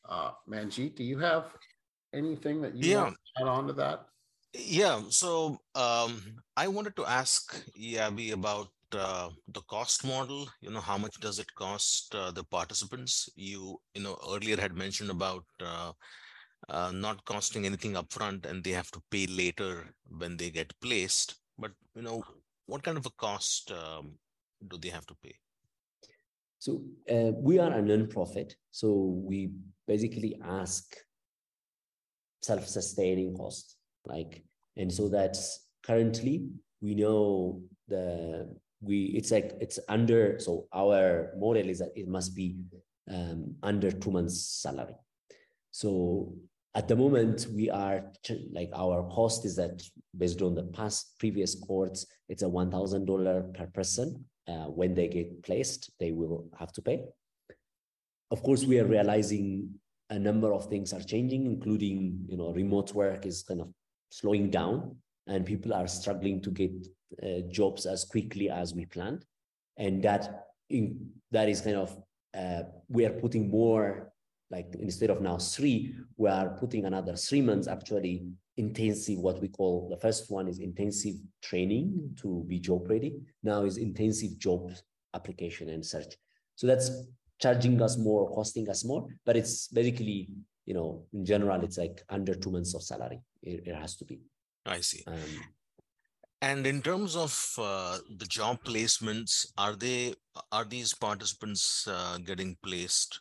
Uh 0.07 0.31
manjeet 0.49 0.95
do 0.95 1.03
you 1.03 1.19
have 1.19 1.53
anything 2.13 2.61
that 2.61 2.75
you 2.75 2.91
yeah. 2.91 3.03
want 3.03 3.15
to 3.15 3.43
add 3.43 3.49
on 3.49 3.67
to 3.67 3.73
that 3.73 4.05
yeah 4.53 5.01
so 5.09 5.59
um 5.75 6.21
i 6.57 6.67
wanted 6.67 6.95
to 6.95 7.05
ask 7.05 7.63
yabi 7.77 8.31
about 8.31 8.69
uh, 8.95 9.29
the 9.49 9.62
cost 9.62 10.03
model 10.03 10.47
you 10.62 10.71
know 10.71 10.79
how 10.79 10.97
much 10.97 11.19
does 11.19 11.39
it 11.39 11.53
cost 11.55 12.15
uh, 12.15 12.31
the 12.31 12.43
participants? 12.43 13.29
You 13.35 13.79
you 13.93 14.01
know 14.01 14.17
earlier 14.27 14.59
had 14.59 14.75
mentioned 14.75 15.12
about 15.12 15.45
uh, 15.62 15.91
uh, 16.69 16.91
not 16.93 17.23
costing 17.25 17.65
anything 17.65 17.93
upfront 17.93 18.45
and 18.45 18.63
they 18.63 18.71
have 18.71 18.91
to 18.91 19.01
pay 19.12 19.27
later 19.27 19.93
when 20.17 20.38
they 20.38 20.49
get 20.49 20.73
placed 20.81 21.35
but 21.57 21.71
you 21.95 22.01
know 22.01 22.23
what 22.65 22.83
kind 22.83 22.97
of 22.97 23.05
a 23.05 23.12
cost 23.12 23.71
um, 23.71 24.13
do 24.67 24.77
they 24.77 24.89
have 24.89 25.05
to 25.07 25.15
pay? 25.23 25.35
So 26.59 26.81
uh, 27.09 27.31
we 27.38 27.59
are 27.59 27.71
a 27.71 27.81
non-profit 27.81 28.55
so 28.71 28.91
we 29.23 29.51
basically 29.88 30.39
ask 30.43 30.95
self-sustaining 32.41 33.35
cost 33.35 33.78
like 34.05 34.43
and 34.77 34.91
so 34.91 35.09
that's 35.09 35.67
currently 35.83 36.47
we 36.81 36.95
know 36.95 37.62
the 37.88 38.47
we 38.81 39.05
it's 39.15 39.31
like 39.31 39.53
it's 39.59 39.79
under 39.89 40.39
so 40.39 40.67
our 40.73 41.33
model 41.38 41.67
is 41.67 41.79
that 41.79 41.91
it 41.95 42.07
must 42.07 42.35
be 42.35 42.55
um, 43.09 43.55
under 43.63 43.91
two 43.91 44.12
months 44.12 44.62
salary. 44.62 44.95
So 45.71 46.33
at 46.75 46.88
the 46.88 46.95
moment 46.95 47.47
we 47.53 47.69
are 47.69 48.03
like 48.51 48.69
our 48.75 49.03
cost 49.09 49.45
is 49.45 49.55
that 49.55 49.81
based 50.17 50.41
on 50.41 50.55
the 50.55 50.63
past 50.63 51.17
previous 51.19 51.55
cohorts 51.55 52.05
it's 52.27 52.43
a 52.43 52.45
$1000 52.45 53.57
per 53.57 53.67
person. 53.67 54.25
Uh, 54.47 54.65
when 54.65 54.95
they 54.95 55.07
get 55.07 55.43
placed 55.43 55.91
they 56.00 56.12
will 56.12 56.50
have 56.58 56.71
to 56.73 56.81
pay. 56.81 57.04
Of 58.31 58.41
course 58.41 58.63
we 58.65 58.79
are 58.79 58.85
realizing 58.85 59.69
a 60.10 60.17
number 60.17 60.54
of 60.54 60.67
things 60.67 60.91
are 60.93 61.04
changing 61.04 61.45
including 61.45 62.25
you 62.27 62.37
know 62.37 62.52
remote 62.54 62.93
work 62.93 63.25
is 63.27 63.43
kind 63.43 63.62
of 63.62 63.69
slowing 64.10 64.49
down 64.49 64.95
and 65.27 65.45
people 65.45 65.73
are 65.73 65.87
struggling 65.87 66.41
to 66.41 66.51
get 66.51 66.71
uh, 67.23 67.41
jobs 67.49 67.85
as 67.85 68.05
quickly 68.05 68.49
as 68.49 68.73
we 68.73 68.85
planned. 68.85 69.25
And 69.77 70.03
that, 70.03 70.47
in, 70.69 71.10
that 71.31 71.49
is 71.49 71.62
kind 71.62 71.77
of, 71.77 71.97
uh, 72.37 72.63
we 72.87 73.05
are 73.05 73.13
putting 73.13 73.49
more, 73.49 74.12
like 74.51 74.75
instead 74.79 75.10
of 75.10 75.21
now 75.21 75.37
three, 75.37 75.95
we 76.17 76.29
are 76.29 76.49
putting 76.49 76.85
another 76.85 77.15
three 77.15 77.41
months 77.41 77.67
actually 77.67 78.25
intensive, 78.57 79.19
what 79.19 79.39
we 79.41 79.47
call, 79.47 79.87
the 79.89 79.97
first 79.97 80.29
one 80.29 80.47
is 80.47 80.60
intensive 80.60 81.15
training 81.41 82.13
to 82.21 82.43
be 82.47 82.60
job 82.60 82.89
ready. 82.89 83.15
Now 83.41 83.63
is 83.63 83.77
intensive 83.77 84.37
job 84.37 84.71
application 85.13 85.69
and 85.69 85.85
search. 85.85 86.15
So 86.55 86.67
that's 86.67 86.91
charging 87.39 87.81
us 87.81 87.97
more, 87.97 88.29
costing 88.35 88.69
us 88.69 88.83
more, 88.83 89.07
but 89.25 89.37
it's 89.37 89.69
basically, 89.69 90.29
you 90.69 90.75
know, 90.77 90.89
in 91.17 91.23
general, 91.31 91.63
it's 91.67 91.79
like 91.83 91.97
under 92.17 92.35
two 92.43 92.51
months 92.57 92.73
of 92.77 92.83
salary. 92.91 93.19
It, 93.51 93.57
it 93.69 93.75
has 93.83 93.95
to 93.99 94.05
be. 94.11 94.17
I 94.77 94.81
see. 94.89 95.03
Um, 95.13 95.33
And 96.49 96.67
in 96.71 96.77
terms 96.87 97.13
of 97.21 97.33
uh, 97.69 97.95
the 98.19 98.27
job 98.35 98.59
placements, 98.67 99.33
are 99.63 99.75
they 99.83 100.01
are 100.57 100.67
these 100.73 100.91
participants 101.05 101.63
uh, 101.95 102.15
getting 102.29 102.51
placed 102.67 103.19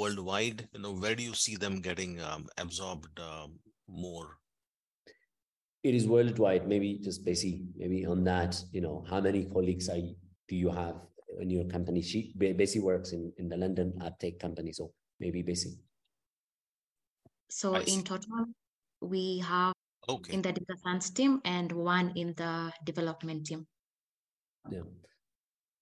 worldwide? 0.00 0.60
You 0.74 0.80
know, 0.82 0.92
where 1.02 1.16
do 1.18 1.24
you 1.28 1.34
see 1.44 1.56
them 1.64 1.80
getting 1.88 2.12
um, 2.28 2.46
absorbed 2.64 3.18
uh, 3.18 3.48
more? 3.88 4.28
It 5.88 5.94
is 5.98 6.06
worldwide. 6.14 6.64
Maybe 6.72 6.90
just 7.08 7.24
basically, 7.30 7.62
maybe 7.82 8.06
on 8.06 8.22
that, 8.32 8.52
you 8.76 8.82
know, 8.86 8.96
how 9.10 9.20
many 9.28 9.42
colleagues 9.56 9.88
are 9.94 10.00
you, 10.06 10.14
do 10.50 10.54
you 10.64 10.70
have 10.70 10.96
in 11.40 11.50
your 11.56 11.66
company? 11.74 12.00
She 12.10 12.20
basically 12.38 12.86
works 12.92 13.10
in, 13.16 13.22
in 13.38 13.48
the 13.48 13.58
London 13.64 13.88
ad 14.06 14.14
tech 14.20 14.38
company. 14.46 14.72
So 14.72 14.92
maybe 15.18 15.42
basically. 15.42 15.82
So 17.52 17.76
in 17.76 18.02
total, 18.02 18.46
we 19.02 19.38
have 19.44 19.74
okay. 20.08 20.32
in 20.32 20.40
the 20.40 20.52
data 20.52 20.74
science 20.82 21.10
team 21.10 21.40
and 21.44 21.70
one 21.70 22.12
in 22.16 22.32
the 22.34 22.72
development 22.84 23.46
team. 23.46 23.66
Yeah. 24.70 24.88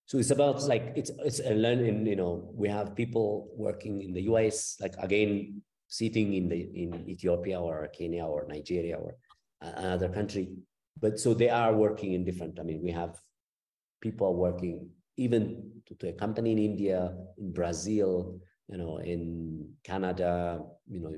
So 0.07 0.19
it's 0.19 0.33
about 0.33 0.61
like 0.67 0.93
it's 0.97 1.13
it's 1.23 1.39
a 1.39 1.55
learning. 1.55 2.07
You 2.07 2.17
know, 2.17 2.51
we 2.53 2.69
have 2.69 2.97
people 2.97 3.55
working 3.55 4.03
in 4.03 4.13
the 4.13 4.23
US, 4.35 4.77
like 4.81 4.99
again, 4.99 5.63
sitting 5.87 6.35
in 6.35 6.49
the 6.49 6.59
in 6.59 7.09
Ethiopia 7.09 7.61
or 7.61 7.87
Kenya 7.95 8.27
or 8.27 8.47
Nigeria 8.49 8.99
or 8.99 9.15
another 9.61 10.09
country, 10.09 10.51
but 10.99 11.21
so 11.21 11.35
they 11.35 11.51
are 11.51 11.73
working 11.73 12.15
in 12.15 12.25
different. 12.25 12.59
I 12.59 12.65
mean, 12.65 12.83
we 12.83 12.91
have 12.91 13.15
people 14.01 14.35
working 14.35 14.91
even 15.17 15.71
to, 15.87 15.95
to 16.03 16.09
a 16.09 16.13
company 16.13 16.51
in 16.51 16.59
India, 16.59 17.15
in 17.39 17.53
Brazil, 17.53 18.41
you 18.67 18.79
know, 18.79 18.99
in 18.99 19.71
Canada, 19.85 20.59
you 20.89 21.01
know, 21.01 21.15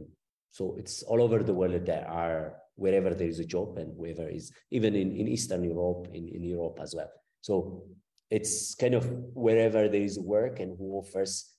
so 0.52 0.76
it's 0.78 1.02
all 1.02 1.20
over 1.22 1.42
the 1.42 1.54
world. 1.54 1.72
That 1.72 1.86
there 1.86 2.08
are 2.08 2.54
wherever 2.76 3.14
there 3.14 3.28
is 3.28 3.40
a 3.40 3.44
job 3.44 3.78
and 3.78 3.96
wherever 3.96 4.28
is 4.28 4.52
even 4.70 4.94
in, 4.94 5.16
in 5.16 5.28
Eastern 5.28 5.64
Europe, 5.64 6.08
in, 6.12 6.28
in 6.28 6.44
Europe 6.44 6.78
as 6.80 6.94
well. 6.94 7.10
So 7.40 7.84
it's 8.30 8.74
kind 8.74 8.94
of 8.94 9.04
wherever 9.34 9.88
there 9.88 10.00
is 10.00 10.18
work 10.18 10.60
and 10.60 10.76
who 10.78 10.92
offers 10.92 11.52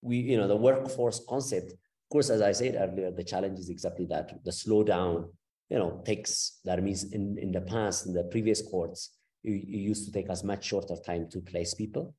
we, 0.00 0.16
you 0.18 0.36
know, 0.36 0.48
the 0.48 0.56
workforce 0.56 1.20
concept. 1.28 1.72
Of 1.72 2.10
course, 2.10 2.30
as 2.30 2.40
I 2.40 2.52
said 2.52 2.76
earlier, 2.76 3.10
the 3.10 3.24
challenge 3.24 3.58
is 3.58 3.68
exactly 3.68 4.06
that. 4.06 4.32
The 4.44 4.50
slowdown, 4.50 5.28
you 5.68 5.78
know, 5.78 6.02
takes 6.04 6.60
that 6.64 6.82
means 6.82 7.12
in, 7.12 7.36
in 7.38 7.52
the 7.52 7.60
past, 7.60 8.06
in 8.06 8.12
the 8.12 8.24
previous 8.24 8.62
cohorts, 8.62 9.10
it, 9.44 9.50
it 9.50 9.78
used 9.78 10.06
to 10.06 10.12
take 10.12 10.30
us 10.30 10.44
much 10.44 10.64
shorter 10.64 10.96
time 11.04 11.28
to 11.30 11.40
place 11.40 11.74
people. 11.74 12.14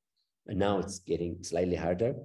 And 0.48 0.60
now 0.60 0.80
it's 0.80 1.00
getting 1.00 1.38
slightly 1.44 1.76
harder 1.76 2.16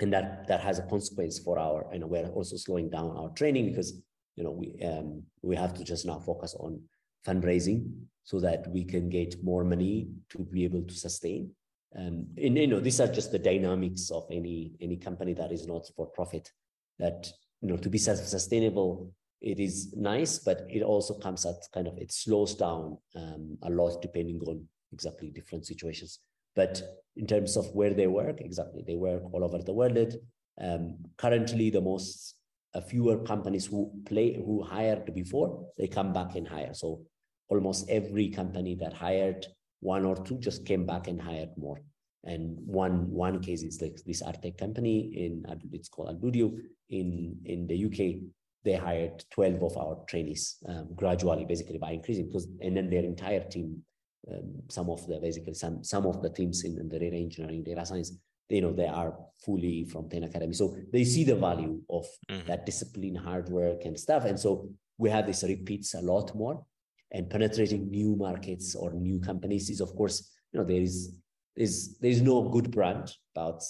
and 0.00 0.12
that 0.12 0.46
that 0.48 0.60
has 0.60 0.78
a 0.78 0.82
consequence 0.82 1.38
for 1.38 1.58
our 1.58 1.86
and 1.92 2.04
we're 2.04 2.28
also 2.28 2.56
slowing 2.56 2.90
down 2.90 3.16
our 3.16 3.30
training 3.30 3.66
because 3.66 4.00
you 4.36 4.44
know 4.44 4.50
we 4.50 4.78
um 4.84 5.22
we 5.42 5.56
have 5.56 5.74
to 5.74 5.84
just 5.84 6.06
now 6.06 6.18
focus 6.18 6.54
on 6.60 6.80
fundraising 7.26 7.90
so 8.24 8.40
that 8.40 8.66
we 8.68 8.84
can 8.84 9.08
get 9.08 9.42
more 9.42 9.64
money 9.64 10.08
to 10.28 10.38
be 10.38 10.64
able 10.64 10.82
to 10.82 10.94
sustain. 10.94 11.50
Um 11.96 12.26
and 12.36 12.58
you 12.58 12.66
know 12.66 12.80
these 12.80 13.00
are 13.00 13.08
just 13.08 13.32
the 13.32 13.38
dynamics 13.38 14.10
of 14.10 14.26
any 14.30 14.72
any 14.80 14.96
company 14.96 15.34
that 15.34 15.52
is 15.52 15.66
not 15.66 15.86
for 15.96 16.06
profit 16.08 16.50
that 16.98 17.32
you 17.60 17.68
know 17.68 17.76
to 17.76 17.88
be 17.88 17.98
sustainable 17.98 19.12
it 19.40 19.60
is 19.60 19.94
nice 19.94 20.38
but 20.38 20.66
it 20.68 20.82
also 20.82 21.14
comes 21.18 21.44
at 21.46 21.56
kind 21.72 21.86
of 21.86 21.96
it 21.98 22.10
slows 22.10 22.54
down 22.54 22.96
um, 23.14 23.56
a 23.62 23.70
lot 23.70 24.00
depending 24.00 24.40
on 24.46 24.66
exactly 24.92 25.30
different 25.30 25.66
situations 25.66 26.20
but 26.56 26.82
in 27.14 27.26
terms 27.26 27.56
of 27.56 27.66
where 27.74 27.94
they 27.94 28.08
work, 28.08 28.40
exactly, 28.40 28.82
they 28.86 28.96
work 28.96 29.22
all 29.32 29.44
over 29.44 29.58
the 29.58 29.72
world. 29.72 30.14
Um, 30.60 30.96
currently, 31.16 31.70
the 31.70 31.80
most 31.80 32.36
fewer 32.80 33.18
companies 33.18 33.66
who 33.66 33.90
play 34.06 34.34
who 34.34 34.62
hired 34.62 35.14
before 35.14 35.66
they 35.78 35.88
come 35.88 36.12
back 36.12 36.34
and 36.34 36.46
hire. 36.46 36.74
So 36.74 37.02
almost 37.48 37.88
every 37.88 38.28
company 38.28 38.74
that 38.76 38.92
hired 38.92 39.46
one 39.80 40.04
or 40.04 40.16
two 40.16 40.38
just 40.38 40.66
came 40.66 40.84
back 40.84 41.08
and 41.08 41.20
hired 41.20 41.50
more. 41.56 41.80
And 42.24 42.58
one 42.66 43.10
one 43.10 43.40
case 43.40 43.62
is 43.62 43.80
like 43.80 44.00
this 44.04 44.22
ad 44.22 44.42
tech 44.42 44.58
company 44.58 45.12
in 45.14 45.44
it's 45.72 45.88
called 45.88 46.08
Albudio 46.08 46.52
in 46.90 47.36
in 47.44 47.66
the 47.66 47.84
UK. 47.86 48.20
They 48.64 48.74
hired 48.74 49.24
12 49.30 49.62
of 49.62 49.76
our 49.76 50.04
trainees 50.08 50.56
um, 50.68 50.88
gradually, 50.96 51.44
basically 51.44 51.78
by 51.78 51.92
increasing 51.92 52.26
because 52.26 52.48
and 52.60 52.76
then 52.76 52.90
their 52.90 53.04
entire 53.04 53.44
team 53.48 53.84
um, 54.32 54.54
some 54.68 54.90
of 54.90 55.06
the 55.06 55.18
basically 55.20 55.54
some 55.54 55.84
some 55.84 56.06
of 56.06 56.22
the 56.22 56.30
teams 56.30 56.64
in, 56.64 56.78
in 56.78 56.88
the 56.88 56.98
data 56.98 57.16
engineering, 57.16 57.62
data 57.62 57.84
science, 57.86 58.12
you 58.48 58.62
know, 58.62 58.72
they 58.72 58.86
are 58.86 59.14
fully 59.44 59.84
from 59.84 60.08
10 60.08 60.24
Academy. 60.24 60.54
So 60.54 60.76
they 60.92 61.04
see 61.04 61.24
the 61.24 61.36
value 61.36 61.80
of 61.90 62.06
mm-hmm. 62.28 62.46
that 62.46 62.66
discipline, 62.66 63.14
hard 63.14 63.48
work, 63.48 63.84
and 63.84 63.98
stuff. 63.98 64.24
And 64.24 64.38
so 64.38 64.68
we 64.98 65.10
have 65.10 65.26
this 65.26 65.42
repeats 65.42 65.94
a 65.94 66.00
lot 66.00 66.34
more. 66.34 66.64
And 67.12 67.30
penetrating 67.30 67.88
new 67.88 68.16
markets 68.16 68.74
or 68.74 68.92
new 68.92 69.20
companies 69.20 69.70
is, 69.70 69.80
of 69.80 69.94
course, 69.94 70.28
you 70.52 70.58
know, 70.58 70.66
there 70.66 70.80
is 70.80 71.14
is 71.56 71.96
there 71.98 72.10
is 72.10 72.22
no 72.22 72.42
good 72.42 72.70
brand 72.70 73.12
but 73.34 73.62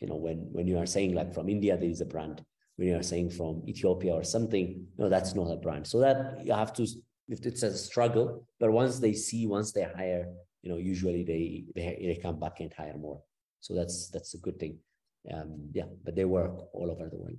you 0.00 0.08
know 0.08 0.16
when 0.16 0.38
when 0.52 0.66
you 0.66 0.78
are 0.78 0.86
saying 0.86 1.14
like 1.14 1.32
from 1.32 1.48
India 1.48 1.76
there 1.76 1.90
is 1.90 2.00
a 2.00 2.06
brand 2.06 2.42
when 2.76 2.88
you 2.88 2.96
are 2.96 3.02
saying 3.02 3.30
from 3.30 3.62
Ethiopia 3.68 4.12
or 4.12 4.24
something 4.24 4.86
no 4.98 5.08
that's 5.08 5.34
not 5.34 5.50
a 5.50 5.56
brand 5.56 5.86
so 5.86 6.00
that 6.00 6.44
you 6.44 6.52
have 6.52 6.72
to 6.72 6.86
if 7.28 7.44
it's 7.46 7.62
a 7.62 7.76
struggle, 7.76 8.46
but 8.60 8.70
once 8.70 8.98
they 8.98 9.14
see, 9.14 9.46
once 9.46 9.72
they 9.72 9.82
hire, 9.82 10.26
you 10.62 10.70
know, 10.70 10.78
usually 10.78 11.24
they 11.24 11.64
they, 11.74 11.96
they 12.00 12.20
come 12.22 12.38
back 12.38 12.60
and 12.60 12.72
hire 12.72 12.96
more. 12.96 13.22
So 13.60 13.74
that's 13.74 14.08
that's 14.10 14.34
a 14.34 14.38
good 14.38 14.58
thing. 14.58 14.78
Um, 15.32 15.70
yeah, 15.72 15.84
but 16.04 16.14
they 16.14 16.24
work 16.24 16.68
all 16.74 16.90
over 16.90 17.08
the 17.08 17.16
world. 17.16 17.38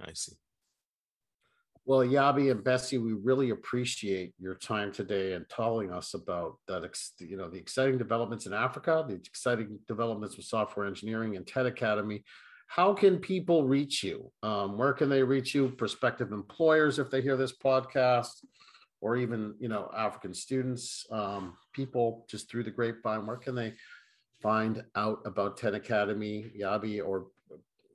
I 0.00 0.12
see. 0.14 0.32
Well, 1.86 2.00
Yabi 2.00 2.50
and 2.50 2.64
Bessie, 2.64 2.96
we 2.96 3.12
really 3.12 3.50
appreciate 3.50 4.32
your 4.38 4.54
time 4.54 4.90
today 4.90 5.34
and 5.34 5.46
telling 5.48 5.92
us 5.92 6.14
about 6.14 6.56
that. 6.66 6.82
You 7.18 7.36
know, 7.36 7.50
the 7.50 7.58
exciting 7.58 7.98
developments 7.98 8.46
in 8.46 8.54
Africa, 8.54 9.04
the 9.06 9.14
exciting 9.14 9.78
developments 9.86 10.36
with 10.36 10.46
software 10.46 10.86
engineering 10.86 11.36
and 11.36 11.46
10 11.46 11.66
Academy. 11.66 12.24
How 12.68 12.94
can 12.94 13.18
people 13.18 13.64
reach 13.64 14.02
you? 14.02 14.32
Um, 14.42 14.78
where 14.78 14.94
can 14.94 15.10
they 15.10 15.22
reach 15.22 15.54
you? 15.54 15.68
Prospective 15.68 16.32
employers, 16.32 16.98
if 16.98 17.10
they 17.10 17.20
hear 17.20 17.36
this 17.36 17.52
podcast, 17.52 18.42
or 19.00 19.16
even 19.16 19.54
you 19.58 19.68
know 19.68 19.90
African 19.96 20.34
students, 20.34 21.06
um, 21.10 21.56
people 21.72 22.26
just 22.28 22.50
through 22.50 22.64
the 22.64 22.70
grapevine? 22.70 23.26
Where 23.26 23.36
can 23.36 23.54
they 23.54 23.74
find 24.42 24.84
out 24.94 25.20
about 25.24 25.56
10 25.56 25.74
Academy, 25.74 26.52
Yabi, 26.60 27.04
or 27.04 27.26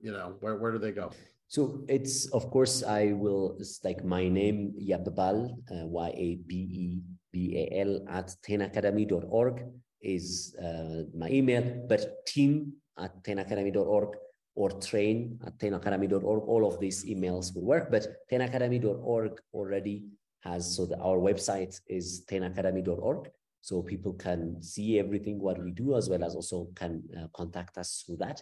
you 0.01 0.11
know 0.11 0.35
where 0.39 0.57
where 0.57 0.71
do 0.71 0.79
they 0.79 0.91
go? 0.91 1.11
So 1.47 1.83
it's 1.87 2.27
of 2.27 2.51
course 2.51 2.83
I 2.83 3.13
will 3.13 3.57
like 3.83 4.05
my 4.05 4.27
name 4.29 4.73
Yabebal 4.77 5.49
uh, 5.73 5.85
Y 5.87 6.09
A 6.15 6.27
B 6.45 6.53
E 6.55 7.01
B 7.33 7.57
A 7.57 7.81
L 7.81 8.05
at 8.07 8.35
tenacademy.org 8.45 9.65
is 10.01 10.55
uh, 10.61 11.03
my 11.17 11.29
email, 11.29 11.63
but 11.87 12.25
team 12.25 12.73
at 12.97 13.23
tenacademy.org 13.23 14.15
or 14.55 14.69
train 14.79 15.39
at 15.45 15.57
tenacademy.org. 15.57 16.43
All 16.47 16.67
of 16.67 16.79
these 16.79 17.05
emails 17.05 17.55
will 17.55 17.65
work, 17.65 17.89
but 17.91 18.07
tenacademy.org 18.31 19.41
already 19.53 20.05
has 20.41 20.75
so 20.75 20.85
that 20.85 20.99
our 20.99 21.17
website 21.17 21.79
is 21.87 22.25
tenacademy.org 22.29 23.29
so 23.61 23.81
people 23.81 24.13
can 24.13 24.61
see 24.61 24.99
everything 24.99 25.39
what 25.39 25.61
we 25.61 25.71
do 25.71 25.95
as 25.95 26.09
well 26.09 26.23
as 26.23 26.35
also 26.35 26.69
can 26.75 27.03
uh, 27.17 27.27
contact 27.33 27.77
us 27.77 28.03
through 28.05 28.17
that. 28.17 28.41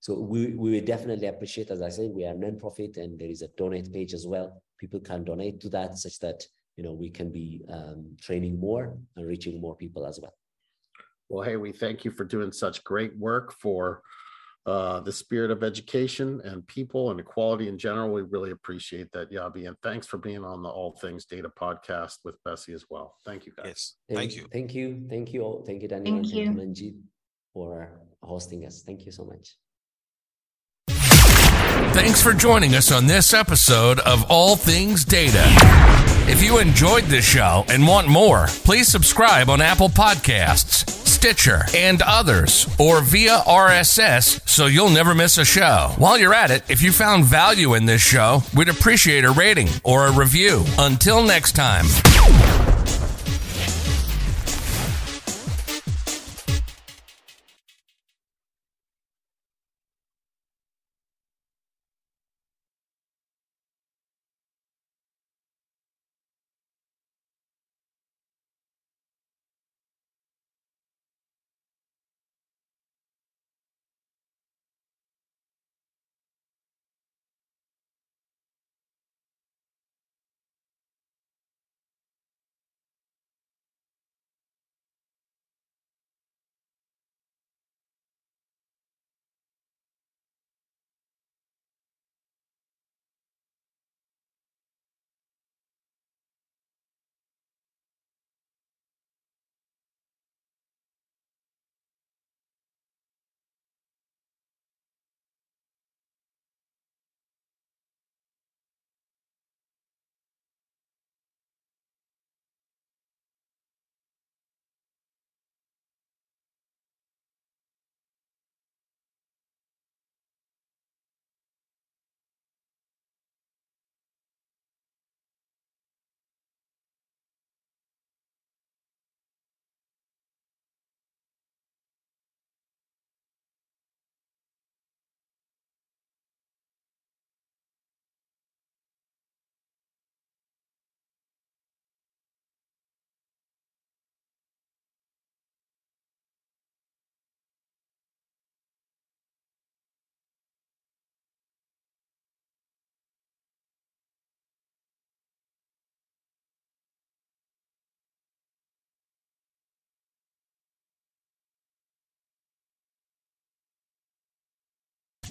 So 0.00 0.14
we, 0.18 0.54
we 0.54 0.80
definitely 0.80 1.26
appreciate 1.26 1.70
as 1.70 1.82
i 1.82 1.88
said 1.88 2.10
we 2.10 2.24
are 2.24 2.34
non-profit 2.34 2.96
and 2.96 3.18
there 3.18 3.28
is 3.28 3.42
a 3.42 3.48
donate 3.56 3.92
page 3.92 4.14
as 4.14 4.26
well. 4.26 4.62
People 4.78 5.00
can 5.00 5.24
donate 5.24 5.60
to 5.60 5.68
that 5.70 5.98
such 5.98 6.18
that 6.20 6.42
you 6.76 6.84
know 6.84 6.92
we 6.92 7.10
can 7.10 7.30
be 7.32 7.64
um, 7.72 8.16
training 8.20 8.58
more 8.60 8.96
and 9.16 9.26
reaching 9.26 9.60
more 9.60 9.76
people 9.76 10.06
as 10.06 10.20
well. 10.20 10.34
Well 11.28 11.44
hey 11.44 11.56
we 11.56 11.72
thank 11.72 12.04
you 12.04 12.10
for 12.10 12.24
doing 12.24 12.52
such 12.52 12.84
great 12.84 13.16
work 13.16 13.52
for 13.52 14.02
uh, 14.66 15.00
the 15.00 15.12
spirit 15.12 15.52
of 15.52 15.62
education 15.62 16.40
and 16.44 16.66
people 16.66 17.12
and 17.12 17.20
equality 17.20 17.68
in 17.68 17.78
general. 17.78 18.12
We 18.12 18.22
really 18.22 18.50
appreciate 18.50 19.12
that, 19.12 19.30
Yabi. 19.30 19.68
And 19.68 19.76
thanks 19.82 20.06
for 20.08 20.18
being 20.18 20.44
on 20.44 20.62
the 20.62 20.68
All 20.68 20.92
Things 21.00 21.24
Data 21.24 21.48
podcast 21.48 22.18
with 22.24 22.34
Bessie 22.44 22.72
as 22.72 22.84
well. 22.90 23.14
Thank 23.24 23.46
you, 23.46 23.52
guys. 23.56 23.66
Yes. 23.66 23.94
Thank 24.10 24.34
you. 24.34 24.46
Thank 24.52 24.74
you. 24.74 25.06
Thank 25.08 25.32
you 25.32 25.42
all. 25.42 25.62
Thank 25.64 25.82
you, 25.82 25.88
Daniel. 25.88 26.16
Thank 26.16 26.34
you. 26.34 26.50
Manjeet, 26.50 26.96
for 27.54 27.92
hosting 28.22 28.66
us. 28.66 28.82
Thank 28.82 29.06
you 29.06 29.12
so 29.12 29.24
much. 29.24 29.54
Thanks 31.94 32.20
for 32.20 32.32
joining 32.32 32.74
us 32.74 32.90
on 32.90 33.06
this 33.06 33.32
episode 33.32 34.00
of 34.00 34.28
All 34.28 34.56
Things 34.56 35.04
Data. 35.04 35.44
If 36.28 36.42
you 36.42 36.58
enjoyed 36.58 37.04
this 37.04 37.24
show 37.24 37.64
and 37.68 37.86
want 37.86 38.08
more, 38.08 38.46
please 38.48 38.88
subscribe 38.88 39.48
on 39.48 39.60
Apple 39.60 39.88
Podcasts 39.88 40.95
Stitcher, 41.16 41.64
and 41.74 42.02
others, 42.02 42.68
or 42.78 43.00
via 43.00 43.38
RSS 43.46 44.46
so 44.46 44.66
you'll 44.66 44.90
never 44.90 45.14
miss 45.14 45.38
a 45.38 45.44
show. 45.44 45.92
While 45.96 46.18
you're 46.18 46.34
at 46.34 46.50
it, 46.50 46.62
if 46.68 46.82
you 46.82 46.92
found 46.92 47.24
value 47.24 47.74
in 47.74 47.86
this 47.86 48.02
show, 48.02 48.42
we'd 48.54 48.68
appreciate 48.68 49.24
a 49.24 49.30
rating 49.30 49.68
or 49.82 50.06
a 50.06 50.12
review. 50.12 50.64
Until 50.78 51.22
next 51.22 51.52
time. 51.52 51.86